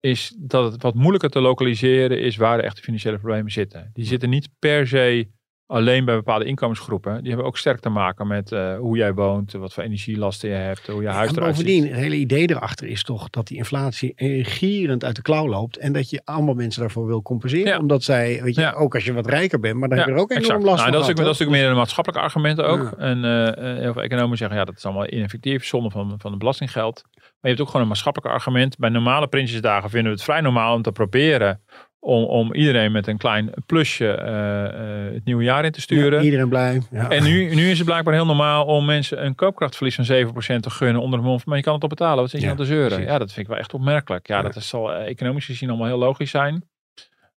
is 0.00 0.34
dat 0.38 0.72
het 0.72 0.82
wat 0.82 0.94
moeilijker 0.94 1.30
te 1.30 1.40
lokaliseren 1.40 2.20
is 2.20 2.36
waar 2.36 2.56
de 2.56 2.62
echte 2.62 2.82
financiële 2.82 3.18
problemen 3.18 3.52
zitten. 3.52 3.90
Die 3.92 4.04
zitten 4.04 4.30
niet 4.30 4.48
per 4.58 4.86
se 4.86 5.28
alleen 5.66 6.04
bij 6.04 6.14
bepaalde 6.14 6.44
inkomensgroepen. 6.44 7.18
Die 7.18 7.28
hebben 7.28 7.46
ook 7.46 7.58
sterk 7.58 7.80
te 7.80 7.88
maken 7.88 8.26
met 8.26 8.52
eh, 8.52 8.78
hoe 8.78 8.96
jij 8.96 9.14
woont, 9.14 9.52
wat 9.52 9.72
voor 9.74 9.82
energielasten 9.82 10.48
je 10.48 10.54
hebt, 10.54 10.86
hoe 10.86 11.02
je 11.02 11.08
huis 11.08 11.28
En 11.28 11.36
eruit 11.36 11.50
bovendien, 11.50 11.82
ziet. 11.82 11.90
het 11.90 12.00
hele 12.00 12.16
idee 12.16 12.50
erachter 12.50 12.86
is 12.86 13.02
toch 13.02 13.30
dat 13.30 13.46
die 13.46 13.56
inflatie 13.56 14.12
gierend 14.44 15.04
uit 15.04 15.16
de 15.16 15.22
klauw 15.22 15.48
loopt. 15.48 15.76
En 15.76 15.92
dat 15.92 16.10
je 16.10 16.20
allemaal 16.24 16.54
mensen 16.54 16.80
daarvoor 16.80 17.06
wil 17.06 17.22
compenseren. 17.22 17.72
Ja. 17.72 17.78
Omdat 17.78 18.02
zij, 18.02 18.40
weet 18.42 18.54
je, 18.54 18.60
Ja. 18.60 18.72
ook 18.72 18.94
als 18.94 19.04
je 19.04 19.12
wat 19.12 19.26
rijker 19.26 19.60
bent, 19.60 19.76
maar 19.76 19.88
dan 19.88 19.98
heb 19.98 20.06
je 20.06 20.12
er 20.12 20.18
ook 20.18 20.30
enorm 20.30 20.64
last 20.64 20.76
nou, 20.76 20.82
van. 20.82 20.92
dat, 20.92 21.02
is 21.02 21.08
ook, 21.10 21.16
dat 21.16 21.26
is 21.26 21.38
natuurlijk 21.38 21.60
meer 21.60 21.70
een 21.70 21.76
maatschappelijk 21.76 22.22
argument 22.22 22.60
ook. 22.60 22.82
Ja. 22.82 22.96
En 22.96 23.24
eh, 23.24 23.72
eh, 23.72 23.78
heel 23.78 23.92
veel 23.92 24.02
economen 24.02 24.36
zeggen, 24.36 24.56
ja, 24.56 24.64
dat 24.64 24.76
is 24.76 24.84
allemaal 24.84 25.12
ineffectief, 25.12 25.64
zonde 25.64 25.90
van, 25.90 26.14
van 26.18 26.30
het 26.30 26.38
belastinggeld. 26.38 27.02
Maar 27.12 27.24
je 27.40 27.48
hebt 27.48 27.60
ook 27.60 27.66
gewoon 27.66 27.82
een 27.82 27.88
maatschappelijk 27.88 28.32
argument. 28.32 28.78
Bij 28.78 28.90
normale 28.90 29.28
Prinsjesdagen 29.28 29.90
vinden 29.90 30.10
we 30.10 30.16
het 30.16 30.26
vrij 30.26 30.40
normaal 30.40 30.74
om 30.74 30.82
te 30.82 30.92
proberen 30.92 31.60
om, 31.98 32.24
om 32.24 32.54
iedereen 32.54 32.92
met 32.92 33.06
een 33.06 33.16
klein 33.16 33.52
plusje 33.66 34.10
eh, 34.10 34.64
eh, 34.64 35.14
het 35.14 35.24
nieuwe 35.24 35.42
jaar 35.42 35.64
in 35.64 35.72
te 35.72 35.80
sturen. 35.80 36.18
Ja, 36.18 36.24
iedereen 36.24 36.48
blij. 36.48 36.82
Ja. 36.90 37.10
En 37.10 37.22
nu, 37.22 37.54
nu 37.54 37.70
is 37.70 37.78
het 37.78 37.86
blijkbaar 37.86 38.14
heel 38.14 38.26
normaal 38.26 38.64
om 38.64 38.84
mensen 38.84 39.24
een 39.24 39.34
koopkrachtverlies 39.34 39.94
van 39.94 40.04
7% 40.04 40.60
te 40.60 40.70
gunnen 40.70 41.02
onder 41.02 41.18
de 41.18 41.24
mond. 41.24 41.40
van, 41.40 41.48
Maar 41.48 41.58
je 41.58 41.64
kan 41.64 41.74
het 41.74 41.82
op 41.82 41.88
betalen. 41.88 42.20
Wat 42.20 42.30
zit 42.30 42.40
je 42.40 42.46
nou 42.46 42.58
te 42.58 42.64
zeuren? 42.64 43.02
Ja, 43.02 43.18
dat 43.18 43.32
vind 43.32 43.46
ik 43.46 43.52
wel 43.52 43.56
echt 43.60 43.74
opmerkelijk. 43.74 44.26
Ja, 44.26 44.42
dat 44.42 44.56
is, 44.56 44.68
zal 44.68 44.92
eh, 44.92 45.06
economisch 45.06 45.44
gezien 45.44 45.68
allemaal 45.68 45.86
heel 45.86 45.98
logisch 45.98 46.30
zijn. 46.30 46.64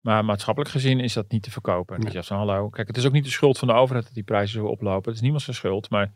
Maar 0.01 0.25
maatschappelijk 0.25 0.73
gezien 0.73 1.01
is 1.01 1.13
dat 1.13 1.31
niet 1.31 1.43
te 1.43 1.51
verkopen. 1.51 2.01
Dus 2.01 2.13
ja, 2.13 2.37
hallo. 2.37 2.69
Kijk, 2.69 2.87
het 2.87 2.97
is 2.97 3.07
ook 3.07 3.13
niet 3.13 3.25
de 3.25 3.31
schuld 3.31 3.59
van 3.59 3.69
de 3.69 3.75
overheid 3.75 4.05
dat 4.05 4.15
die 4.15 4.23
prijzen 4.23 4.61
zo 4.61 4.67
oplopen. 4.67 5.05
Het 5.05 5.15
is 5.15 5.21
niemand 5.21 5.43
zijn 5.43 5.57
schuld. 5.57 5.91
Maar 5.91 6.11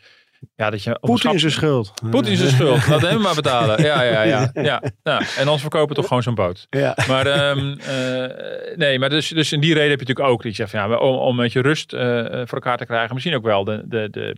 ja, 0.56 0.70
dat 0.70 0.82
je... 0.82 0.90
een 0.90 0.98
Poetin 1.00 1.34
is 1.34 1.40
zijn 1.40 1.52
schuld. 1.52 1.92
Poetin 2.10 2.32
is 2.32 2.38
zijn 2.38 2.50
schuld. 2.50 2.86
Laat 2.88 3.00
hem 3.00 3.20
maar 3.20 3.34
betalen. 3.34 3.82
Ja, 3.82 4.02
ja, 4.02 4.22
ja. 4.22 4.50
ja. 4.70 4.82
ja. 5.02 5.18
En 5.18 5.42
anders 5.42 5.60
verkopen 5.60 5.88
we 5.88 5.94
toch 5.94 6.06
gewoon 6.06 6.22
zo'n 6.22 6.34
boot. 6.34 6.66
Ja. 6.70 6.96
Maar, 7.08 7.26
ehm, 7.26 7.78
eh, 7.78 8.76
nee, 8.76 8.98
maar 8.98 9.08
dus, 9.08 9.28
dus 9.28 9.52
in 9.52 9.60
die 9.60 9.74
reden 9.74 9.90
heb 9.90 10.00
je 10.00 10.06
natuurlijk 10.06 10.34
ook 10.34 10.42
dat 10.42 10.50
je 10.50 10.56
zegt, 10.56 10.70
van, 10.70 10.90
ja, 10.90 10.96
om, 10.96 11.14
om 11.14 11.30
een 11.30 11.42
beetje 11.42 11.60
rust 11.60 11.92
eh, 11.92 12.18
eh, 12.18 12.26
voor 12.32 12.58
elkaar 12.58 12.76
te 12.76 12.86
krijgen. 12.86 13.14
Misschien 13.14 13.36
ook 13.36 13.44
wel 13.44 13.64
de, 13.64 13.82
de, 13.84 14.08
de, 14.10 14.36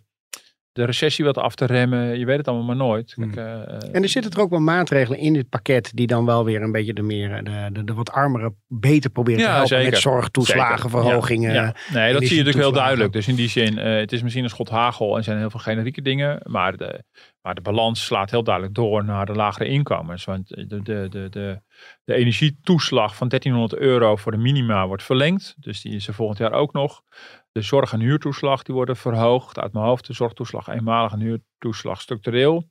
de 0.72 0.84
recessie 0.84 1.24
wat 1.24 1.38
af 1.38 1.54
te 1.54 1.64
remmen. 1.64 2.18
Je 2.18 2.24
weet 2.24 2.36
het 2.36 2.48
allemaal 2.48 2.66
maar 2.66 2.76
nooit. 2.76 3.14
Kijk, 3.14 3.36
eh, 3.36 3.52
eh, 3.52 3.78
En 3.92 4.02
er 4.02 4.08
zitten 4.08 4.32
er 4.32 4.40
ook 4.40 4.50
wel 4.50 4.60
maatregelen 4.60 5.18
in 5.18 5.32
dit 5.32 5.48
pakket 5.48 5.90
die 5.94 6.06
dan 6.06 6.24
wel 6.24 6.44
weer 6.44 6.62
een 6.62 6.72
beetje 6.72 6.92
de 6.92 7.02
meer 7.02 7.44
de, 7.44 7.68
de, 7.72 7.84
de 7.84 7.94
wat 7.94 8.12
armere 8.12 8.54
beter 8.68 9.10
proberen 9.10 9.40
te 9.40 9.46
Ja, 9.46 9.50
helpen 9.52 9.68
zeker. 9.68 9.90
met 9.90 10.00
zorgtoeslagenverhogingen. 10.00 11.52
Ja, 11.54 11.74
Nee, 11.92 12.12
dat 12.12 12.22
zie 12.22 12.36
je 12.36 12.36
natuurlijk 12.36 12.64
heel 12.64 12.72
duidelijk. 12.72 13.12
Dus 13.12 13.28
in 13.28 13.34
die 13.34 13.48
zin, 13.48 13.78
eh, 13.78 13.96
het 13.96 14.12
is 14.12 14.22
misschien 14.22 14.44
een 14.44 14.50
schot 14.50 14.68
hagel 14.68 15.16
en 15.16 15.24
zijn 15.24 15.38
heel 15.38 15.50
veel 15.50 15.60
generieke 15.60 16.02
dingen. 16.02 16.40
Maar 16.42 16.76
de, 16.76 17.04
maar 17.42 17.54
de 17.54 17.60
balans 17.60 18.04
slaat 18.04 18.30
heel 18.30 18.44
duidelijk 18.44 18.74
door 18.74 19.04
naar 19.04 19.26
de 19.26 19.32
lagere 19.32 19.68
inkomens. 19.68 20.24
Want 20.24 20.48
de, 20.48 20.66
de, 20.66 20.82
de, 20.82 21.28
de, 21.30 21.60
de 22.04 22.14
energietoeslag 22.14 23.16
van 23.16 23.28
1300 23.28 23.80
euro 23.82 24.16
voor 24.16 24.32
de 24.32 24.38
minima 24.38 24.86
wordt 24.86 25.02
verlengd. 25.02 25.54
Dus 25.58 25.80
die 25.80 25.94
is 25.94 26.08
er 26.08 26.14
volgend 26.14 26.38
jaar 26.38 26.52
ook 26.52 26.72
nog. 26.72 27.02
De 27.52 27.62
zorg- 27.62 27.92
en 27.92 28.00
huurtoeslag 28.00 28.62
die 28.62 28.74
worden 28.74 28.96
verhoogd. 28.96 29.58
Uit 29.58 29.72
mijn 29.72 29.84
hoofd 29.84 30.06
de 30.06 30.12
zorgtoeslag 30.12 30.68
eenmalig 30.68 31.12
en 31.12 31.20
huurtoeslag 31.20 32.00
structureel. 32.00 32.70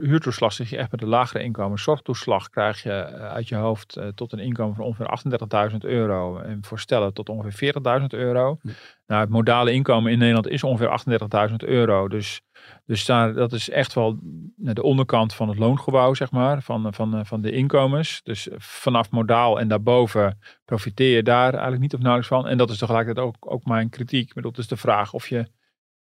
Huurtoeslag 0.00 0.52
zit 0.52 0.68
je 0.68 0.76
echt 0.76 0.90
met 0.90 1.00
de 1.00 1.06
lagere 1.06 1.42
inkomens. 1.42 1.82
Zorgtoeslag 1.82 2.50
krijg 2.50 2.82
je 2.82 2.92
eh, 2.92 3.32
uit 3.32 3.48
je 3.48 3.54
hoofd 3.54 3.96
eh, 3.96 4.08
tot 4.08 4.32
een 4.32 4.38
inkomen 4.38 4.74
van 4.74 4.84
ongeveer 4.84 5.70
38.000 5.70 5.76
euro. 5.78 6.38
En 6.38 6.58
voor 6.64 6.78
stellen 6.78 7.12
tot 7.12 7.28
ongeveer 7.28 7.74
40.000 8.00 8.06
euro. 8.08 8.58
Nou, 9.06 9.20
het 9.20 9.30
modale 9.30 9.72
inkomen 9.72 10.12
in 10.12 10.18
Nederland 10.18 10.48
is 10.48 10.64
ongeveer 10.64 11.48
38.000 11.50 11.56
euro. 11.56 12.08
Dus, 12.08 12.40
dus 12.86 13.04
daar, 13.04 13.34
dat 13.34 13.52
is 13.52 13.70
echt 13.70 13.94
wel 13.94 14.18
de 14.56 14.82
onderkant 14.82 15.34
van 15.34 15.48
het 15.48 15.58
loongebouw, 15.58 16.14
zeg 16.14 16.30
maar, 16.30 16.62
van, 16.62 16.94
van, 16.94 17.16
eh, 17.16 17.24
van 17.24 17.40
de 17.40 17.50
inkomens. 17.50 18.20
Dus 18.22 18.48
vanaf 18.56 19.10
modaal 19.10 19.60
en 19.60 19.68
daarboven 19.68 20.38
profiteer 20.64 21.16
je 21.16 21.22
daar 21.22 21.52
eigenlijk 21.52 21.82
niet 21.82 21.94
of 21.94 22.00
nauwelijks 22.00 22.28
van. 22.34 22.48
En 22.48 22.58
dat 22.58 22.70
is 22.70 22.78
tegelijkertijd 22.78 23.26
ook, 23.26 23.52
ook 23.52 23.64
mijn 23.64 23.88
kritiek. 23.88 24.28
Ik 24.28 24.34
bedoel, 24.34 24.50
het 24.50 24.60
is 24.60 24.68
de 24.68 24.76
vraag 24.76 25.12
of 25.12 25.28
je 25.28 25.46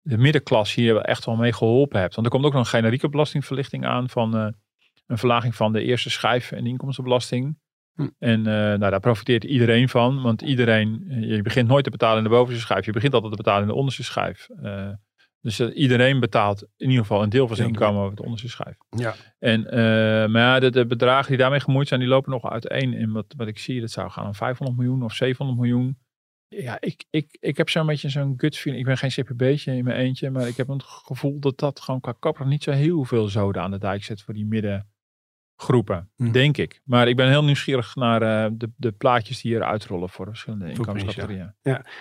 de 0.09 0.18
middenklasse 0.18 0.81
hier 0.81 0.97
echt 0.97 1.25
wel 1.25 1.37
mee 1.37 1.53
geholpen 1.53 2.01
hebt. 2.01 2.14
Want 2.14 2.27
er 2.27 2.33
komt 2.33 2.44
ook 2.44 2.53
nog 2.53 2.61
een 2.61 2.68
generieke 2.68 3.09
belastingverlichting 3.09 3.87
aan 3.87 4.09
van 4.09 4.37
eh, 4.37 4.49
een 5.07 5.18
verlaging 5.18 5.55
van 5.55 5.73
de 5.73 5.83
eerste 5.83 6.11
schijf 6.11 6.53
en 6.53 6.66
inkomstenbelasting. 6.66 7.59
Hm. 7.94 8.09
En 8.18 8.38
eh, 8.38 8.55
nou, 8.55 8.79
daar 8.79 9.01
profiteert 9.01 9.44
iedereen 9.44 9.88
van, 9.88 10.23
want 10.23 10.42
iedereen, 10.42 11.05
eh, 11.09 11.37
je 11.37 11.42
begint 11.42 11.68
nooit 11.68 11.85
te 11.85 11.90
betalen 11.90 12.18
in 12.18 12.25
de 12.25 12.29
bovenste 12.29 12.62
schijf, 12.62 12.85
je 12.85 12.92
begint 12.92 13.14
altijd 13.14 13.33
te 13.33 13.42
betalen 13.42 13.62
in 13.62 13.68
de 13.68 13.75
onderste 13.75 14.05
schijf. 14.05 14.49
Dus 15.40 15.61
iedereen 15.61 16.21
betaalt 16.21 16.62
in 16.77 16.88
ieder 16.88 17.05
geval 17.05 17.23
een 17.23 17.29
deel 17.29 17.47
van 17.47 17.57
zijn 17.57 17.68
inkomen 17.68 18.03
over 18.03 18.16
de 18.16 18.23
onderste 18.23 18.49
schijf. 18.49 18.77
Ja. 18.88 19.14
En, 19.38 19.62
maar 20.31 20.42
ja, 20.42 20.61
de, 20.61 20.71
de 20.71 20.87
bedragen 20.87 21.29
die 21.29 21.38
daarmee 21.38 21.61
gemoeid 21.61 21.88
zijn, 21.88 22.01
die 22.01 22.09
lopen 22.09 22.31
nog 22.31 22.51
uiteen. 22.51 22.94
En 22.94 23.12
wat, 23.12 23.35
wat 23.37 23.47
ik 23.47 23.59
zie, 23.59 23.81
dat 23.81 23.90
zou 23.90 24.11
gaan 24.11 24.27
om 24.27 24.35
500 24.35 24.79
miljoen 24.79 25.03
of 25.03 25.14
700 25.14 25.59
miljoen. 25.59 25.99
Ja, 26.48 26.80
ik, 26.80 27.04
ik, 27.11 27.37
ik 27.40 27.56
heb 27.56 27.68
zo'n 27.68 27.87
beetje 27.87 28.08
zo'n 28.08 28.34
gut 28.37 28.56
feeling. 28.56 28.82
Ik 28.82 28.88
ben 28.88 29.11
geen 29.11 29.24
CPB'tje 29.24 29.76
in 29.76 29.84
mijn 29.84 29.98
eentje, 29.98 30.30
maar 30.30 30.48
ik 30.48 30.56
heb 30.56 30.68
het 30.68 30.82
gevoel 30.82 31.38
dat 31.38 31.58
dat 31.58 31.80
gewoon 31.80 32.00
qua 32.00 32.12
koopkracht 32.18 32.50
niet 32.50 32.62
zo 32.62 32.70
heel 32.70 33.04
veel 33.04 33.28
zoden 33.28 33.62
aan 33.62 33.70
de 33.70 33.78
dijk 33.78 34.04
zet 34.04 34.22
voor 34.22 34.34
die 34.34 34.46
middengroepen, 35.59 36.09
Hm. 36.16 36.31
denk 36.33 36.57
ik. 36.57 36.81
Maar 36.85 37.09
ik 37.09 37.16
ben 37.16 37.29
heel 37.29 37.44
nieuwsgierig 37.44 37.94
naar 37.97 38.23
eh, 38.23 38.51
de, 38.53 38.71
de 38.77 38.92
plaatjes 38.92 39.40
die 39.42 39.53
hier 39.53 39.62
uitrollen 39.62 40.09
voor 40.09 40.25
de 40.25 40.31
verschillende 40.31 40.68
inkomenscategorieën. 40.71 41.55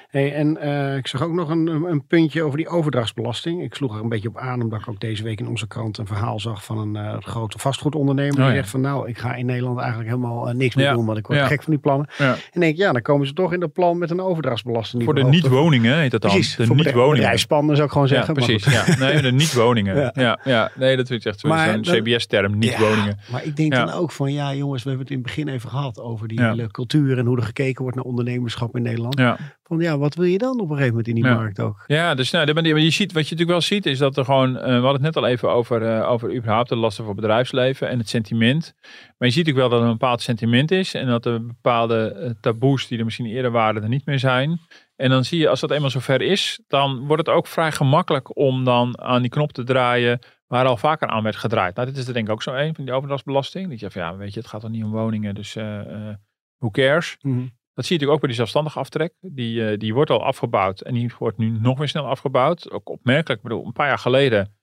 Hey, 0.07 0.33
en 0.33 0.57
eh, 0.57 0.95
ik 0.97 1.07
zag 1.07 1.21
ook 1.23 1.31
nog 1.33 1.49
een, 1.49 1.67
een 1.67 2.05
puntje 2.07 2.43
over 2.43 2.57
die 2.57 2.67
overdrachtsbelasting. 2.67 3.63
Ik 3.63 3.73
sloeg 3.75 3.95
er 3.95 4.03
een 4.03 4.09
beetje 4.09 4.29
op 4.29 4.37
aan, 4.37 4.61
omdat 4.61 4.79
ik 4.79 4.87
ook 4.89 4.99
deze 4.99 5.23
week 5.23 5.39
in 5.39 5.47
onze 5.47 5.67
krant 5.67 5.97
een 5.97 6.07
verhaal 6.07 6.39
zag 6.39 6.63
van 6.63 6.77
een 6.77 6.95
eh, 6.95 7.17
grote 7.19 7.59
vastgoedondernemer. 7.59 8.35
die 8.35 8.43
Oh 8.43 8.49
ja. 8.49 8.55
zegt 8.55 8.69
van 8.69 8.81
nou, 8.81 9.07
ik 9.09 9.17
ga 9.17 9.35
in 9.35 9.45
Nederland 9.45 9.79
eigenlijk 9.79 10.09
helemaal 10.09 10.45
niks 10.53 10.75
meer 10.75 10.85
Ja. 10.85 10.93
doen, 10.93 11.05
want 11.05 11.17
ik 11.17 11.27
word 11.27 11.39
Ja. 11.39 11.47
gek 11.47 11.63
van 11.63 11.71
die 11.73 11.81
plannen. 11.81 12.07
Ja. 12.17 12.35
En 12.51 12.59
denk 12.59 12.77
ja, 12.77 12.91
dan 12.91 13.01
komen 13.01 13.27
ze 13.27 13.33
toch 13.33 13.53
in 13.53 13.59
dat 13.59 13.73
plan 13.73 13.97
met 13.97 14.09
een 14.11 14.21
overdrachtsbelasting. 14.21 15.03
die 15.03 15.11
Voor 15.13 15.23
de 15.23 15.29
niet-woningen 15.29 15.97
heet 15.97 16.11
dat 16.11 16.21
dan. 16.21 16.31
Precies, 16.31 16.55
de 16.55 16.65
voor 16.65 16.75
niet-woningen. 16.75 17.15
bedrijfspanden 17.15 17.75
zou 17.75 17.87
ik 17.87 17.93
gewoon 17.93 18.07
Ja, 18.07 18.13
zeggen. 18.15 18.33
precies. 18.33 18.65
Ja. 18.65 18.83
Nee, 18.99 19.21
de 19.21 19.31
niet-woningen. 19.31 19.95
Ja. 19.97 20.11
ja. 20.13 20.39
Ja, 20.43 20.71
nee, 20.75 20.95
dat 20.97 21.09
ik 21.09 21.25
echt 21.25 21.39
zo'n 21.39 21.81
CBS-term, 21.81 22.57
niet-woningen. 22.57 23.17
Ik 23.47 23.55
denk 23.55 23.73
Ja. 23.73 23.85
dan 23.85 23.93
ook 23.95 24.11
van, 24.11 24.33
ja 24.33 24.53
jongens, 24.53 24.83
we 24.83 24.89
hebben 24.89 25.07
het 25.07 25.15
in 25.17 25.21
het 25.23 25.33
begin 25.35 25.47
even 25.53 25.69
gehad 25.69 25.99
over 25.99 26.27
die 26.27 26.39
Ja. 26.39 26.49
hele 26.49 26.71
cultuur 26.71 27.17
en 27.17 27.25
hoe 27.25 27.37
er 27.37 27.43
gekeken 27.43 27.81
wordt 27.81 27.95
naar 27.97 28.05
ondernemerschap 28.05 28.75
in 28.75 28.81
Nederland. 28.81 29.17
Ja. 29.19 29.37
Van 29.63 29.79
ja, 29.79 29.97
wat 29.97 30.15
wil 30.15 30.25
je 30.25 30.37
dan 30.37 30.53
op 30.53 30.59
een 30.59 30.67
gegeven 30.67 30.87
moment 30.89 31.07
in 31.07 31.15
die 31.15 31.23
Ja. 31.25 31.33
markt 31.33 31.59
ook? 31.59 31.83
Ja, 31.87 32.15
dus 32.15 32.31
nou, 32.31 32.53
maar 32.53 32.67
je 32.67 32.89
ziet, 32.89 33.11
wat 33.13 33.27
je 33.27 33.35
natuurlijk 33.35 33.49
wel 33.49 33.61
ziet, 33.61 33.85
is 33.85 33.97
dat 33.97 34.17
er 34.17 34.25
gewoon, 34.25 34.57
eh, 34.57 34.63
we 34.65 34.71
hadden 34.71 34.91
het 34.91 35.01
net 35.01 35.17
al 35.17 35.25
even 35.27 35.49
over, 35.51 35.81
eh, 35.81 36.09
over 36.11 36.35
überhaupt 36.35 36.69
de 36.69 36.75
lasten 36.75 37.03
voor 37.05 37.15
bedrijfsleven 37.15 37.89
en 37.89 37.97
het 37.97 38.09
sentiment. 38.09 38.73
Maar 39.17 39.27
je 39.27 39.33
ziet 39.33 39.49
ook 39.49 39.55
wel 39.55 39.69
dat 39.69 39.79
er 39.79 39.85
een 39.85 39.91
bepaald 39.91 40.21
sentiment 40.21 40.71
is 40.71 40.93
en 40.93 41.07
dat 41.07 41.25
er 41.25 41.45
bepaalde 41.45 42.11
eh, 42.11 42.29
taboes 42.41 42.87
die 42.87 42.97
er 42.99 43.03
misschien 43.05 43.25
eerder 43.25 43.51
waren, 43.51 43.83
er 43.83 43.89
niet 43.89 44.05
meer 44.05 44.19
zijn. 44.19 44.59
En 44.95 45.09
dan 45.09 45.23
zie 45.23 45.39
je, 45.39 45.49
als 45.49 45.59
dat 45.59 45.71
eenmaal 45.71 45.89
zover 45.89 46.21
is, 46.21 46.61
dan 46.67 47.05
wordt 47.07 47.27
het 47.27 47.35
ook 47.35 47.47
vrij 47.47 47.71
gemakkelijk 47.71 48.37
om 48.37 48.63
dan 48.63 48.99
aan 49.01 49.21
die 49.21 49.29
knop 49.31 49.51
te 49.51 49.63
draaien 49.63 50.19
waar 50.47 50.65
al 50.65 50.77
vaker 50.77 51.07
aan 51.07 51.23
werd 51.23 51.35
gedraaid. 51.35 51.75
Nou, 51.75 51.87
dit 51.87 51.97
is 51.97 52.07
er 52.07 52.13
denk 52.13 52.27
ik 52.27 52.33
ook 52.33 52.43
zo 52.43 52.53
een 52.53 52.75
van 52.75 52.85
die 52.85 52.93
overdrachtsbelasting. 52.93 53.69
Dat 53.69 53.79
je 53.79 53.91
van, 53.91 54.01
ja, 54.01 54.15
weet 54.15 54.33
je, 54.33 54.39
het 54.39 54.49
gaat 54.49 54.61
dan 54.61 54.71
niet 54.71 54.83
om 54.83 54.91
woningen, 54.91 55.35
dus 55.35 55.55
eh, 55.55 56.13
who 56.57 56.69
cares? 56.71 57.17
Mhm. 57.21 57.47
Dat 57.73 57.85
zie 57.85 57.95
je 57.95 58.01
natuurlijk 58.01 58.11
ook 58.11 58.19
bij 58.19 58.27
die 58.27 58.37
zelfstandige 58.37 58.79
aftrek. 58.79 59.13
Die, 59.19 59.69
eh, 59.69 59.77
die 59.77 59.93
wordt 59.93 60.09
al 60.09 60.23
afgebouwd 60.23 60.81
en 60.81 60.93
die 60.93 61.13
wordt 61.19 61.37
nu 61.37 61.49
nog 61.49 61.77
weer 61.77 61.87
snel 61.87 62.07
afgebouwd. 62.07 62.71
Ook 62.71 62.89
opmerkelijk. 62.89 63.41
Ik 63.41 63.47
bedoel, 63.47 63.65
een 63.65 63.71
paar 63.73 63.87
jaar 63.87 63.97
geleden 63.97 64.57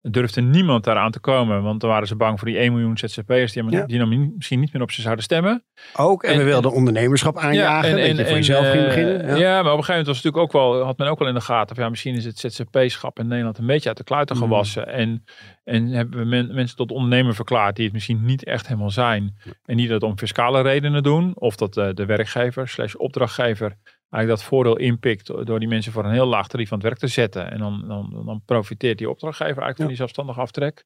durfde 0.00 0.40
niemand 0.40 0.84
daaraan 0.84 1.10
te 1.10 1.20
komen. 1.20 1.62
Want 1.62 1.80
dan 1.80 1.90
waren 1.90 2.06
ze 2.08 2.16
bang 2.16 2.38
voor 2.38 2.48
die 2.48 2.58
1 2.58 2.72
miljoen 2.72 2.98
ZZP'ers 2.98 3.52
die, 3.52 3.70
Ja. 3.70 3.86
die 3.86 3.98
dan 3.98 4.32
misschien 4.36 4.60
niet 4.60 4.72
meer 4.72 4.82
op 4.82 4.90
ze 4.90 5.00
zouden 5.00 5.24
stemmen. 5.24 5.64
Ook, 5.96 6.22
en, 6.22 6.32
En- 6.32 6.38
we 6.38 6.44
wilden 6.44 6.72
ondernemerschap 6.72 7.38
aanjagen, 7.38 7.96
dat 7.96 8.16
je 8.16 8.26
voor 8.26 8.34
jezelf 8.36 8.66
ging 8.70 8.80
eh, 8.82 8.86
beginnen. 8.86 9.26
Ja. 9.26 9.36
Ja. 9.36 9.62
maar 9.62 9.72
op 9.72 9.78
een 9.78 9.84
gegeven 9.84 9.88
moment 9.88 10.06
was 10.06 10.16
het 10.16 10.24
natuurlijk 10.24 10.54
ook 10.54 10.62
wel, 10.72 10.82
had 10.84 10.98
men 10.98 11.08
ook 11.08 11.18
wel 11.18 11.28
in 11.28 11.34
de 11.34 11.40
gaten. 11.40 11.74
Van, 11.74 11.84
ja, 11.84 11.90
misschien 11.90 12.14
is 12.14 12.24
het 12.24 12.38
ZZP-schap 12.38 13.18
in 13.18 13.26
Nederland 13.26 13.58
een 13.58 13.66
beetje 13.66 13.88
uit 13.88 13.98
de 13.98 14.04
kluiten 14.04 14.36
Mm. 14.36 14.42
gewassen. 14.42 14.86
En, 14.88 15.24
en 15.64 15.86
hebben 15.86 16.18
we 16.18 16.24
men- 16.24 16.54
mensen 16.54 16.76
tot 16.76 16.90
ondernemer 16.90 17.34
verklaard 17.34 17.76
die 17.76 17.84
het 17.84 17.94
misschien 17.94 18.24
niet 18.24 18.44
echt 18.44 18.66
helemaal 18.66 18.90
zijn. 18.90 19.36
En 19.64 19.76
die 19.76 19.88
dat 19.88 20.02
om 20.02 20.18
fiscale 20.18 20.60
redenen 20.62 21.02
doen. 21.02 21.32
Of 21.34 21.56
dat 21.56 21.76
eh, 21.76 21.88
de 21.94 22.06
werkgever 22.06 22.68
slash 22.68 22.94
opdrachtgever 22.94 23.76
eigenlijk 24.10 24.40
dat 24.40 24.50
voordeel 24.50 24.76
inpikt 24.76 25.26
door 25.26 25.58
die 25.58 25.68
mensen 25.68 25.92
voor 25.92 26.04
een 26.04 26.12
heel 26.12 26.26
laag 26.26 26.48
tarief 26.48 26.72
aan 26.72 26.78
het 26.78 26.86
werk 26.86 26.98
te 26.98 27.06
zetten. 27.06 27.50
En 27.50 27.58
dan, 27.58 27.84
dan, 27.88 28.22
dan 28.24 28.42
profiteert 28.44 28.98
die 28.98 29.10
opdrachtgever 29.10 29.46
eigenlijk 29.46 29.78
van 29.78 29.86
die 29.86 29.96
zelfstandige 29.96 30.40
aftrek. 30.40 30.84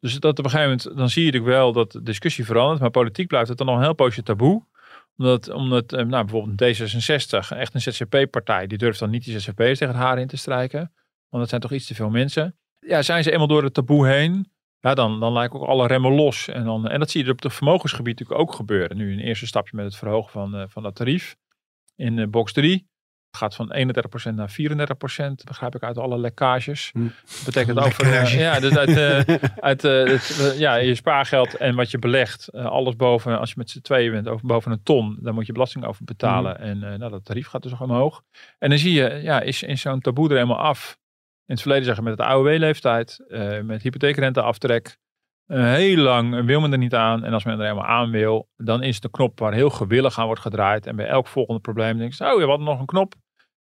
Dus 0.00 0.14
dat 0.18 0.38
op 0.38 0.44
een 0.44 0.50
gegeven 0.50 0.70
moment, 0.70 0.96
dan 0.96 1.08
zie 1.08 1.24
je 1.24 1.32
natuurlijk 1.32 1.56
wel 1.56 1.72
dat 1.72 1.92
de 1.92 2.02
discussie 2.02 2.44
verandert. 2.44 2.80
Maar 2.80 2.90
politiek 2.90 3.28
blijft 3.28 3.48
het 3.48 3.58
dan 3.58 3.66
nog 3.66 3.76
een 3.76 3.82
heel 3.82 3.94
poosje 3.94 4.22
taboe 4.22 4.62
omdat, 5.16 5.50
omdat 5.50 5.92
eh, 5.92 6.04
nou, 6.04 6.24
bijvoorbeeld 6.24 6.78
D66, 6.78 7.56
echt 7.58 7.74
een 7.74 7.80
ZZP-partij, 7.80 8.66
die 8.66 8.78
durft 8.78 8.98
dan 8.98 9.10
niet 9.10 9.24
die 9.24 9.40
ZZP'ers 9.40 9.78
tegen 9.78 9.94
het 9.94 10.02
haar 10.02 10.18
in 10.18 10.26
te 10.26 10.36
strijken. 10.36 10.92
Want 11.28 11.42
dat 11.42 11.48
zijn 11.48 11.60
toch 11.60 11.72
iets 11.72 11.86
te 11.86 11.94
veel 11.94 12.10
mensen. 12.10 12.56
Ja, 12.78 13.02
zijn 13.02 13.22
ze 13.22 13.32
eenmaal 13.32 13.46
door 13.46 13.62
het 13.62 13.74
taboe 13.74 14.06
heen, 14.06 14.52
ja, 14.80 14.94
dan, 14.94 15.20
dan 15.20 15.32
lijken 15.32 15.60
ook 15.60 15.66
alle 15.66 15.86
remmen 15.86 16.12
los. 16.12 16.48
En, 16.48 16.64
dan, 16.64 16.88
en 16.88 16.98
dat 16.98 17.10
zie 17.10 17.24
je 17.24 17.30
op 17.30 17.42
het 17.42 17.52
vermogensgebied 17.52 18.18
natuurlijk 18.18 18.48
ook 18.48 18.54
gebeuren. 18.54 18.96
Nu 18.96 19.12
een 19.12 19.20
eerste 19.20 19.46
stapje 19.46 19.76
met 19.76 19.84
het 19.84 19.96
verhogen 19.96 20.30
van, 20.30 20.54
eh, 20.54 20.64
van 20.68 20.82
dat 20.82 20.94
tarief 20.94 21.36
in 21.96 22.18
eh, 22.18 22.26
box 22.28 22.52
3. 22.52 22.86
gaat 23.36 23.54
van 23.54 23.74
31% 24.30 24.34
naar 24.34 24.50
34%, 24.50 25.44
begrijp 25.44 25.74
ik 25.74 25.82
uit 25.82 25.98
alle 25.98 26.18
lekkages. 26.18 26.90
Hm. 26.92 27.02
Dat 27.02 27.42
betekent 27.44 27.78
over, 27.78 28.04
Lekkage. 28.04 28.36
eh, 28.36 28.40
ja, 28.40 28.60
dus 28.60 28.76
uit, 28.76 28.96
eh, 28.96 29.34
uit 29.70 29.82
het, 29.82 30.54
ja, 30.58 30.74
je 30.74 30.94
spaargeld 30.94 31.56
en 31.56 31.74
wat 31.74 31.90
je 31.90 31.98
belegt, 31.98 32.52
alles 32.52 32.96
boven, 32.96 33.38
als 33.38 33.48
je 33.48 33.54
met 33.58 33.70
z'n 33.70 33.80
tweeën 33.80 34.12
bent, 34.12 34.28
over, 34.28 34.46
boven 34.46 34.72
een 34.72 34.82
ton, 34.82 35.18
dan 35.20 35.34
moet 35.34 35.46
je 35.46 35.52
belasting 35.52 35.84
over 35.84 36.04
betalen. 36.04 36.58
En 36.58 36.82
eh, 36.82 36.98
nou, 36.98 37.10
dat 37.10 37.24
tarief 37.24 37.46
gaat 37.46 37.62
dus 37.62 37.70
nog 37.70 37.80
omhoog. 37.80 38.22
En 38.58 38.68
dan 38.68 38.78
zie 38.78 38.92
je, 38.92 39.20
ja, 39.22 39.40
is, 39.40 39.62
is 39.62 39.80
zo'n 39.80 40.00
taboe 40.00 40.28
er 40.28 40.34
helemaal 40.34 40.58
af. 40.58 40.98
In 41.46 41.54
het 41.54 41.60
verleden 41.60 41.84
zeggen 41.84 42.04
met 42.04 42.16
de 42.16 42.24
AOW-leeftijd, 42.24 43.24
met 43.62 43.82
hypotheekrenteaftrek. 43.82 44.98
Eh, 45.46 45.72
heel 45.72 45.96
lang 45.96 46.44
wil 46.44 46.60
men 46.60 46.72
er 46.72 46.78
niet 46.78 46.94
aan. 46.94 47.24
En 47.24 47.32
als 47.32 47.44
men 47.44 47.58
er 47.58 47.62
helemaal 47.62 47.86
aan 47.86 48.10
wil, 48.10 48.48
dan 48.56 48.82
is 48.82 49.02
een 49.02 49.10
knop 49.10 49.38
waar 49.38 49.52
heel 49.52 49.70
gewillig 49.70 50.18
aan 50.18 50.26
wordt 50.26 50.40
gedraaid. 50.40 50.86
En 50.86 50.96
bij 50.96 51.06
elk 51.06 51.26
volgende 51.26 51.60
probleem 51.60 51.98
denk 51.98 52.12
je, 52.12 52.32
oh, 52.32 52.40
je 52.40 52.46
had 52.46 52.60
nog 52.60 52.80
een 52.80 52.86
knop 52.86 53.14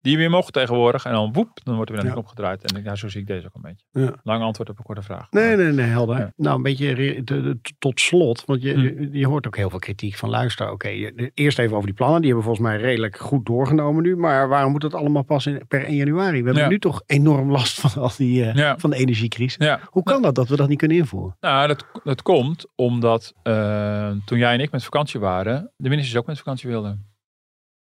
die 0.00 0.12
we 0.16 0.18
weer 0.22 0.30
mogen 0.30 0.52
tegenwoordig. 0.52 1.04
En 1.04 1.12
dan 1.12 1.32
woep, 1.32 1.60
dan 1.64 1.74
wordt 1.74 1.90
er 1.90 1.94
weer 1.96 2.04
de 2.04 2.10
Ja. 2.10 2.14
knop 2.16 2.28
gedraaid. 2.28 2.72
En 2.72 2.82
ja, 2.82 2.94
zo 2.94 3.08
zie 3.08 3.20
ik 3.20 3.26
deze 3.26 3.46
ook 3.46 3.54
een 3.54 3.60
beetje. 3.62 3.84
Ja. 3.90 4.14
Lang 4.22 4.42
antwoord 4.42 4.68
op 4.70 4.78
een 4.78 4.84
korte 4.84 5.02
vraag. 5.02 5.30
Nee, 5.30 5.56
nee, 5.56 5.72
nee, 5.72 5.86
helder. 5.86 6.18
Ja. 6.18 6.32
Nou, 6.36 6.56
een 6.56 6.62
beetje 6.62 7.64
tot 7.78 8.00
slot, 8.00 8.44
want 8.44 8.62
je, 8.62 8.72
Hm. 8.72 8.80
je, 8.80 9.08
je 9.12 9.26
hoort 9.26 9.46
ook 9.46 9.56
heel 9.56 9.70
veel 9.70 9.78
kritiek 9.78 10.14
van 10.14 10.28
luister. 10.28 10.70
Oké, 10.70 10.88
eerst 11.34 11.58
even 11.58 11.74
over 11.74 11.86
die 11.86 11.94
plannen. 11.96 12.20
Die 12.20 12.26
hebben 12.32 12.46
volgens 12.46 12.66
mij 12.68 12.76
redelijk 12.80 13.16
goed 13.18 13.46
doorgenomen 13.46 14.02
nu. 14.02 14.16
Maar 14.16 14.48
waarom 14.48 14.72
moet 14.72 14.80
dat 14.80 14.94
allemaal 14.94 15.22
pas 15.24 15.46
in, 15.46 15.62
per 15.68 15.84
1 15.84 15.94
januari? 15.96 16.40
We 16.42 16.50
hebben 16.50 16.68
nu 16.68 16.78
toch 16.78 17.02
enorm 17.06 17.50
last 17.50 17.80
van, 17.80 18.02
al 18.02 18.10
die, 18.16 18.44
eh, 18.50 18.74
van 18.76 18.90
de 18.90 18.96
energiecrisis. 18.96 19.76
Hoe 19.84 20.02
kan 20.02 20.22
dat 20.22 20.34
dat 20.34 20.48
we 20.48 20.56
dat 20.56 20.68
niet 20.68 20.78
kunnen 20.78 20.96
invoeren? 20.96 21.36
nou, 21.40 21.68
dat, 21.68 21.86
dat 22.04 22.22
komt 22.22 22.66
omdat 22.74 23.34
eh, 23.42 24.10
toen 24.24 24.38
jij 24.38 24.52
en 24.52 24.60
ik 24.60 24.70
met 24.70 24.84
vakantie 24.84 25.20
waren, 25.20 25.72
de 25.76 25.88
ministers 25.88 26.16
ook 26.16 26.26
met 26.26 26.38
vakantie 26.38 26.68
wilden. 26.68 27.06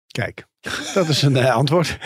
Kijk, 0.06 0.46
dat 0.94 1.08
is 1.08 1.22
een 1.22 1.36
eh, 1.36 1.54
antwoord. 1.54 1.98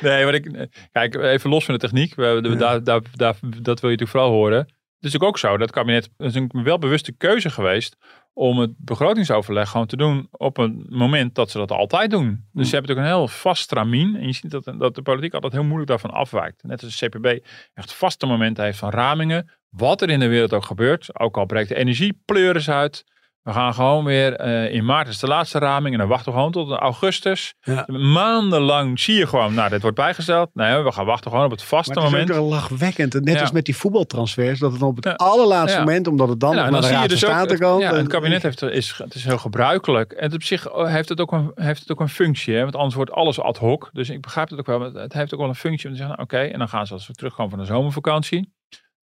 Nee, 0.00 0.24
wat 0.24 0.34
ik, 0.34 0.68
kijk, 0.92 1.14
even 1.14 1.50
los 1.50 1.64
van 1.64 1.74
de 1.74 1.80
techniek. 1.80 2.14
We, 2.14 2.38
de- 2.42 2.48
Ja. 2.48 2.54
daar, 2.54 2.84
daar, 2.84 3.00
daar, 3.14 3.34
dat 3.40 3.80
wil 3.80 3.90
je 3.90 3.96
natuurlijk 3.96 4.10
vooral 4.10 4.30
horen. 4.30 4.58
Het 4.58 5.04
is 5.04 5.12
natuurlijk 5.12 5.24
ook 5.24 5.38
zo, 5.38 5.50
dat 5.50 5.60
het 5.60 5.70
kabinet, 5.70 6.10
het 6.16 6.26
is 6.26 6.34
een 6.34 6.50
wel 6.62 6.78
bewuste 6.78 7.12
keuze 7.12 7.50
geweest 7.50 7.96
om 8.32 8.58
het 8.58 8.70
begrotingsoverleg 8.76 9.68
gewoon 9.70 9.86
te 9.86 9.96
doen 9.96 10.28
op 10.30 10.58
een 10.58 10.86
moment 10.88 11.34
dat 11.34 11.50
ze 11.50 11.58
dat 11.58 11.70
altijd 11.70 12.10
doen. 12.10 12.24
Dus 12.28 12.36
Mm. 12.52 12.64
ze 12.64 12.70
hebben 12.70 12.80
natuurlijk 12.90 12.98
een 12.98 13.18
heel 13.18 13.28
vast 13.28 13.62
stramien. 13.62 14.16
En 14.16 14.26
je 14.26 14.32
ziet 14.32 14.50
dat, 14.50 14.64
dat 14.78 14.94
de 14.94 15.02
politiek 15.02 15.34
altijd 15.34 15.52
heel 15.52 15.64
moeilijk 15.64 15.88
daarvan 15.88 16.10
afwijkt. 16.10 16.62
Net 16.62 16.82
als 16.82 16.98
de 16.98 17.06
CPB 17.08 17.44
echt 17.74 17.92
vaste 17.94 18.26
momenten 18.26 18.64
heeft 18.64 18.78
van 18.78 18.90
ramingen. 18.90 19.50
Wat 19.70 20.02
er 20.02 20.10
in 20.10 20.20
de 20.20 20.26
wereld 20.28 20.52
ook 20.52 20.64
gebeurt. 20.64 21.18
Ook 21.20 21.36
al 21.36 21.46
breekt 21.46 21.68
de 21.68 21.74
energie 21.76 22.20
pleuris 22.24 22.70
uit. 22.70 23.04
We 23.46 23.52
gaan 23.52 23.74
gewoon 23.74 24.04
weer 24.04 24.34
eh, 24.34 24.74
in 24.74 24.84
maart 24.84 25.08
is 25.08 25.18
de 25.18 25.26
laatste 25.26 25.58
raming. 25.58 25.92
En 25.94 25.98
dan 26.00 26.08
wachten 26.08 26.32
we 26.32 26.36
gewoon 26.38 26.52
tot 26.52 26.70
augustus. 26.70 27.54
Ja. 27.60 27.84
Maandenlang 27.86 29.00
zie 29.00 29.14
je 29.14 29.26
gewoon, 29.26 29.54
nou, 29.54 29.68
dit 29.70 29.80
wordt 29.82 29.96
bijgesteld. 29.96 30.50
Nee, 30.54 30.82
we 30.82 30.92
gaan 30.92 31.04
wachten 31.06 31.30
gewoon 31.30 31.44
op 31.46 31.50
het 31.50 31.62
vaste 31.62 31.94
Maar 31.94 32.02
het 32.04 32.12
is 32.12 32.18
moment. 32.20 32.38
ook 32.44 32.50
lachwekkend. 32.50 33.14
Net 33.14 33.34
Ja. 33.34 33.40
als 33.40 33.50
met 33.50 33.64
die 33.64 33.76
voetbaltransfers. 33.76 34.58
Dat 34.58 34.72
het 34.72 34.82
op 34.82 34.96
het 34.96 35.04
Ja. 35.04 35.12
allerlaatste 35.12 35.78
moment, 35.78 36.06
omdat 36.06 36.28
het 36.28 36.40
dan 36.40 36.50
Ja, 36.50 36.56
naar 36.56 36.70
dan 36.70 36.80
de 36.80 36.86
zie 36.86 36.94
je 36.96 36.98
van 36.98 37.08
dus 37.48 37.60
ook, 37.62 37.70
komt. 37.70 37.82
ja, 37.82 37.94
het 37.94 38.06
kabinet 38.08 38.42
heeft, 38.42 38.62
is, 38.62 38.94
het 38.98 39.14
is 39.14 39.24
heel 39.24 39.38
gebruikelijk. 39.38 40.12
En 40.12 40.32
op 40.32 40.42
zich 40.42 40.72
oh, 40.72 40.86
heeft 40.88 41.08
het 41.08 41.20
ook 41.20 41.32
een, 41.32 41.50
heeft 41.54 41.80
het 41.80 41.90
ook 41.90 42.00
een 42.00 42.08
functie. 42.08 42.54
Hè? 42.54 42.62
Want 42.62 42.76
anders 42.76 42.94
wordt 42.94 43.10
alles 43.12 43.40
ad 43.40 43.58
hoc. 43.58 43.90
Dus 43.92 44.10
ik 44.10 44.20
begrijp 44.20 44.48
het 44.50 44.58
ook 44.58 44.66
wel. 44.66 44.78
maar 44.78 44.90
Het 44.90 45.12
heeft 45.12 45.34
ook 45.34 45.40
wel 45.40 45.48
een 45.48 45.54
functie 45.54 45.86
om 45.86 45.92
te 45.92 45.98
zeggen, 45.98 46.16
nou, 46.16 46.28
oké. 46.42 46.52
en 46.52 46.58
dan 46.58 46.68
gaan 46.68 46.86
ze 46.86 46.92
als 46.92 47.06
we 47.06 47.12
terugkomen 47.12 47.50
van 47.50 47.60
de 47.60 47.64
zomervakantie. 47.64 48.54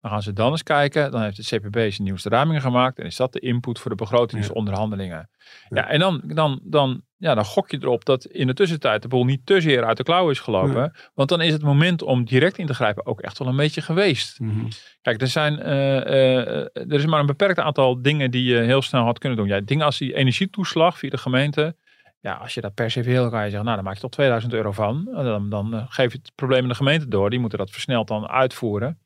Dan 0.03 0.11
gaan 0.11 0.21
ze 0.21 0.33
dan 0.33 0.51
eens 0.51 0.63
kijken. 0.63 1.11
Dan 1.11 1.21
heeft 1.21 1.49
de 1.49 1.57
CPB 1.57 1.75
zijn 1.75 2.03
nieuwste 2.03 2.29
ramingen 2.29 2.61
gemaakt. 2.61 2.99
En 2.99 3.05
is 3.05 3.15
dat 3.15 3.33
de 3.33 3.39
input 3.39 3.79
voor 3.79 3.91
de 3.91 3.97
begrotingsonderhandelingen. 3.97 5.29
Ja, 5.69 5.87
en 5.87 5.99
dan, 5.99 6.21
dan, 6.25 6.59
dan, 6.63 7.01
ja, 7.17 7.35
dan 7.35 7.45
gok 7.45 7.71
je 7.71 7.77
erop 7.81 8.05
dat 8.05 8.25
in 8.25 8.47
de 8.47 8.53
tussentijd 8.53 9.01
de 9.01 9.07
boel 9.07 9.25
niet 9.25 9.45
te 9.45 9.61
zeer 9.61 9.83
uit 9.83 9.97
de 9.97 10.03
klauwen 10.03 10.31
is 10.31 10.39
gelopen. 10.39 10.93
Want 11.13 11.29
dan 11.29 11.41
is 11.41 11.53
het 11.53 11.61
moment 11.61 12.01
om 12.01 12.25
direct 12.25 12.57
in 12.57 12.65
te 12.65 12.73
grijpen 12.73 13.05
ook 13.05 13.21
echt 13.21 13.37
wel 13.37 13.47
een 13.47 13.55
beetje 13.55 13.81
geweest. 13.81 14.39
Mhm. 14.39 14.65
Kijk, 15.01 15.21
er, 15.21 15.27
zijn, 15.27 15.59
eh, 15.59 15.97
eh, 15.97 16.67
er 16.75 16.93
is 16.93 17.05
maar 17.05 17.19
een 17.19 17.25
beperkt 17.25 17.59
aantal 17.59 18.01
dingen 18.01 18.31
die 18.31 18.43
je 18.43 18.57
heel 18.57 18.81
snel 18.81 19.03
had 19.03 19.19
kunnen 19.19 19.37
doen. 19.37 19.47
Ja, 19.47 19.59
dingen 19.59 19.85
als 19.85 19.97
die 19.97 20.15
energietoeslag 20.15 20.97
via 20.97 21.09
de 21.09 21.17
gemeente. 21.17 21.75
Ja, 22.19 22.33
als 22.33 22.53
je 22.53 22.61
dat 22.61 22.73
per 22.73 22.91
se 22.91 23.03
wil, 23.03 23.29
kan 23.29 23.43
je 23.43 23.49
zeggen, 23.49 23.63
nou 23.63 23.75
dan 23.75 23.85
maak 23.85 23.95
je 23.95 24.01
toch 24.01 24.11
2000 24.11 24.53
euro 24.53 24.71
van. 24.71 25.09
En 25.15 25.23
Dan, 25.23 25.49
dan 25.49 25.73
eh, 25.73 25.83
geef 25.87 26.11
je 26.11 26.17
het 26.17 26.31
probleem 26.35 26.61
aan 26.61 26.69
de 26.69 26.75
gemeente 26.75 27.07
door. 27.07 27.29
Die 27.29 27.39
moeten 27.39 27.57
dat 27.57 27.71
versneld 27.71 28.07
dan 28.07 28.27
uitvoeren. 28.27 28.97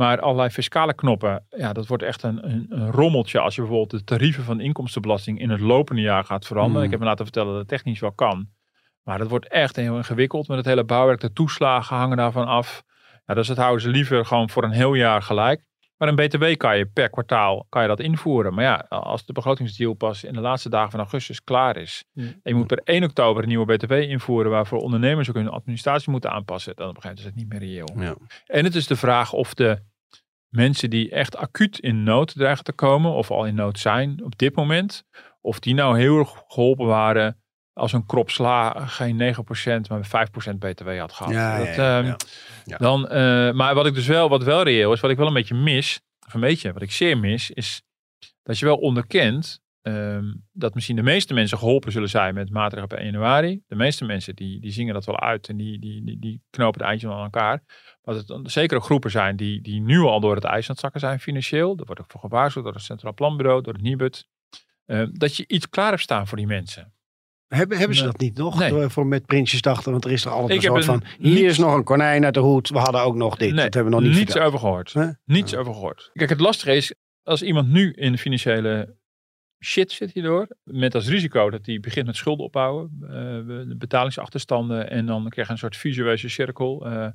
Maar 0.00 0.20
allerlei 0.20 0.50
fiscale 0.50 0.94
knoppen, 0.94 1.46
ja, 1.48 1.72
dat 1.72 1.86
wordt 1.86 2.02
echt 2.02 2.22
een, 2.22 2.50
een, 2.50 2.66
een 2.68 2.90
rommeltje 2.90 3.40
als 3.40 3.54
je 3.54 3.60
bijvoorbeeld 3.60 3.90
de 3.90 4.04
tarieven 4.04 4.44
van 4.44 4.60
inkomstenbelasting 4.60 5.40
in 5.40 5.50
het 5.50 5.60
lopende 5.60 6.02
jaar 6.02 6.24
gaat 6.24 6.46
veranderen. 6.46 6.78
Mm. 6.78 6.84
Ik 6.84 6.90
heb 6.90 7.00
me 7.00 7.06
laten 7.06 7.24
vertellen 7.24 7.50
dat 7.50 7.58
het 7.58 7.68
technisch 7.68 8.00
wel 8.00 8.12
kan. 8.12 8.48
Maar 9.02 9.18
dat 9.18 9.28
wordt 9.28 9.48
echt 9.48 9.76
heel 9.76 9.96
ingewikkeld 9.96 10.48
met 10.48 10.56
het 10.56 10.66
hele 10.66 10.84
bouwwerk. 10.84 11.20
De 11.20 11.32
toeslagen 11.32 11.96
hangen 11.96 12.16
daarvan 12.16 12.46
af. 12.46 12.82
Ja, 13.26 13.34
dus 13.34 13.46
dat 13.46 13.56
houden 13.56 13.82
ze 13.82 13.88
liever 13.88 14.26
gewoon 14.26 14.50
voor 14.50 14.64
een 14.64 14.70
heel 14.70 14.94
jaar 14.94 15.22
gelijk. 15.22 15.64
Maar 15.96 16.08
een 16.08 16.16
BTW 16.16 16.56
kan 16.56 16.78
je 16.78 16.86
per 16.86 17.10
kwartaal 17.10 17.66
kan 17.68 17.82
je 17.82 17.88
dat 17.88 18.00
invoeren. 18.00 18.54
Maar 18.54 18.64
ja, 18.64 18.86
als 18.88 19.26
de 19.26 19.32
begrotingsdeal 19.32 19.94
pas 19.94 20.24
in 20.24 20.32
de 20.32 20.40
laatste 20.40 20.68
dagen 20.68 20.90
van 20.90 21.00
augustus 21.00 21.44
klaar 21.44 21.76
is. 21.76 22.04
Mm. 22.12 22.24
En 22.24 22.40
je 22.42 22.54
moet 22.54 22.66
per 22.66 22.80
1 22.84 23.04
oktober 23.04 23.42
een 23.42 23.48
nieuwe 23.48 23.76
BTW 23.76 23.92
invoeren. 23.92 24.50
Waarvoor 24.50 24.78
ondernemers 24.78 25.28
ook 25.28 25.34
hun 25.34 25.48
administratie 25.48 26.10
moeten 26.10 26.30
aanpassen. 26.30 26.76
Dan 26.76 26.92
begrijpen 26.92 27.22
ze 27.22 27.28
het 27.28 27.36
niet 27.36 27.48
meer 27.48 27.58
reëel. 27.58 27.88
Ja. 27.96 28.14
En 28.46 28.64
het 28.64 28.74
is 28.74 28.86
de 28.86 28.96
vraag 28.96 29.32
of 29.32 29.54
de 29.54 29.78
mensen 30.50 30.90
die 30.90 31.10
echt 31.10 31.36
acuut 31.36 31.78
in 31.78 32.02
nood 32.02 32.34
dreigen 32.34 32.64
te 32.64 32.72
komen. 32.72 33.12
Of 33.12 33.30
al 33.30 33.46
in 33.46 33.54
nood 33.54 33.78
zijn 33.78 34.24
op 34.24 34.38
dit 34.38 34.56
moment. 34.56 35.04
Of 35.40 35.58
die 35.58 35.74
nou 35.74 35.98
heel 35.98 36.18
erg 36.18 36.42
geholpen 36.46 36.86
waren 36.86 37.40
als 37.72 37.92
een 37.92 38.06
krop 38.06 38.30
sla 38.30 38.86
geen 38.86 39.34
9% 39.34 39.88
maar 39.88 40.28
5% 40.52 40.58
BTW 40.58 40.98
had 40.98 41.12
gehad. 41.12 41.32
Ja, 41.32 41.58
dat, 41.58 41.66
ja, 41.66 41.72
ja, 41.72 41.98
ehm, 41.98 42.14
ja. 42.64 42.76
Dan, 42.76 43.08
eh, 43.08 43.52
maar 43.52 43.74
wat 43.74 43.86
ik 43.86 43.94
dus 43.94 44.06
wel, 44.06 44.28
wat 44.28 44.42
wel 44.42 44.62
reëel 44.62 44.92
is, 44.92 45.00
wat 45.00 45.10
ik 45.10 45.16
wel 45.16 45.26
een 45.26 45.32
beetje 45.32 45.54
mis, 45.54 46.00
of 46.26 46.34
een 46.34 46.40
beetje, 46.40 46.72
wat 46.72 46.82
ik 46.82 46.92
zeer 46.92 47.18
mis, 47.18 47.50
is 47.50 47.82
dat 48.42 48.58
je 48.58 48.64
wel 48.64 48.76
onderkent 48.76 49.60
ehm, 49.82 50.24
dat 50.52 50.74
misschien 50.74 50.96
de 50.96 51.02
meeste 51.02 51.34
mensen 51.34 51.58
geholpen 51.58 51.92
zullen 51.92 52.08
zijn 52.08 52.34
met 52.34 52.50
maatregelen 52.50 52.88
per 52.88 52.98
1 52.98 53.06
januari. 53.10 53.62
De 53.66 53.74
meeste 53.74 54.04
mensen 54.04 54.34
die, 54.36 54.60
die 54.60 54.70
zingen 54.72 54.94
dat 54.94 55.04
wel 55.04 55.20
uit 55.20 55.48
en 55.48 55.56
die, 55.56 55.78
die, 55.78 56.04
die, 56.04 56.18
die 56.18 56.42
knopen 56.50 56.78
de 56.78 56.84
eindjes 56.84 57.10
aan 57.10 57.22
elkaar. 57.22 57.62
Maar 58.02 58.14
dat 58.14 58.28
er 58.30 58.50
zekere 58.50 58.80
groepen 58.80 59.10
zijn 59.10 59.36
die, 59.36 59.60
die 59.60 59.80
nu 59.80 59.98
al 60.00 60.20
door 60.20 60.34
het 60.34 60.44
ijs 60.44 60.64
aan 60.64 60.70
het 60.70 60.80
zakken 60.80 61.00
zijn 61.00 61.20
financieel. 61.20 61.76
Daar 61.76 61.86
wordt 61.86 62.00
ook 62.00 62.10
voor 62.10 62.20
gewaarschuwd 62.20 62.64
door 62.64 62.72
het 62.74 62.82
Centraal 62.82 63.14
Planbureau, 63.14 63.62
door 63.62 63.72
het 63.72 63.82
NIBUD. 63.82 64.28
Eh, 64.84 65.02
dat 65.12 65.36
je 65.36 65.44
iets 65.46 65.68
klaar 65.68 65.90
hebt 65.90 66.02
staan 66.02 66.26
voor 66.26 66.36
die 66.38 66.46
mensen. 66.46 66.92
Hebben, 67.48 67.78
hebben 67.78 67.96
ze 67.96 68.04
dat 68.04 68.18
niet 68.18 68.36
nog? 68.36 68.58
Nee. 68.58 68.70
Door- 68.70 68.90
Voor 68.90 69.06
met 69.06 69.26
Prinsjesdag, 69.26 69.84
want 69.84 70.04
er 70.04 70.10
is 70.10 70.24
er 70.24 70.30
altijd 70.30 70.50
Ik 70.50 70.68
een 70.68 70.72
soort 70.72 70.84
van... 70.84 70.94
een- 70.94 71.24
Hier 71.26 71.34
niet- 71.34 71.44
is 71.50 71.58
nog 71.58 71.74
een 71.74 71.84
konijn 71.84 72.24
uit 72.24 72.34
de 72.34 72.40
hoed. 72.40 72.68
We 72.68 72.78
hadden 72.78 73.00
ook 73.00 73.14
nog 73.14 73.36
dit. 73.36 73.52
Nee, 73.54 73.64
dat 73.64 73.74
hebben 73.74 73.92
we 73.92 73.98
nog 74.00 74.08
niet 74.08 74.18
niets 74.18 74.36
over 74.38 74.58
gehoord. 74.58 74.94
Niets 75.24 75.54
over 75.54 75.72
gehoord. 75.72 76.10
Kijk, 76.12 76.30
het 76.30 76.40
lastige 76.40 76.76
is, 76.76 76.94
als 77.22 77.42
iemand 77.42 77.68
nu 77.68 77.92
in 77.92 78.12
de 78.12 78.18
financiële 78.18 78.96
shit 79.64 79.92
zit 79.92 80.12
hierdoor, 80.12 80.48
met 80.62 80.94
als 80.94 81.08
risico 81.08 81.50
dat 81.50 81.66
hij 81.66 81.80
begint 81.80 82.06
met 82.06 82.16
schulden 82.16 82.44
opbouwen, 82.44 82.96
de 83.68 83.74
betalingsachterstanden 83.78 84.90
en 84.90 85.06
dan 85.06 85.28
krijg 85.28 85.46
je 85.46 85.52
een 85.52 85.58
soort 85.58 85.76
visueuze 85.76 86.28
cirkel. 86.28 86.86
eh, 86.86 87.08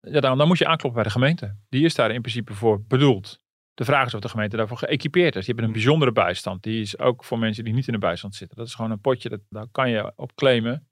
ja, 0.00 0.20
dan, 0.20 0.38
dan 0.38 0.46
moet 0.46 0.58
je 0.58 0.66
aankloppen 0.66 1.02
bij 1.02 1.12
de 1.12 1.18
gemeente. 1.18 1.56
Die 1.68 1.84
is 1.84 1.94
daar 1.94 2.10
in 2.10 2.20
principe 2.20 2.54
voor 2.54 2.84
bedoeld. 2.86 3.38
De 3.74 3.84
vraag 3.84 4.06
is 4.06 4.14
of 4.14 4.20
de 4.20 4.28
gemeente 4.28 4.56
daarvoor 4.56 4.76
geëquipeerd 4.76 5.36
is. 5.36 5.44
Die 5.44 5.54
hebben 5.54 5.64
een 5.64 5.72
bijzondere 5.72 6.12
bijstand. 6.12 6.62
Die 6.62 6.80
is 6.80 6.98
ook 6.98 7.24
voor 7.24 7.38
mensen 7.38 7.64
die 7.64 7.72
niet 7.74 7.86
in 7.86 7.92
de 7.92 7.98
bijstand 7.98 8.34
zitten. 8.34 8.56
Dat 8.56 8.66
is 8.66 8.74
gewoon 8.74 8.90
een 8.90 9.00
potje, 9.00 9.28
dat, 9.28 9.40
daar 9.48 9.66
kan 9.72 9.90
je 9.90 10.12
op 10.16 10.34
claimen. 10.34 10.88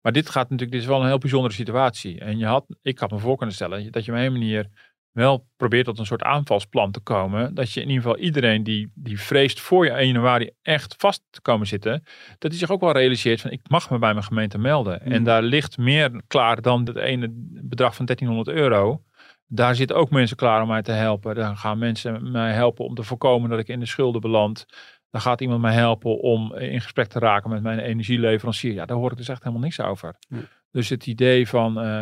Maar 0.00 0.12
dit 0.12 0.30
gaat 0.30 0.50
natuurlijk, 0.50 0.70
dit 0.70 0.80
is 0.80 0.86
wel 0.86 1.00
een 1.00 1.06
heel 1.06 1.18
bijzondere 1.18 1.54
situatie. 1.54 2.20
En 2.20 2.38
je 2.38 2.46
had, 2.46 2.66
ik 2.82 2.98
had 2.98 3.10
me 3.10 3.18
voor 3.18 3.36
kunnen 3.36 3.54
stellen 3.54 3.92
dat 3.92 4.04
je 4.04 4.12
op 4.12 4.18
een 4.18 4.32
manier 4.32 4.87
wel 5.12 5.46
probeert 5.56 5.84
tot 5.84 5.98
een 5.98 6.06
soort 6.06 6.22
aanvalsplan 6.22 6.90
te 6.90 7.00
komen. 7.00 7.54
Dat 7.54 7.72
je 7.72 7.80
in 7.80 7.88
ieder 7.88 8.02
geval 8.02 8.18
iedereen 8.18 8.62
die, 8.62 8.90
die 8.94 9.20
vreest 9.20 9.60
voor 9.60 9.84
je 9.84 9.90
1 9.90 10.06
januari 10.06 10.50
echt 10.62 10.94
vast 10.98 11.24
te 11.30 11.40
komen 11.40 11.66
zitten. 11.66 12.02
Dat 12.38 12.50
hij 12.50 12.60
zich 12.60 12.70
ook 12.70 12.80
wel 12.80 12.92
realiseert 12.92 13.40
van 13.40 13.50
ik 13.50 13.60
mag 13.68 13.90
me 13.90 13.98
bij 13.98 14.12
mijn 14.12 14.24
gemeente 14.24 14.58
melden. 14.58 15.00
En 15.00 15.18
Mm. 15.18 15.24
daar 15.24 15.42
ligt 15.42 15.78
meer 15.78 16.22
klaar 16.26 16.62
dan 16.62 16.84
het 16.84 16.96
ene 16.96 17.26
bedrag 17.62 17.94
van 17.96 18.04
1300 18.04 18.56
euro. 18.56 19.02
Daar 19.46 19.74
zitten 19.74 19.96
ook 19.96 20.10
mensen 20.10 20.36
klaar 20.36 20.62
om 20.62 20.68
mij 20.68 20.82
te 20.82 20.92
helpen. 20.92 21.34
Dan 21.34 21.56
gaan 21.56 21.78
mensen 21.78 22.30
mij 22.30 22.52
helpen 22.52 22.84
om 22.84 22.94
te 22.94 23.02
voorkomen 23.02 23.50
dat 23.50 23.58
ik 23.58 23.68
in 23.68 23.80
de 23.80 23.86
schulden 23.86 24.20
beland. 24.20 24.66
Dan 25.10 25.20
gaat 25.20 25.40
iemand 25.40 25.60
mij 25.60 25.74
helpen 25.74 26.20
om 26.20 26.54
in 26.54 26.80
gesprek 26.80 27.06
te 27.06 27.18
raken 27.18 27.50
met 27.50 27.62
mijn 27.62 27.78
energieleverancier. 27.78 28.72
Ja, 28.72 28.86
daar 28.86 28.96
hoor 28.96 29.10
ik 29.10 29.16
dus 29.16 29.28
echt 29.28 29.42
helemaal 29.42 29.62
niks 29.64 29.80
over. 29.80 30.16
Dus 30.70 30.88
het 30.88 31.06
idee 31.06 31.48
van 31.48 31.78
eh, 31.80 31.98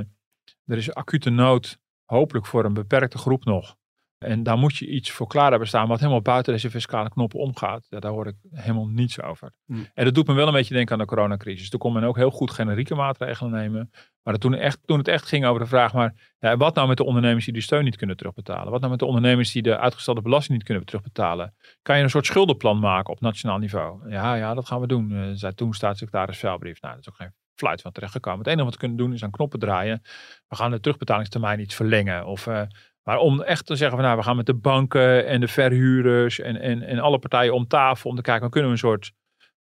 er 0.67 0.77
is 0.77 0.95
acute 0.95 1.31
nood, 1.31 1.79
hopelijk 2.07 2.47
voor 2.47 2.65
een 2.65 2.75
beperkte 2.75 3.19
groep 3.19 3.45
nog. 3.45 3.77
En 4.19 4.43
daar 4.43 4.59
moet 4.59 4.77
je 4.77 4.87
iets 4.87 5.11
voor 5.11 5.27
klaar 5.27 5.51
hebben 5.51 5.69
staan 5.69 5.89
wat 5.89 5.99
helemaal 5.99 6.23
buiten 6.23 6.53
deze 6.53 6.71
fiscale 6.71 7.09
knoppen 7.09 7.39
omgaat. 7.39 7.87
Ja, 7.89 8.01
daar 8.01 8.11
hoor 8.11 8.27
ik 8.27 8.35
helemaal 8.51 8.87
niets 8.87 9.23
over. 9.23 9.53
Hmm. 9.67 9.87
En 9.95 10.05
dat 10.05 10.15
doet 10.15 10.27
me 10.27 10.35
wel 10.35 10.47
een 10.47 10.53
beetje 10.53 10.75
denken 10.75 10.93
aan 10.93 10.99
de 10.99 11.07
coronacrisis. 11.07 11.71
Toen 11.71 11.79
kon 11.79 11.93
men 11.93 12.05
ook 12.05 12.17
heel 12.17 12.31
goed 12.31 12.51
generieke 12.51 12.95
maatregelen 12.95 13.53
nemen. 13.53 13.91
Maar 14.23 14.37
toen, 14.37 14.55
echt, 14.55 14.79
toen 14.85 14.99
het 14.99 15.09
echt 15.09 15.27
ging 15.27 15.45
over 15.45 15.61
de 15.61 15.67
vraag, 15.67 15.93
maar 15.93 16.35
ja, 16.39 16.57
wat 16.57 16.75
nou 16.75 16.89
met 16.89 16.97
de 16.97 17.05
ondernemers 17.05 17.45
die 17.45 17.55
de 17.55 17.61
steun 17.61 17.85
niet 17.85 17.97
kunnen 17.97 18.17
terugbetalen? 18.17 18.71
Wat 18.71 18.79
nou 18.79 18.91
met 18.91 19.01
de 19.01 19.07
ondernemers 19.07 19.53
die 19.53 19.63
de 19.63 19.79
uitgestelde 19.79 20.23
belasting 20.23 20.57
niet 20.57 20.67
kunnen 20.67 20.85
terugbetalen? 20.85 21.55
Kan 21.83 21.97
je 21.97 22.03
een 22.03 22.11
soort 22.11 22.27
schuldenplan 22.27 22.79
maken 22.79 23.13
op 23.13 23.21
nationaal 23.21 23.59
niveau? 23.59 24.11
Ja, 24.11 24.35
ja, 24.35 24.55
dat 24.55 24.67
gaan 24.67 24.81
we 24.81 24.87
doen, 24.87 25.13
eh, 25.13 25.31
zei 25.33 25.55
toen 25.55 25.75
staatssecretaris 25.75 26.39
Velbrief. 26.39 26.81
Nou, 26.81 26.95
dat 26.95 27.03
is 27.03 27.11
ook 27.11 27.17
geen 27.17 27.35
fluit 27.57 27.81
van 27.81 27.93
terechtgekomen. 27.93 28.39
Het 28.39 28.49
enige 28.49 28.65
wat 28.65 28.73
we 28.73 28.79
kunnen 28.79 28.97
doen 28.97 29.13
is 29.13 29.23
aan 29.23 29.31
knoppen 29.31 29.59
draaien. 29.59 30.03
We 30.49 30.57
gaan 30.57 30.71
de 30.71 30.81
terugbetalingstermijn 30.81 31.61
iets 31.61 31.75
verlengen. 31.75 32.27
Of, 32.27 32.47
eh, 32.47 32.63
maar 33.03 33.19
om 33.19 33.43
echt 33.43 33.67
te 33.67 33.77
zeggen 33.77 33.97
van 33.97 34.07
nou, 34.07 34.19
we 34.19 34.25
gaan 34.25 34.37
met 34.37 34.47
de 34.47 34.55
banken 34.55 35.27
en 35.27 35.41
de 35.41 35.49
verhuurders 35.49 36.41
en, 36.41 36.61
en, 36.61 36.83
en 36.83 36.99
alle 36.99 37.19
partijen 37.19 37.55
om 37.55 37.67
tafel 37.67 38.11
om 38.11 38.17
te 38.17 38.23
kijken, 38.23 38.51
kunnen 38.51 38.71
we 38.71 38.77
een 38.77 38.83
soort 38.83 39.13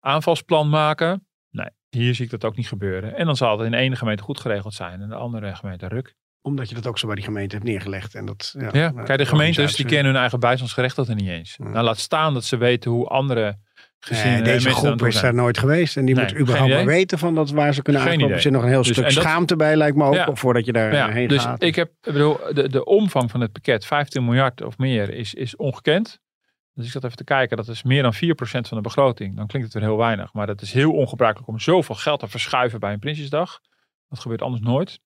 aanvalsplan 0.01 0.68
maken? 0.68 1.26
Nee, 1.51 1.68
hier 1.88 2.14
zie 2.14 2.24
ik 2.24 2.30
dat 2.30 2.45
ook 2.45 2.57
niet 2.57 2.68
gebeuren. 2.68 3.16
En 3.16 3.26
dan 3.26 3.36
zal 3.36 3.57
het 3.57 3.66
in 3.66 3.70
de 3.70 3.76
ene 3.76 3.97
gemeente 3.97 4.22
goed 4.22 4.40
geregeld 4.40 4.74
zijn 4.74 5.01
en 5.01 5.09
de 5.09 5.14
andere 5.14 5.55
gemeente 5.55 5.88
ruk. 5.88 6.14
Omdat 6.40 6.68
je 6.68 6.74
dat 6.74 6.86
ook 6.86 6.99
zo 6.99 7.07
bij 7.07 7.14
die 7.14 7.24
gemeente 7.24 7.55
hebt 7.55 7.66
neergelegd. 7.66 8.14
En 8.14 8.24
dat, 8.24 8.55
ja, 8.59 8.68
Ja, 8.72 8.90
nou, 8.90 9.07
kijk, 9.07 9.18
de 9.18 9.26
gemeentes 9.26 9.76
die 9.76 9.86
kennen 9.86 10.12
hun 10.12 10.20
eigen 10.20 10.40
bijstandsgerechtigde 10.40 11.14
niet 11.14 11.28
eens. 11.28 11.57
Ja. 11.57 11.68
Nou, 11.68 11.84
laat 11.84 11.99
staan 11.99 12.34
dat 12.34 12.45
ze 12.45 12.57
weten 12.57 12.90
hoe 12.90 13.07
andere 13.07 13.59
gezinnen 14.07 14.32
Nee, 14.32 14.38
en 14.42 14.44
deze 14.59 14.70
groep 14.70 15.03
is 15.03 15.20
daar 15.20 15.34
nooit 15.34 15.59
geweest. 15.59 15.96
En 15.96 16.05
die 16.05 16.14
Nee, 16.14 16.24
moet 16.24 16.38
überhaupt 16.38 16.72
maar 16.72 16.84
weten 16.84 17.18
van 17.18 17.34
dat 17.34 17.50
waar 17.50 17.74
ze 17.74 17.82
kunnen 17.82 18.03
Geen 18.03 18.11
aankloppen. 18.11 18.36
Er 18.36 18.42
zit 18.42 18.53
nog 18.53 18.62
een 18.62 18.68
heel 18.68 18.82
Dus- 18.82 18.92
stuk 18.92 19.05
dat- 19.05 19.12
schaamte 19.12 19.57
bij, 19.57 19.76
lijkt 19.76 19.96
me 19.96 20.05
ook. 20.05 20.14
Ja. 20.14 20.34
Voordat 20.34 20.64
je 20.64 20.72
daar 20.72 20.94
Ja, 20.94 21.09
heen 21.11 21.28
dus 21.28 21.42
gaat. 21.42 21.62
ik 21.62 21.74
heb, 21.74 21.88
ik 21.88 22.12
bedoel, 22.12 22.36
de, 22.53 22.68
de 22.68 22.84
omvang 22.84 23.30
van 23.30 23.40
het 23.40 23.53
pakket, 23.53 23.86
15 23.86 24.24
miljard 24.24 24.62
of 24.62 24.78
meer, 24.78 25.11
is, 25.14 25.34
is 25.34 25.57
ongekend. 25.57 26.20
Dus 26.74 26.86
ik 26.86 26.92
zat 26.92 27.05
even 27.05 27.16
te 27.16 27.24
kijken, 27.24 27.57
dat 27.57 27.68
is 27.68 27.82
meer 27.82 28.03
dan 28.03 28.14
4% 28.14 28.68
van 28.68 28.76
de 28.76 28.80
begroting. 28.82 29.36
Dan 29.36 29.46
klinkt 29.46 29.72
het 29.72 29.76
weer 29.82 29.88
heel 29.90 29.98
weinig. 29.98 30.32
Maar 30.32 30.46
dat 30.46 30.62
is 30.62 30.72
heel 30.72 30.92
ongebruikelijk 30.92 31.48
om 31.50 31.59
zoveel 31.59 31.94
geld 31.94 32.20
te 32.20 32.28
verschuiven 32.28 32.80
bij 32.80 32.92
een 32.92 32.98
Prinsjesdag. 32.98 33.61
Dat 34.09 34.18
gebeurt 34.18 34.42
anders 34.42 34.62
nooit. 34.62 35.00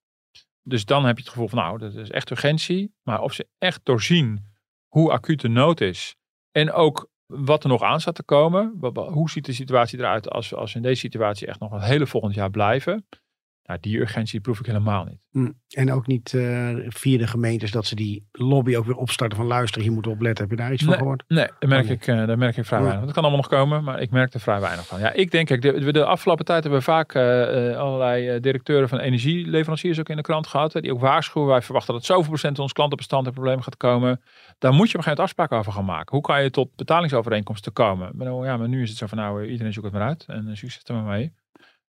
Dus 0.62 0.84
dan 0.84 1.04
heb 1.04 1.16
je 1.16 1.22
het 1.22 1.32
gevoel 1.32 1.48
van, 1.48 1.58
nou, 1.58 1.78
dat 1.78 1.94
is 1.94 2.10
echt 2.10 2.30
urgentie. 2.30 2.94
Maar 3.02 3.20
of 3.20 3.32
ze 3.32 3.46
echt 3.58 3.80
doorzien 3.82 4.44
hoe 4.88 5.10
acuut 5.12 5.40
de 5.40 5.48
nood 5.48 5.80
is. 5.80 6.14
En 6.52 6.72
ook 6.72 7.08
wat 7.26 7.62
er 7.62 7.68
nog 7.68 7.82
aan 7.82 8.00
staat 8.00 8.14
te 8.14 8.22
komen. 8.22 8.74
Hoe 8.94 9.30
ziet 9.30 9.44
de 9.44 9.52
situatie 9.52 9.98
eruit 9.98 10.30
als, 10.30 10.50
we- 10.50 10.56
als 10.56 10.72
we 10.72 10.76
in 10.78 10.84
deze 10.84 11.00
situatie 11.00 11.46
echt 11.46 11.60
nog 11.60 11.72
een 11.72 11.80
hele 11.80 12.06
volgend 12.06 12.34
jaar 12.34 12.50
blijven. 12.50 13.06
Nou, 13.66 13.80
die 13.80 13.98
urgentie 14.00 14.40
proef 14.40 14.58
ik 14.60 14.66
helemaal 14.66 15.04
niet. 15.04 15.18
Hm. 15.30 15.50
En 15.70 15.92
ook 15.92 16.06
niet 16.06 16.34
eh, 16.34 16.68
via 16.88 17.18
de 17.18 17.26
gemeentes 17.26 17.70
dat 17.70 17.86
ze 17.86 17.94
die 17.94 18.28
lobby 18.32 18.76
ook 18.76 18.84
weer 18.84 18.96
opstarten 18.96 19.38
van 19.38 19.46
luister, 19.46 19.82
hier 19.82 19.92
moeten 19.92 20.10
we 20.10 20.16
opletten. 20.16 20.44
Heb 20.48 20.58
je 20.58 20.62
daar 20.62 20.72
iets 20.72 20.84
van 20.84 20.94
gehoord? 20.94 21.24
Nee, 21.28 21.46
daar 21.58 21.68
merk, 21.68 21.82
Oh, 21.82 21.88
nee. 21.88 21.96
ik, 21.96 22.06
eh, 22.06 22.26
daar 22.26 22.38
merk 22.38 22.56
ik 22.56 22.64
vrij 22.64 22.78
Oh. 22.78 22.84
weinig. 22.84 23.04
Dat 23.04 23.14
kan 23.14 23.22
allemaal 23.22 23.40
nog 23.42 23.50
komen, 23.50 23.84
maar 23.84 24.00
ik 24.00 24.10
merk 24.10 24.34
er 24.34 24.40
vrij 24.40 24.60
weinig 24.60 24.86
van. 24.86 25.00
Ja, 25.00 25.12
ik 25.12 25.30
denk, 25.30 25.46
kijk, 25.46 25.62
de, 25.62 25.92
de 25.92 26.04
afgelopen 26.04 26.44
tijd 26.44 26.62
hebben 26.62 26.78
we 26.80 26.84
vaak 26.86 27.14
eh, 27.14 27.22
allerlei 27.76 28.40
directeuren 28.40 28.88
van 28.88 28.98
energieleveranciers 28.98 30.00
ook 30.00 30.08
in 30.08 30.16
de 30.16 30.22
krant 30.22 30.46
gehad. 30.46 30.72
Hè, 30.72 30.80
die 30.80 30.92
ook 30.92 31.00
waarschuwen, 31.00 31.48
wij 31.48 31.62
verwachten 31.62 31.94
dat 31.94 32.04
zoveel 32.04 32.28
procent 32.28 32.54
van 32.54 32.62
ons 32.64 32.72
klantenbestand 32.72 33.26
in 33.26 33.32
problemen 33.32 33.62
gaat 33.64 33.76
komen. 33.76 34.20
Daar 34.58 34.72
moet 34.72 34.90
je 34.90 34.98
op 34.98 35.04
een 35.04 35.04
gegeven 35.04 35.04
moment 35.04 35.20
afspraken 35.20 35.56
over 35.56 35.72
gaan 35.72 35.84
maken. 35.84 36.14
Hoe 36.14 36.24
kan 36.24 36.42
je 36.42 36.50
tot 36.50 36.76
betalingsovereenkomsten 36.76 37.72
komen? 37.72 38.10
Maar, 38.14 38.26
nou, 38.26 38.46
ja, 38.46 38.56
maar 38.56 38.68
nu 38.68 38.82
is 38.82 38.88
het 38.88 38.98
zo 38.98 39.06
van, 39.06 39.18
nou, 39.18 39.46
iedereen 39.46 39.72
zoekt 39.72 39.86
het 39.86 39.94
maar 39.94 40.06
uit 40.08 40.24
en 40.26 40.56
succes 40.56 40.82
er 40.84 40.94
maar 40.94 41.04
mee. 41.04 41.32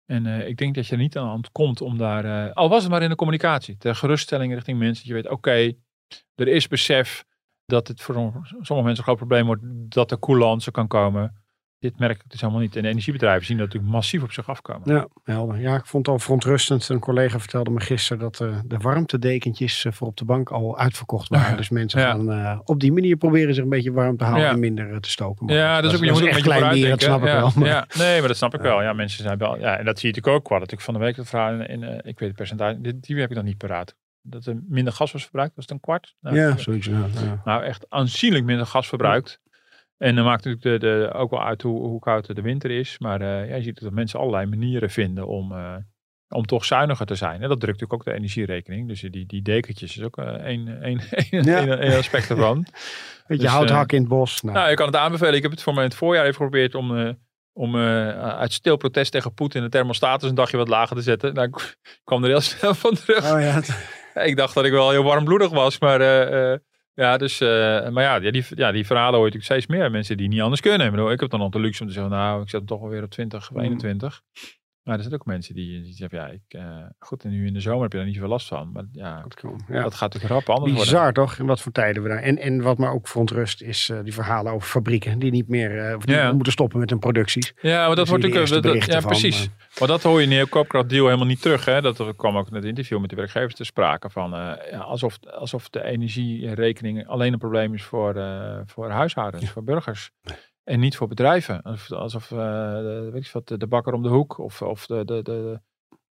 En 0.05 0.25
eh, 0.25 0.47
ik 0.47 0.57
denk 0.57 0.75
dat 0.75 0.87
je 0.87 0.91
er 0.91 1.01
niet 1.01 1.17
aan 1.17 1.23
de 1.23 1.29
hand 1.29 1.51
komt 1.51 1.81
om 1.81 1.97
daar, 1.97 2.25
eh, 2.25 2.53
al 2.53 2.69
was 2.69 2.81
het 2.81 2.91
maar 2.91 3.01
in 3.01 3.09
de 3.09 3.15
communicatie, 3.15 3.77
ter 3.77 3.95
geruststelling 3.95 4.53
richting 4.53 4.79
mensen. 4.79 5.07
Dat 5.07 5.15
je 5.15 5.21
weet, 5.21 5.31
oké, 5.31 5.73
er 6.35 6.47
is 6.47 6.67
besef 6.67 7.25
dat 7.65 7.87
het 7.87 8.01
voor 8.01 8.15
sommige 8.41 8.73
mensen 8.73 8.97
een 8.97 9.03
groot 9.03 9.17
probleem 9.17 9.45
wordt 9.45 9.63
dat 9.91 10.11
er 10.11 10.19
coulance 10.19 10.71
kan 10.71 10.87
komen. 10.87 11.44
Dit 11.86 11.99
merk 11.99 12.15
ik 12.23 12.29
dus 12.31 12.41
helemaal 12.41 12.61
niet. 12.61 12.75
En 12.75 12.81
de 12.81 12.88
energiebedrijven 12.88 13.45
zien 13.45 13.57
dat 13.57 13.65
natuurlijk 13.65 13.93
massief 13.93 14.23
op 14.23 14.31
zich 14.31 14.49
afkomen. 14.49 14.93
Ja, 14.93 15.07
helder. 15.23 15.59
Ja, 15.59 15.75
ik 15.75 15.86
vond 15.86 16.05
het 16.05 16.15
al 16.15 16.19
verontrustend. 16.21 16.89
Een 16.89 16.99
collega 16.99 17.39
vertelde 17.39 17.69
me 17.71 17.79
gisteren 17.79 18.19
dat 18.21 18.39
eh, 18.41 18.57
de 18.65 18.77
warmtedekentjes 18.77 19.86
eh, 19.86 19.91
voor 19.91 20.07
op 20.07 20.17
de 20.17 20.25
bank 20.25 20.49
al 20.51 20.77
uitverkocht 20.77 21.29
waren. 21.29 21.49
Ja. 21.49 21.55
Dus 21.65 21.69
mensen 21.69 21.99
Ja. 21.99 22.11
gaan 22.11 22.31
eh, 22.31 22.59
op 22.63 22.79
die 22.79 22.91
manier 22.91 23.15
proberen 23.15 23.53
zich 23.53 23.63
een 23.63 23.69
beetje 23.69 23.91
warm 23.91 24.17
te 24.17 24.23
houden 24.23 24.45
Ja. 24.45 24.51
en 24.51 24.59
minder 24.59 25.01
te 25.01 25.09
stoken. 25.09 25.45
Maar 25.45 25.55
Ja, 25.55 25.81
dat 25.81 25.93
is 25.93 25.97
ook, 25.97 26.03
ook 26.03 26.09
echt 26.09 26.19
een 26.19 26.25
beetje 26.25 26.41
klein 26.41 26.73
bier, 26.73 26.89
dat 26.89 27.01
snap 27.01 27.17
ik 27.17 27.23
wel. 27.23 27.47
ja, 27.47 27.51
maar- 27.55 27.67
ja, 27.67 27.88
nee, 27.97 28.19
maar 28.19 28.27
dat 28.27 28.38
snap 28.38 28.53
ik 28.53 28.61
wel. 28.61 28.81
Ja, 28.81 28.93
mensen 28.93 29.23
zijn 29.23 29.38
wel. 29.38 29.59
Ja, 29.59 29.77
en 29.77 29.86
dat 29.86 29.99
zie 29.99 30.09
je 30.09 30.15
natuurlijk 30.15 30.27
ook. 30.27 30.41
Ik 30.43 30.49
had 30.49 30.59
natuurlijk 30.59 30.81
van 30.86 30.93
de 30.93 30.99
week 30.99 31.15
het 31.15 31.29
verhaal 31.29 31.53
in, 31.53 31.67
in, 31.67 31.83
ik 31.83 32.19
weet 32.19 32.27
het 32.27 32.36
percentage, 32.36 32.81
die, 32.81 32.99
die 32.99 33.19
heb 33.19 33.29
ik 33.29 33.36
dan 33.36 33.45
niet 33.45 33.57
paraat. 33.57 33.95
Dat 34.21 34.45
er 34.45 34.55
minder 34.67 34.93
gas 34.93 35.11
was 35.11 35.21
verbruikt, 35.23 35.55
was 35.55 35.65
het 35.65 35.73
een 35.73 35.79
kwart? 35.79 36.15
Nou, 36.21 36.36
Ja, 36.36 36.57
zoiets. 36.57 36.88
Ja, 36.88 37.05
ja. 37.23 37.41
Nou, 37.45 37.63
echt 37.63 37.86
aanzienlijk 37.89 38.45
minder 38.45 38.65
gas 38.65 38.88
verbruikt. 38.88 39.39
En 39.97 40.15
dan 40.15 40.25
maakt 40.25 40.45
natuurlijk 40.45 40.81
de, 40.81 40.87
de, 40.87 41.13
ook 41.13 41.29
wel 41.29 41.43
uit 41.43 41.61
hoe, 41.61 41.87
hoe 41.87 41.99
koud 41.99 42.35
de 42.35 42.41
winter 42.41 42.71
is. 42.71 42.99
Maar 42.99 43.21
eh, 43.21 43.49
ja, 43.49 43.55
je 43.55 43.63
ziet 43.63 43.81
dat 43.81 43.91
mensen 43.91 44.19
allerlei 44.19 44.45
manieren 44.45 44.89
vinden 44.89 45.27
om, 45.27 45.51
eh, 45.51 45.75
om 46.29 46.45
toch 46.45 46.65
zuiniger 46.65 47.05
te 47.05 47.15
zijn. 47.15 47.41
En 47.41 47.49
dat 47.49 47.59
drukt 47.59 47.79
natuurlijk 47.79 47.93
ook 47.93 48.03
de 48.13 48.13
energierekening. 48.19 48.87
Dus 48.87 49.01
die, 49.01 49.25
die 49.25 49.41
dekentjes 49.41 49.97
is 49.97 50.03
ook 50.03 50.17
eh, 50.17 50.25
één 50.25 50.65
Ja. 51.29 51.57
één- 51.59 51.79
één 51.79 51.97
aspect 51.97 52.29
ervan. 52.29 52.57
Beetje 53.27 53.43
Dus, 53.43 53.51
hout 53.53 53.69
eh, 53.69 53.75
hakken 53.75 53.97
in 53.97 54.03
het 54.03 54.11
bos. 54.13 54.41
Nou, 54.41 54.55
Nou, 54.57 54.69
ik 54.69 54.75
kan 54.75 54.85
het 54.85 54.95
aanbevelen. 54.95 55.33
Ik 55.33 55.41
heb 55.41 55.51
het 55.51 55.61
voor 55.61 55.73
mij 55.73 55.83
in 55.83 55.89
het 55.89 55.97
voorjaar 55.97 56.23
even 56.23 56.35
geprobeerd 56.35 56.75
om, 56.75 57.17
om 57.53 57.75
eh, 57.75 58.09
uit 58.37 58.53
stil 58.53 58.77
protest 58.77 59.11
tegen 59.11 59.33
Poetin 59.33 59.61
de 59.61 59.69
thermostatus 59.69 60.29
een 60.29 60.35
dagje 60.35 60.57
wat 60.57 60.67
lager 60.67 60.95
te 60.95 61.01
zetten. 61.01 61.33
Nou, 61.33 61.47
ik 61.47 61.75
kwam 62.03 62.23
er 62.23 62.29
heel 62.29 62.41
snel 62.51 62.73
van 62.73 62.93
terug. 62.95 63.33
oh 63.33 63.41
ja, 63.41 63.61
Ik 64.23 64.37
dacht 64.37 64.53
dat 64.53 64.65
ik 64.65 64.71
wel 64.71 64.89
heel 64.91 65.03
warmbloedig 65.03 65.49
was, 65.49 65.79
maar 65.79 65.99
ja, 66.95 67.17
dus, 67.17 67.41
eh, 67.41 67.47
maar 67.89 68.03
ja, 68.03 68.15
ja, 68.15 68.31
die, 68.31 68.45
ja, 68.49 68.71
die 68.71 68.85
verhalen 68.85 69.19
hoor 69.19 69.27
je 69.27 69.33
natuurlijk 69.33 69.61
steeds 69.61 69.79
meer. 69.79 69.91
Mensen 69.91 70.17
die 70.17 70.27
niet 70.27 70.41
anders 70.41 70.61
kunnen. 70.61 70.85
Ik, 70.85 70.91
bedoel, 70.91 71.11
ik 71.11 71.19
heb 71.19 71.29
dan 71.29 71.39
nog 71.39 71.51
de 71.51 71.59
luxe 71.59 71.81
om 71.81 71.87
te 71.87 71.93
zeggen, 71.93 72.11
nou, 72.11 72.41
ik 72.41 72.49
zet 72.49 72.59
hem 72.59 72.69
toch 72.69 72.79
wel 72.79 72.89
weer 72.89 73.03
op 73.03 73.09
20 73.09 73.51
of 73.51 73.61
Mm. 73.61 74.64
21. 74.86 74.88
Maar 74.88 74.95
er 74.95 75.03
zijn 75.03 75.13
ook 75.13 75.25
mensen 75.25 75.55
die, 75.55 75.81
die 75.83 75.93
zeggen, 75.93 76.19
ja, 76.19 76.27
ik, 76.27 76.41
eh, 76.47 76.86
goed, 76.99 77.23
en 77.23 77.29
nu 77.29 77.45
in 77.47 77.53
de 77.53 77.59
zomer 77.59 77.81
heb 77.81 77.91
je 77.91 77.97
daar 77.97 78.05
niet 78.07 78.15
zoveel 78.15 78.29
last 78.29 78.47
van. 78.47 78.71
Maar 78.73 78.83
ja, 78.91 79.25
komen. 79.41 79.65
Ja. 79.67 79.81
dat 79.83 79.93
gaat 79.95 80.13
natuurlijk 80.13 80.39
rap 80.45 80.55
anders 80.55 80.75
worden. 80.75 80.93
Bizar 80.93 81.13
toch? 81.13 81.38
En 81.38 81.45
wat 81.45 81.61
voor 81.61 81.71
tijden 81.71 82.03
we 82.03 82.09
daar. 82.09 82.21
En, 82.21 82.38
en 82.38 82.61
wat 82.61 82.77
me 82.77 82.88
ook 82.88 83.07
verontrust 83.07 83.61
is 83.61 83.89
eh, 83.89 83.99
die 84.03 84.13
verhalen 84.13 84.51
over 84.53 84.67
fabrieken 84.67 85.19
die 85.19 85.31
niet 85.31 85.47
meer 85.47 85.79
eh, 85.79 85.97
die 85.99 86.15
Ja. 86.15 86.31
moeten 86.33 86.51
stoppen 86.53 86.79
met 86.79 86.89
hun 86.89 86.99
producties. 86.99 87.53
Ja, 87.61 87.88
maar 87.88 87.95
dat 87.95 88.07
zie 88.07 88.17
wordt 88.19 88.33
dat- 88.33 88.47
dat- 88.47 88.61
berichten 88.61 88.93
ja, 88.93 89.01
van, 89.01 89.09
precies. 89.09 89.49
Maar 89.79 89.88
dat 89.88 90.03
hoor 90.03 90.21
je 90.21 90.27
in 90.27 90.39
de 90.39 90.47
koopkracht 90.49 90.89
deal 90.89 91.05
helemaal 91.05 91.27
niet 91.27 91.41
terug. 91.41 91.65
Hè? 91.65 91.81
Dat 91.81 91.99
er 91.99 92.15
kwam 92.15 92.38
ook 92.38 92.47
in 92.49 92.55
het 92.55 92.65
interview 92.65 92.99
met 92.99 93.09
de 93.09 93.15
werkgevers 93.15 93.55
te 93.55 93.63
sprake 93.63 94.09
van. 94.09 94.29
ja, 94.71 94.77
alsof, 94.77 95.17
alsof 95.25 95.69
de 95.69 95.83
energierekening 95.83 97.07
alleen 97.07 97.33
een 97.33 97.39
probleem 97.39 97.73
is 97.73 97.83
voor, 97.83 98.13
voor 98.65 98.89
huishoudens, 98.89 99.49
voor 99.49 99.63
burgers. 99.63 100.11
En 100.66 100.80
niet 100.80 100.95
voor 100.95 101.07
bedrijven. 101.07 101.61
Alsof, 101.89 102.28
de, 102.28 103.09
weet 103.11 103.26
ik 103.26 103.32
wat, 103.32 103.47
de 103.47 103.68
bakker 103.68 103.93
om 103.93 104.03
de 104.03 104.09
hoek 104.09 104.38
of, 104.38 104.61
of 104.61 104.86
de, 104.86 105.05
de, 105.05 105.22
de, 105.22 105.61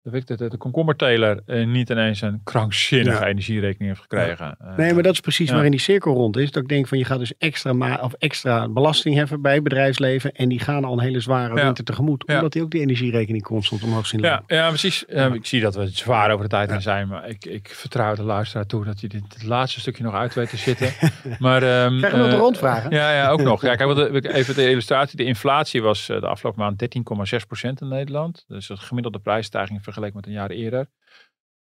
de, 0.01 0.09
weet 0.09 0.29
ik, 0.29 0.37
de, 0.37 0.49
de 0.49 0.57
komkommerteler 0.57 1.41
eh, 1.45 1.65
niet 1.67 1.89
ineens 1.89 2.21
een 2.21 2.41
krankzinnige 2.43 3.19
Ja. 3.19 3.27
energierekening 3.27 3.89
heeft 3.89 4.01
gekregen. 4.01 4.55
Eh, 4.59 4.77
Nee, 4.77 4.93
maar 4.93 5.03
dat 5.03 5.13
is 5.13 5.19
precies 5.19 5.47
ja. 5.47 5.53
waarin 5.53 5.71
die 5.71 5.79
cirkel 5.79 6.13
rond 6.13 6.37
is. 6.37 6.51
Dat 6.51 6.63
ik 6.63 6.69
denk 6.69 6.87
van 6.87 6.97
je 6.97 7.05
gaat 7.05 7.19
dus 7.19 7.33
extra, 7.37 7.73
ma 7.73 7.95
of 8.01 8.13
extra 8.13 8.67
belasting 8.69 9.15
heffen 9.15 9.41
bij 9.41 9.61
bedrijfsleven. 9.61 10.31
En 10.31 10.49
die 10.49 10.59
gaan 10.59 10.83
al 10.85 10.93
een 10.93 10.99
hele 11.03 11.19
zware 11.19 11.53
winter 11.53 11.83
tegemoet. 11.83 12.27
Omdat 12.27 12.51
die 12.53 12.61
ook 12.61 12.71
die 12.71 12.81
energierekening 12.81 13.43
constant 13.43 13.83
omhoog 13.83 14.05
zien 14.07 14.21
Ja, 14.21 14.31
lopen. 14.35 14.55
ja, 14.55 14.67
precies. 14.67 15.03
Ja, 15.07 15.33
ik 15.33 15.45
zie 15.45 15.61
dat 15.61 15.75
we 15.75 15.87
zwaar 15.87 16.31
over 16.31 16.43
de 16.43 16.49
tijd 16.49 16.69
heen 16.69 16.81
zijn, 16.81 17.07
maar 17.07 17.29
ik, 17.29 17.45
ik 17.45 17.67
vertrouw 17.67 18.15
de 18.15 18.23
luisteraar 18.23 18.65
toe 18.65 18.85
dat 18.85 18.99
hij 18.99 19.09
dit 19.09 19.23
het 19.33 19.43
laatste 19.43 19.79
stukje 19.79 20.03
nog 20.03 20.13
uit 20.13 20.33
weet 20.33 20.49
te 20.49 20.57
zitten. 20.57 20.87
Maar, 21.39 21.63
ehm, 21.63 21.97
Krijgen 21.97 22.11
we 22.11 22.17
nog 22.17 22.27
de 22.27 22.33
eh, 22.35 22.41
rondvragen? 22.41 22.91
Ja, 22.91 23.11
ja, 23.13 23.29
ook 23.29 23.41
nog. 23.41 23.61
Ja, 23.61 23.75
kijk, 23.75 23.97
even 24.25 24.55
de 24.55 24.69
illustratie. 24.69 25.17
De 25.17 25.23
inflatie 25.23 25.81
was 25.81 26.05
de 26.07 26.27
afgelopen 26.27 26.61
maand 26.61 26.81
13,6% 26.81 27.69
in 27.81 27.87
Nederland. 27.87 28.45
Dus 28.47 28.67
de 28.67 28.77
gemiddelde 28.77 29.19
prijsstijging 29.19 29.83
vergeleken 29.91 30.15
met 30.15 30.25
een 30.25 30.31
jaar 30.31 30.49
eerder. 30.49 30.89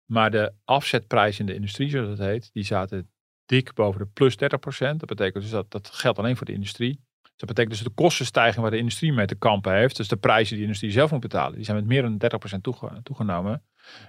Maar 0.05 0.31
de 0.31 0.53
afzetprijs 0.65 1.39
in 1.39 1.45
de 1.45 1.53
industrie, 1.53 1.89
zoals 1.89 2.09
het 2.09 2.19
heet, 2.19 2.49
die 2.53 2.63
zaten 2.63 3.11
dik 3.45 3.73
boven 3.73 3.99
de 3.99 4.07
plus 4.07 4.35
30%. 4.35 4.37
Dat 4.77 5.05
betekent 5.05 5.43
dus 5.43 5.51
dat 5.51 5.71
dat 5.71 5.89
geldt 5.89 6.19
alleen 6.19 6.37
voor 6.37 6.45
de 6.45 6.53
industrie. 6.53 6.99
Dus 7.21 7.31
dat 7.35 7.47
betekent 7.47 7.73
dus 7.73 7.83
de 7.83 8.03
kostenstijging 8.03 8.61
waar 8.61 8.71
de 8.71 8.77
industrie 8.77 9.13
mee 9.13 9.25
te 9.25 9.35
kampen 9.35 9.73
heeft. 9.73 9.97
Dus 9.97 10.07
de 10.07 10.17
prijzen 10.17 10.49
die 10.49 10.57
de 10.57 10.63
industrie 10.63 10.91
zelf 10.91 11.11
moet 11.11 11.19
betalen. 11.19 11.55
Die 11.55 11.65
zijn 11.65 11.77
met 11.77 11.85
meer 11.85 12.01
dan 12.01 12.17
30% 12.17 12.61
toege- 12.61 13.01
toegenomen. 13.03 13.63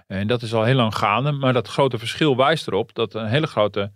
En 0.07 0.27
dat 0.27 0.41
is 0.41 0.53
al 0.53 0.63
heel 0.63 0.75
lang 0.75 0.95
gaande. 0.95 1.31
Maar 1.31 1.53
dat 1.53 1.67
grote 1.67 1.97
verschil 1.97 2.37
wijst 2.37 2.67
erop 2.67 2.93
dat 2.93 3.13
een 3.13 3.27
hele 3.27 3.47
grote 3.47 3.91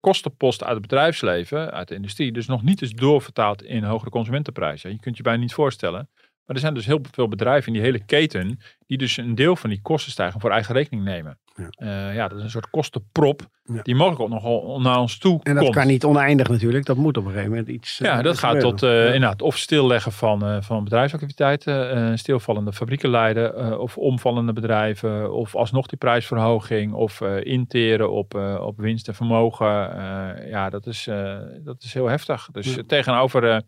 kostenpost 0.00 0.62
uit 0.62 0.72
het 0.72 0.82
bedrijfsleven, 0.82 1.70
uit 1.70 1.88
de 1.88 1.94
industrie, 1.94 2.32
dus 2.32 2.46
nog 2.46 2.62
niet 2.62 2.82
is 2.82 2.92
doorvertaald 2.92 3.62
in 3.62 3.82
hogere 3.82 4.10
consumentenprijzen. 4.10 4.90
Je 4.90 5.00
kunt 5.00 5.16
je 5.16 5.22
bijna 5.22 5.40
niet 5.40 5.54
voorstellen. 5.54 6.10
Maar 6.48 6.56
er 6.56 6.62
zijn 6.62 6.74
dus 6.74 6.86
heel 6.86 7.00
veel 7.12 7.28
bedrijven 7.28 7.66
in 7.66 7.72
die 7.72 7.82
hele 7.82 8.04
keten 8.04 8.58
die 8.86 8.98
dus 8.98 9.16
een 9.16 9.34
deel 9.34 9.56
van 9.56 9.70
die 9.70 9.80
kostenstijging 9.82 10.40
voor 10.42 10.50
eigen 10.50 10.74
rekening 10.74 11.04
nemen. 11.04 11.38
Ja. 11.54 11.68
Ja, 11.70 12.10
ja 12.10 12.28
dat 12.28 12.38
is 12.38 12.44
een 12.44 12.50
soort 12.50 12.70
kostenprop 12.70 13.42
Ja. 13.64 13.82
die 13.82 13.94
mogelijk 13.94 14.20
ook 14.20 14.28
nogal 14.28 14.80
naar 14.80 14.98
ons 14.98 15.18
toe 15.18 15.40
En 15.42 15.54
dat 15.54 15.62
komt. 15.62 15.74
kan 15.76 15.86
niet 15.86 16.04
oneindig 16.04 16.48
natuurlijk. 16.48 16.84
Dat 16.86 16.96
moet 16.96 17.16
op 17.16 17.24
een 17.24 17.30
gegeven 17.30 17.50
moment 17.50 17.68
iets. 17.68 17.98
Ja, 17.98 18.18
eh, 18.18 18.24
dat 18.24 18.38
gaat 18.38 18.50
gebeuren. 18.52 18.76
tot 18.78 18.88
eh, 18.90 18.98
Ja. 18.98 19.04
inderdaad 19.12 19.42
of 19.42 19.56
stilleggen 19.56 20.12
van, 20.12 20.44
eh, 20.44 20.56
van 20.60 20.84
bedrijfsactiviteiten, 20.84 21.90
eh, 22.10 22.16
stilvallende 22.16 22.72
fabrieken 22.72 23.10
leiden, 23.10 23.56
eh, 23.56 23.78
of 23.78 23.96
omvallende 23.98 24.52
bedrijven, 24.52 25.32
of 25.32 25.56
alsnog 25.56 25.86
die 25.86 25.98
prijsverhoging, 25.98 26.92
of 26.92 27.20
eh, 27.20 27.44
interen 27.44 28.10
op, 28.12 28.34
eh, 28.34 28.60
op 28.66 28.78
winst 28.78 29.08
en 29.08 29.14
vermogen. 29.14 29.96
Eh, 29.96 30.50
ja, 30.50 30.70
dat 30.70 30.86
is, 30.86 31.06
eh, 31.06 31.36
dat 31.64 31.82
is 31.82 31.94
heel 31.94 32.06
heftig. 32.08 32.48
Dus 32.52 32.66
Ja. 32.74 32.76
eh, 32.80 32.84
tegenover 32.86 33.44
eh, 33.50 33.58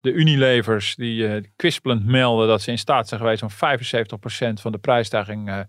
de 0.00 0.12
Unilevers 0.12 0.94
die 0.94 1.28
eh, 1.28 1.42
kwispelend 1.56 2.04
melden 2.04 2.48
dat 2.48 2.62
ze 2.62 2.70
in 2.70 2.78
staat 2.78 3.08
zijn 3.08 3.20
geweest 3.20 3.42
om 3.42 3.50
75% 3.50 3.52
van 4.60 4.72
de 4.72 4.78
prijsstijging 4.78 5.48
eh, 5.48 5.60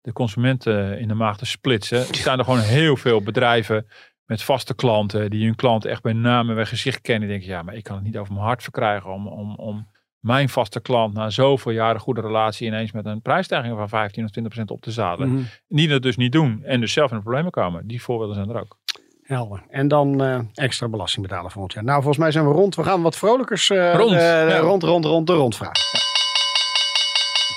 de 0.00 0.12
consumenten 0.12 0.98
in 0.98 1.08
de 1.08 1.14
maag 1.14 1.36
te 1.36 1.46
splitsen, 1.46 2.04
staan 2.04 2.38
er 2.38 2.44
gewoon 2.44 2.60
heel 2.60 2.96
veel 2.96 3.22
bedrijven 3.22 3.86
met 4.24 4.42
vaste 4.42 4.74
klanten, 4.74 5.30
die 5.30 5.44
hun 5.44 5.54
klant 5.54 5.84
echt 5.84 6.02
bij 6.02 6.12
naam 6.12 6.48
en 6.48 6.54
bij 6.54 6.66
gezicht 6.66 7.00
kennen. 7.00 7.28
Die 7.28 7.38
denken, 7.38 7.54
ja, 7.56 7.62
maar 7.62 7.74
ik 7.74 7.84
kan 7.84 7.94
het 7.94 8.04
niet 8.04 8.18
over 8.18 8.32
mijn 8.32 8.44
hart 8.44 8.62
verkrijgen 8.62 9.10
om, 9.10 9.26
om, 9.28 9.54
om 9.54 9.88
mijn 10.20 10.48
vaste 10.48 10.80
klant 10.80 11.14
na 11.14 11.30
zoveel 11.30 11.72
jaren 11.72 12.00
goede 12.00 12.20
relatie 12.20 12.66
ineens 12.66 12.92
met 12.92 13.06
een 13.06 13.22
prijsstijging 13.22 13.76
van 13.76 13.88
15 13.88 14.24
of 14.24 14.30
20 14.30 14.52
procent 14.52 14.70
op 14.78 14.82
te 14.82 14.90
zadelen. 14.90 15.32
Mhm. 15.32 15.42
Die 15.68 15.88
dat 15.88 16.02
dus 16.02 16.16
niet 16.16 16.32
doen 16.32 16.64
en 16.64 16.80
dus 16.80 16.92
zelf 16.92 17.10
in 17.10 17.16
de 17.16 17.22
problemen 17.22 17.50
komen. 17.50 17.86
Die 17.86 18.02
voorbeelden 18.02 18.36
zijn 18.36 18.48
er 18.48 18.60
ook. 18.60 18.78
Helder. 19.30 19.62
En 19.68 19.88
dan 19.88 20.22
eh, 20.22 20.38
extra 20.54 20.88
belasting 20.88 21.26
betalen 21.26 21.50
volgend 21.50 21.72
jaar. 21.72 21.84
Nou, 21.84 21.96
volgens 21.96 22.18
mij 22.18 22.30
zijn 22.30 22.48
we 22.48 22.52
rond. 22.52 22.74
We 22.74 22.82
gaan 22.82 23.02
wat 23.02 23.16
vrolijkers 23.16 23.70
eh, 23.70 23.94
Rond, 23.94 24.12
eh, 24.12 24.48
ja. 24.48 24.58
rond, 24.58 24.82
rond, 24.82 25.04
rond 25.04 25.26
de 25.26 25.32
rondvraag. 25.32 26.09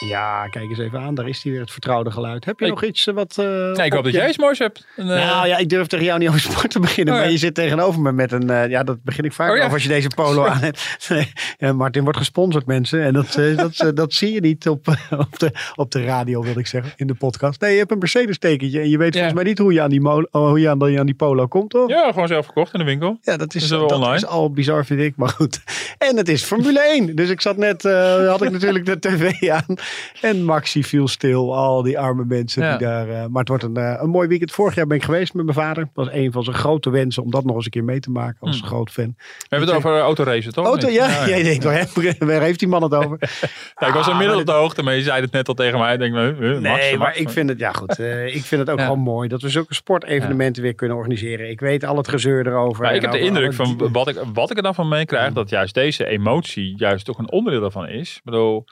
Ja, 0.07 0.47
kijk 0.47 0.69
eens 0.69 0.79
even 0.79 0.99
aan. 0.99 1.15
Daar 1.15 1.27
is 1.27 1.41
die 1.41 1.51
weer 1.51 1.61
het 1.61 1.71
vertrouwde 1.71 2.11
geluid. 2.11 2.45
Heb 2.45 2.59
je 2.59 2.65
Ik- 2.65 2.71
nog 2.71 2.83
iets 2.83 3.07
eh, 3.07 3.13
wat... 3.13 3.35
eh, 3.37 3.45
Nee, 3.45 3.71
ik 3.71 3.85
op 3.85 3.91
hoop 3.91 4.03
dat 4.03 4.13
jij 4.13 4.27
iets 4.27 4.37
moois 4.37 4.59
hebt. 4.59 4.87
En, 4.95 5.03
eh, 5.17 5.25
Nou 5.25 5.47
ja, 5.47 5.57
ik 5.57 5.69
durf 5.69 5.87
tegen 5.87 6.05
jou 6.05 6.19
niet 6.19 6.27
over 6.27 6.39
sport 6.39 6.69
te 6.71 6.79
beginnen. 6.79 7.13
Oh, 7.13 7.19
ja. 7.19 7.25
Maar 7.25 7.33
je 7.33 7.39
zit 7.39 7.55
tegenover 7.55 8.01
me 8.01 8.11
met 8.11 8.31
een... 8.31 8.69
ja, 8.69 8.83
dat 8.83 9.03
begin 9.03 9.23
ik 9.23 9.33
vaak 9.33 9.49
Oh, 9.49 9.55
ja. 9.55 9.61
over 9.61 9.73
als 9.73 9.83
je 9.83 9.89
deze 9.89 10.07
polo 10.15 10.45
aan 10.45 10.59
hebt. 10.61 10.81
Nee, 11.59 11.73
Martin 11.73 12.03
wordt 12.03 12.17
gesponsord, 12.17 12.65
mensen. 12.65 13.01
En 13.03 13.13
dat, 13.13 13.39
dat, 13.55 13.95
dat 13.95 14.13
zie 14.13 14.33
je 14.33 14.39
niet 14.39 14.67
op, 14.69 14.87
op, 15.17 15.39
de, 15.39 15.51
op 15.75 15.91
de 15.91 16.03
radio, 16.03 16.41
wil 16.43 16.57
ik 16.57 16.67
zeggen. 16.67 16.93
In 16.95 17.07
de 17.07 17.13
podcast. 17.13 17.61
Nee, 17.61 17.71
je 17.71 17.77
hebt 17.77 17.91
een 17.91 17.97
Mercedes 17.97 18.37
tekentje. 18.39 18.79
En 18.79 18.89
je 18.89 18.97
weet 18.97 19.13
Ja. 19.13 19.19
volgens 19.19 19.33
mij 19.41 19.49
niet 19.49 19.57
hoe 19.59 19.73
je 19.73 19.81
aan 19.81 19.89
die, 19.89 20.01
hoe 20.31 20.59
je 20.59 20.69
aan, 20.69 20.79
die- 20.79 20.99
aan 20.99 21.05
die 21.05 21.15
polo 21.15 21.47
komt, 21.47 21.69
toch? 21.69 21.89
ja, 21.89 22.11
gewoon 22.11 22.27
zelf 22.27 22.45
verkocht 22.45 22.73
in 22.73 22.79
de 22.79 22.85
winkel. 22.85 23.17
Ja, 23.21 23.37
dat 23.37 23.55
is, 23.55 23.63
Is 23.63 23.69
dat 23.69 23.91
online? 23.91 24.15
is 24.15 24.25
al 24.25 24.51
bizar, 24.51 24.85
vind 24.85 24.99
ik. 24.99 25.13
Maar 25.15 25.29
goed. 25.29 25.61
En 25.97 26.17
het 26.17 26.29
is 26.29 26.43
Formule 26.43 26.79
1. 26.81 27.15
Dus 27.15 27.29
ik 27.29 27.41
zat 27.41 27.57
net, 27.57 27.83
had 28.27 28.41
ik 28.41 28.51
natuurlijk 28.51 28.85
de 28.85 28.99
tv 28.99 29.49
aan. 29.49 29.75
En 30.21 30.43
Maxi 30.43 30.83
viel 30.83 31.07
stil. 31.07 31.55
Al 31.55 31.81
die 31.83 31.99
arme 31.99 32.25
mensen 32.25 32.63
Ja. 32.63 32.77
die 32.77 32.87
daar... 32.87 33.09
eh, 33.09 33.25
maar 33.27 33.39
het 33.39 33.47
wordt 33.47 33.63
een, 33.63 33.77
eh, 33.77 33.99
een 34.01 34.09
mooi 34.09 34.27
weekend. 34.27 34.51
Vorig 34.51 34.75
jaar 34.75 34.87
ben 34.87 34.97
ik 34.97 35.03
geweest 35.03 35.33
met 35.33 35.45
mijn 35.45 35.57
vader. 35.57 35.83
Dat 35.93 36.05
was 36.05 36.13
een 36.15 36.31
van 36.31 36.43
zijn 36.43 36.55
grote 36.55 36.89
wensen 36.89 37.23
om 37.23 37.31
dat 37.31 37.43
nog 37.45 37.55
eens 37.55 37.65
een 37.65 37.71
keer 37.71 37.83
mee 37.83 37.99
te 37.99 38.09
maken. 38.11 38.37
Als 38.39 38.59
Hmm. 38.59 38.67
groot 38.67 38.89
fan. 38.89 39.13
We 39.17 39.23
hebben 39.49 39.67
het 39.67 39.77
over 39.77 39.99
autoracen, 39.99 40.53
toch? 40.53 40.65
Auto, 40.65 40.89
ja. 40.89 41.07
Jij 41.27 41.43
denkt, 41.43 41.63
waar, 41.63 41.87
waar 42.19 42.41
heeft 42.41 42.59
die 42.59 42.67
man 42.67 42.83
het 42.83 42.93
over? 42.93 43.17
Ja, 43.79 43.87
ik 43.87 43.93
was 43.93 44.05
Ah, 44.05 44.11
inmiddels 44.11 44.39
op 44.39 44.45
de 44.45 44.51
hoogte, 44.51 44.83
maar 44.83 44.95
je 44.95 45.01
zei 45.01 45.21
het 45.21 45.31
net 45.31 45.47
al 45.47 45.53
tegen 45.53 45.79
mij. 45.79 45.93
Ik 45.93 45.99
denk, 45.99 46.15
eh, 46.15 46.27
eh, 46.27 46.35
Max, 46.39 46.59
Nee, 46.61 46.97
maar 46.97 47.07
Max, 47.07 47.17
ik 47.19 47.29
vind 47.29 47.49
het, 47.49 47.59
ja 47.59 47.71
goed, 47.71 47.99
eh, 47.99 48.35
ik 48.35 48.43
vind 48.43 48.61
het 48.61 48.69
ook 48.69 48.77
Ja. 48.77 48.83
gewoon 48.85 48.99
mooi 48.99 49.27
dat 49.27 49.41
we 49.41 49.49
zulke 49.49 49.73
sportevenementen 49.73 50.63
weer 50.63 50.73
kunnen 50.75 50.97
organiseren. 50.97 51.49
Ik 51.49 51.59
weet 51.59 51.83
al 51.83 51.97
het 51.97 52.07
gezeur 52.07 52.47
erover. 52.47 52.83
Maar 52.83 52.95
ik 52.95 53.01
heb 53.01 53.11
de 53.11 53.19
indruk 53.19 53.53
van 53.53 53.89
wat 53.91 54.07
ik, 54.07 54.17
wat 54.33 54.51
ik 54.51 54.57
er 54.57 54.63
dan 54.63 54.75
van 54.75 54.87
meekrijg, 54.87 55.33
dat 55.33 55.49
juist 55.49 55.73
deze 55.73 56.05
emotie 56.05 56.73
juist 56.77 57.05
toch 57.05 57.17
een 57.17 57.31
onderdeel 57.31 57.61
daarvan 57.61 57.87
is. 57.87 58.15
Ik 58.17 58.23
bedoel, 58.23 58.65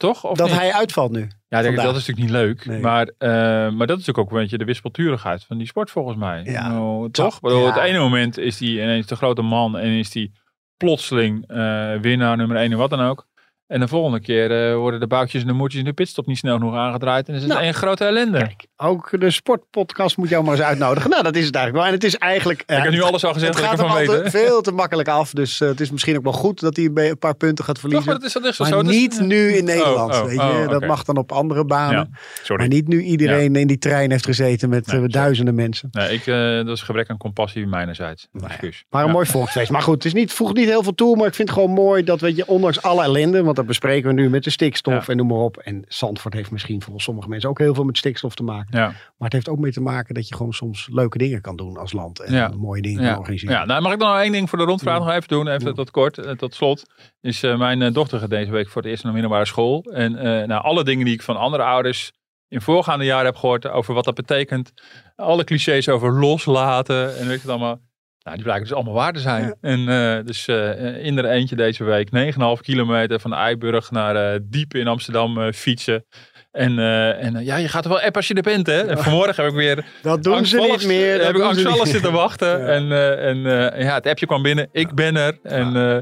toch? 0.00 0.24
Of 0.24 0.36
dat 0.36 0.48
niet? 0.48 0.58
hij 0.58 0.72
uitvalt 0.72 1.10
nu. 1.10 1.28
Ja, 1.48 1.62
dat 1.62 1.72
is 1.72 1.76
natuurlijk 1.76 2.18
niet 2.18 2.30
leuk. 2.30 2.66
Nee. 2.66 2.80
Maar, 2.80 3.10
eh, 3.18 3.30
maar 3.70 3.86
dat 3.86 3.98
is 3.98 4.06
natuurlijk 4.06 4.18
ook 4.18 4.30
een 4.30 4.42
beetje 4.42 4.58
de 4.58 4.64
wispelturigheid 4.64 5.44
van 5.44 5.58
die 5.58 5.66
sport 5.66 5.90
volgens 5.90 6.16
mij. 6.16 6.42
Ja. 6.44 6.68
Bedoel, 6.68 7.10
toch? 7.10 7.38
Ja. 7.42 7.72
Het 7.72 7.76
ene 7.76 7.98
moment 7.98 8.38
is 8.38 8.58
hij 8.58 8.68
ineens 8.68 9.06
de 9.06 9.16
grote 9.16 9.42
man 9.42 9.78
en 9.78 9.88
is 9.88 10.14
hij 10.14 10.30
plotseling 10.76 11.46
eh, 11.46 11.94
winnaar 11.94 12.36
nummer 12.36 12.56
1 12.56 12.72
en 12.72 12.78
wat 12.78 12.90
dan 12.90 13.00
ook. 13.00 13.28
En 13.70 13.80
de 13.80 13.88
volgende 13.88 14.20
keer 14.20 14.68
eh, 14.70 14.74
worden 14.76 15.00
de 15.00 15.06
boutjes 15.06 15.40
en 15.42 15.46
de 15.46 15.52
moertjes 15.52 15.80
in 15.80 15.86
de 15.86 15.92
pitstop 15.92 16.26
niet 16.26 16.38
snel 16.38 16.56
genoeg 16.56 16.74
aangedraaid. 16.74 17.28
En 17.28 17.34
is 17.34 17.40
het 17.42 17.50
Nou, 17.50 17.62
één 17.62 17.74
grote 17.74 18.04
ellende. 18.04 18.38
Kijk, 18.38 18.66
ook 18.76 19.20
de 19.20 19.30
sportpodcast 19.30 20.16
moet 20.16 20.28
jou 20.28 20.44
maar 20.44 20.54
eens 20.54 20.62
uitnodigen. 20.62 21.10
Nou, 21.10 21.22
dat 21.22 21.36
is 21.36 21.46
het 21.46 21.54
eigenlijk 21.54 21.84
wel. 21.84 21.94
En 21.94 21.98
het 22.00 22.04
is 22.12 22.16
eigenlijk... 22.18 22.60
ik 22.60 22.64
heb 22.82 22.90
nu 22.90 23.02
alles 23.02 23.24
al 23.24 23.32
gezegd 23.32 23.54
Het 23.54 23.64
gaat 23.64 23.80
ervan 23.80 24.30
veel 24.30 24.60
te 24.60 24.72
makkelijk 24.72 25.08
af. 25.08 25.30
Dus 25.32 25.60
eh, 25.60 25.68
het 25.68 25.80
is 25.80 25.90
misschien 25.90 26.16
ook 26.16 26.22
wel 26.22 26.32
goed 26.32 26.60
dat 26.60 26.76
hij 26.76 26.84
een 26.84 26.98
een 26.98 27.18
paar 27.18 27.34
punten 27.34 27.64
gaat 27.64 27.74
Toch, 27.74 27.80
verliezen. 27.82 28.10
maar 28.10 28.18
dat 28.20 28.28
is, 28.28 28.32
dat 28.32 28.44
is 28.44 28.58
maar 28.58 28.68
zo. 28.68 28.76
dat 28.82 28.90
is- 28.90 28.96
niet 28.96 29.20
nu 29.20 29.52
in 29.52 29.64
Nederland. 29.64 30.14
oh, 30.14 30.22
weet 30.24 30.32
je? 30.34 30.40
oh, 30.40 30.68
Dat 30.68 30.86
mag 30.86 31.04
dan 31.04 31.16
op 31.16 31.32
andere 31.32 31.64
banen. 31.64 32.08
Ja, 32.12 32.18
sorry. 32.42 32.60
Maar 32.62 32.70
niet 32.74 32.88
nu 32.88 33.00
iedereen 33.02 33.56
in 33.56 33.66
die 33.66 33.78
trein 33.78 34.10
heeft 34.10 34.24
gezeten 34.24 34.68
met 34.68 34.86
Nee, 34.86 34.96
eh, 34.96 35.00
sorry. 35.02 35.12
duizenden 35.22 35.54
mensen. 35.54 35.88
Nee, 35.92 36.12
ik, 36.12 36.26
eh, 36.26 36.36
dat 36.56 36.68
is 36.76 36.82
gebrek 36.82 37.10
aan 37.10 37.16
compassie 37.16 37.66
mijnerzijds. 37.66 38.28
Excuus. 38.44 38.84
Maar 38.90 39.04
een 39.04 39.10
mooi 39.10 39.26
volksfeest. 39.26 39.70
Maar 39.70 39.82
goed, 39.82 39.94
het 39.94 40.04
is 40.04 40.12
niet, 40.12 40.32
voegt 40.32 40.54
niet 40.54 40.68
heel 40.68 40.82
veel 40.82 40.94
toe. 40.94 41.16
Maar 41.16 41.26
ik 41.26 41.34
vind 41.34 41.48
het 41.48 41.58
gewoon 41.58 41.74
mooi 41.74 42.04
dat, 42.04 42.20
weet 42.20 42.36
je, 42.36 42.46
ondanks 42.46 42.82
alle 42.82 43.02
ellende. 43.02 43.42
Want 43.42 43.58
dat 43.60 43.68
bespreken 43.68 44.08
we 44.08 44.14
nu 44.20 44.30
met 44.30 44.44
de 44.44 44.50
stikstof 44.50 45.06
Ja. 45.06 45.12
en 45.12 45.16
noem 45.16 45.26
maar 45.26 45.36
op. 45.38 45.56
En 45.56 45.84
Zandvoort 45.88 46.34
heeft 46.34 46.50
misschien 46.50 46.82
voor 46.82 47.00
sommige 47.00 47.28
mensen 47.28 47.48
ook 47.48 47.58
heel 47.58 47.74
veel 47.74 47.84
met 47.84 47.98
stikstof 47.98 48.34
te 48.34 48.42
maken. 48.42 48.78
Ja. 48.78 48.86
Maar 48.86 48.94
het 49.18 49.32
heeft 49.32 49.48
ook 49.48 49.58
mee 49.58 49.72
te 49.72 49.80
maken 49.80 50.14
dat 50.14 50.28
je 50.28 50.34
gewoon 50.34 50.52
soms 50.52 50.88
leuke 50.92 51.18
dingen 51.18 51.40
kan 51.40 51.56
doen 51.56 51.76
als 51.76 51.92
land. 51.92 52.20
En 52.20 52.32
Ja. 52.34 52.48
mooie 52.56 52.82
dingen 52.82 53.04
kan 53.04 53.18
organiseren. 53.18 53.54
ja, 53.56 53.64
nou 53.64 53.82
mag 53.82 53.92
ik 53.92 53.98
dan 53.98 54.08
nog 54.08 54.18
één 54.20 54.32
ding 54.32 54.48
voor 54.48 54.58
de 54.58 54.64
rondvraag 54.64 54.98
nog 54.98 55.10
even 55.10 55.28
doen, 55.28 55.48
even 55.48 55.74
tot 55.74 55.90
kort, 55.90 56.18
eh, 56.18 56.32
tot 56.32 56.54
slot. 56.54 56.84
Is 57.20 57.42
eh, 57.42 57.58
mijn 57.58 57.82
eh, 57.82 57.92
dochter 57.92 58.18
gaat 58.18 58.30
deze 58.30 58.50
week 58.50 58.68
voor 58.68 58.82
het 58.82 58.90
eerst 58.90 59.02
naar 59.04 59.12
de 59.12 59.18
middelbare 59.18 59.48
school. 59.48 59.82
En 59.82 60.16
eh 60.16 60.46
nou, 60.46 60.62
alle 60.62 60.84
dingen 60.84 61.04
die 61.04 61.14
ik 61.14 61.22
van 61.22 61.36
andere 61.36 61.62
ouders 61.62 62.12
in 62.48 62.60
voorgaande 62.60 63.04
jaren 63.04 63.24
heb 63.26 63.36
gehoord 63.36 63.68
over 63.68 63.94
wat 63.94 64.04
dat 64.04 64.14
betekent. 64.14 64.72
Alle 65.16 65.44
clichés 65.44 65.88
over 65.88 66.12
loslaten 66.12 67.04
en 67.18 67.26
weet 67.26 67.40
je 67.40 67.40
het 67.40 67.48
allemaal. 67.48 67.80
Nou, 68.22 68.36
die 68.36 68.44
blijken 68.44 68.66
dus 68.66 68.74
allemaal 68.74 68.94
waar 68.94 69.12
te 69.12 69.20
zijn. 69.20 69.44
Ja. 69.44 69.54
En 69.60 69.88
eh, 69.88 70.24
dus 70.24 70.48
eh 70.48 71.04
in 71.04 71.18
er 71.18 71.24
eentje 71.24 71.56
deze 71.56 71.84
week, 71.84 72.08
9,5 72.34 72.60
kilometer 72.60 73.20
van 73.20 73.34
Eiburg 73.34 73.90
naar 73.90 74.16
eh, 74.16 74.40
diep 74.42 74.74
in 74.74 74.86
Amsterdam 74.86 75.40
eh, 75.40 75.52
fietsen. 75.52 76.04
En, 76.52 76.78
eh, 76.78 77.24
en 77.24 77.44
ja, 77.44 77.56
je 77.56 77.68
gaat 77.68 77.84
er 77.84 77.90
wel 77.90 78.00
app 78.00 78.16
als 78.16 78.28
je 78.28 78.34
er 78.34 78.42
bent, 78.42 78.66
hè. 78.66 78.80
En 78.86 78.98
vanmorgen 78.98 79.44
heb 79.44 79.52
ik 79.52 79.58
weer 79.58 79.84
Dat 80.02 80.22
doen 80.22 80.46
ze 80.46 80.56
niet 80.56 80.86
meer. 80.86 81.16
Dat 81.16 81.26
heb 81.26 81.36
ik 81.36 81.42
angstvallig 81.42 81.86
zitten 81.86 82.12
wachten. 82.12 82.60
Ja. 82.60 82.66
En, 82.66 82.92
eh, 82.92 83.28
en 83.28 83.36
eh, 83.46 83.82
ja, 83.82 83.94
het 83.94 84.06
appje 84.06 84.26
kwam 84.26 84.42
binnen. 84.42 84.68
Ik 84.72 84.94
ben 84.94 85.16
er. 85.16 85.38
En, 85.42 85.76
eh, 85.76 85.96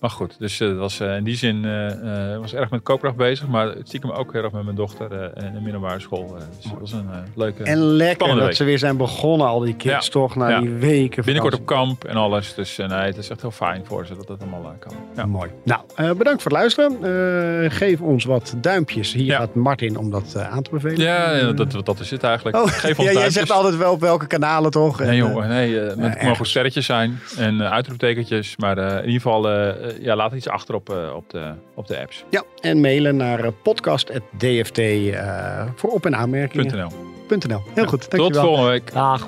maar 0.00 0.10
goed, 0.10 0.36
dus 0.38 0.60
eh, 0.60 0.68
dat 0.68 0.76
was 0.76 1.00
eh, 1.00 1.16
in 1.16 1.24
die 1.24 1.36
zin 1.36 1.64
eh, 1.64 2.38
was 2.38 2.54
erg 2.54 2.70
met 2.70 2.82
koopkracht 2.82 3.16
bezig. 3.16 3.46
Maar 3.48 3.66
het 3.66 3.86
stiekem 3.88 4.10
ook 4.10 4.32
heel 4.32 4.42
erg 4.42 4.52
met 4.52 4.64
mijn 4.64 4.76
dochter 4.76 5.12
in 5.44 5.52
de 5.54 5.60
middelbare 5.60 6.00
school. 6.00 6.26
dus 6.60 6.70
dat 6.70 6.80
was 6.80 6.92
een 6.92 7.08
leuke... 7.34 7.62
En 7.62 7.78
lekker 7.78 8.28
dat 8.28 8.38
week. 8.38 8.54
ze 8.54 8.64
weer 8.64 8.78
zijn 8.78 8.96
begonnen, 8.96 9.46
al 9.46 9.60
die 9.60 9.74
kids, 9.74 10.06
Ja. 10.06 10.12
toch? 10.12 10.34
Na 10.36 10.48
Ja. 10.48 10.60
die 10.60 10.70
weken. 10.70 11.24
Binnenkort 11.24 11.54
op 11.54 11.66
kamp 11.66 12.04
en 12.04 12.16
alles. 12.16 12.54
Dus 12.54 12.76
nee, 12.76 12.88
het 12.88 13.16
is 13.16 13.30
echt 13.30 13.40
heel 13.40 13.50
fijn 13.50 13.86
voor 13.86 14.06
ze 14.06 14.16
dat 14.16 14.26
dat 14.26 14.40
allemaal 14.40 14.74
kan. 14.78 14.92
Ja. 15.16 15.26
Mooi. 15.26 15.50
Nou, 15.64 15.80
bedankt 16.16 16.42
voor 16.42 16.50
het 16.52 16.60
luisteren. 16.60 17.70
Geef 17.72 18.00
ons 18.00 18.24
wat 18.24 18.54
duimpjes. 18.60 19.12
Hier 19.12 19.34
gaat 19.36 19.54
Martin 19.54 19.96
om 19.96 20.10
dat 20.10 20.36
aan 20.36 20.62
te 20.62 20.70
bevelen. 20.70 21.00
Ja, 21.00 21.36
ja, 21.36 21.52
dat, 21.52 21.86
dat 21.86 22.00
is 22.00 22.10
het 22.10 22.22
eigenlijk. 22.22 22.56
Oh, 22.56 22.66
Geef 22.66 22.98
ons 22.98 22.98
ja, 22.98 23.04
jij 23.04 23.12
duimpjes. 23.12 23.32
zegt 23.34 23.50
altijd 23.50 23.76
wel 23.76 23.92
op 23.92 24.00
welke 24.00 24.26
kanalen, 24.26 24.70
toch? 24.70 24.98
Nee 24.98 25.08
En, 25.08 25.16
jongen, 25.16 25.48
nee, 25.48 25.74
het 25.78 26.22
mogen 26.22 26.46
sterretjes 26.46 26.86
zijn 26.86 27.18
en 27.38 27.70
uitroeptekentjes. 27.70 28.56
Maar 28.56 28.78
in 28.78 29.04
ieder 29.10 29.20
geval, 29.20 29.42
ja, 30.00 30.16
laat 30.16 30.32
iets 30.32 30.48
achter 30.48 30.74
op, 30.74 30.90
eh, 30.90 31.12
op, 31.16 31.30
de, 31.30 31.52
op 31.74 31.86
de 31.86 32.00
apps. 32.00 32.24
ja, 32.30 32.42
en 32.60 32.80
mailen 32.80 33.16
naar 33.16 33.44
eh, 33.44 33.50
podcast.dft 33.62 34.78
eh, 34.78 35.66
voor 35.76 35.90
op- 35.90 36.06
en 36.06 36.16
aanmerkingen. 36.16 36.76
.nl. 36.76 36.88
.nl. 37.48 37.62
Heel 37.74 37.86
goed, 37.86 38.00
Tot 38.00 38.10
dankjewel. 38.10 38.42
volgende 38.44 38.70
week. 38.70 38.92
Dag. 38.92 39.26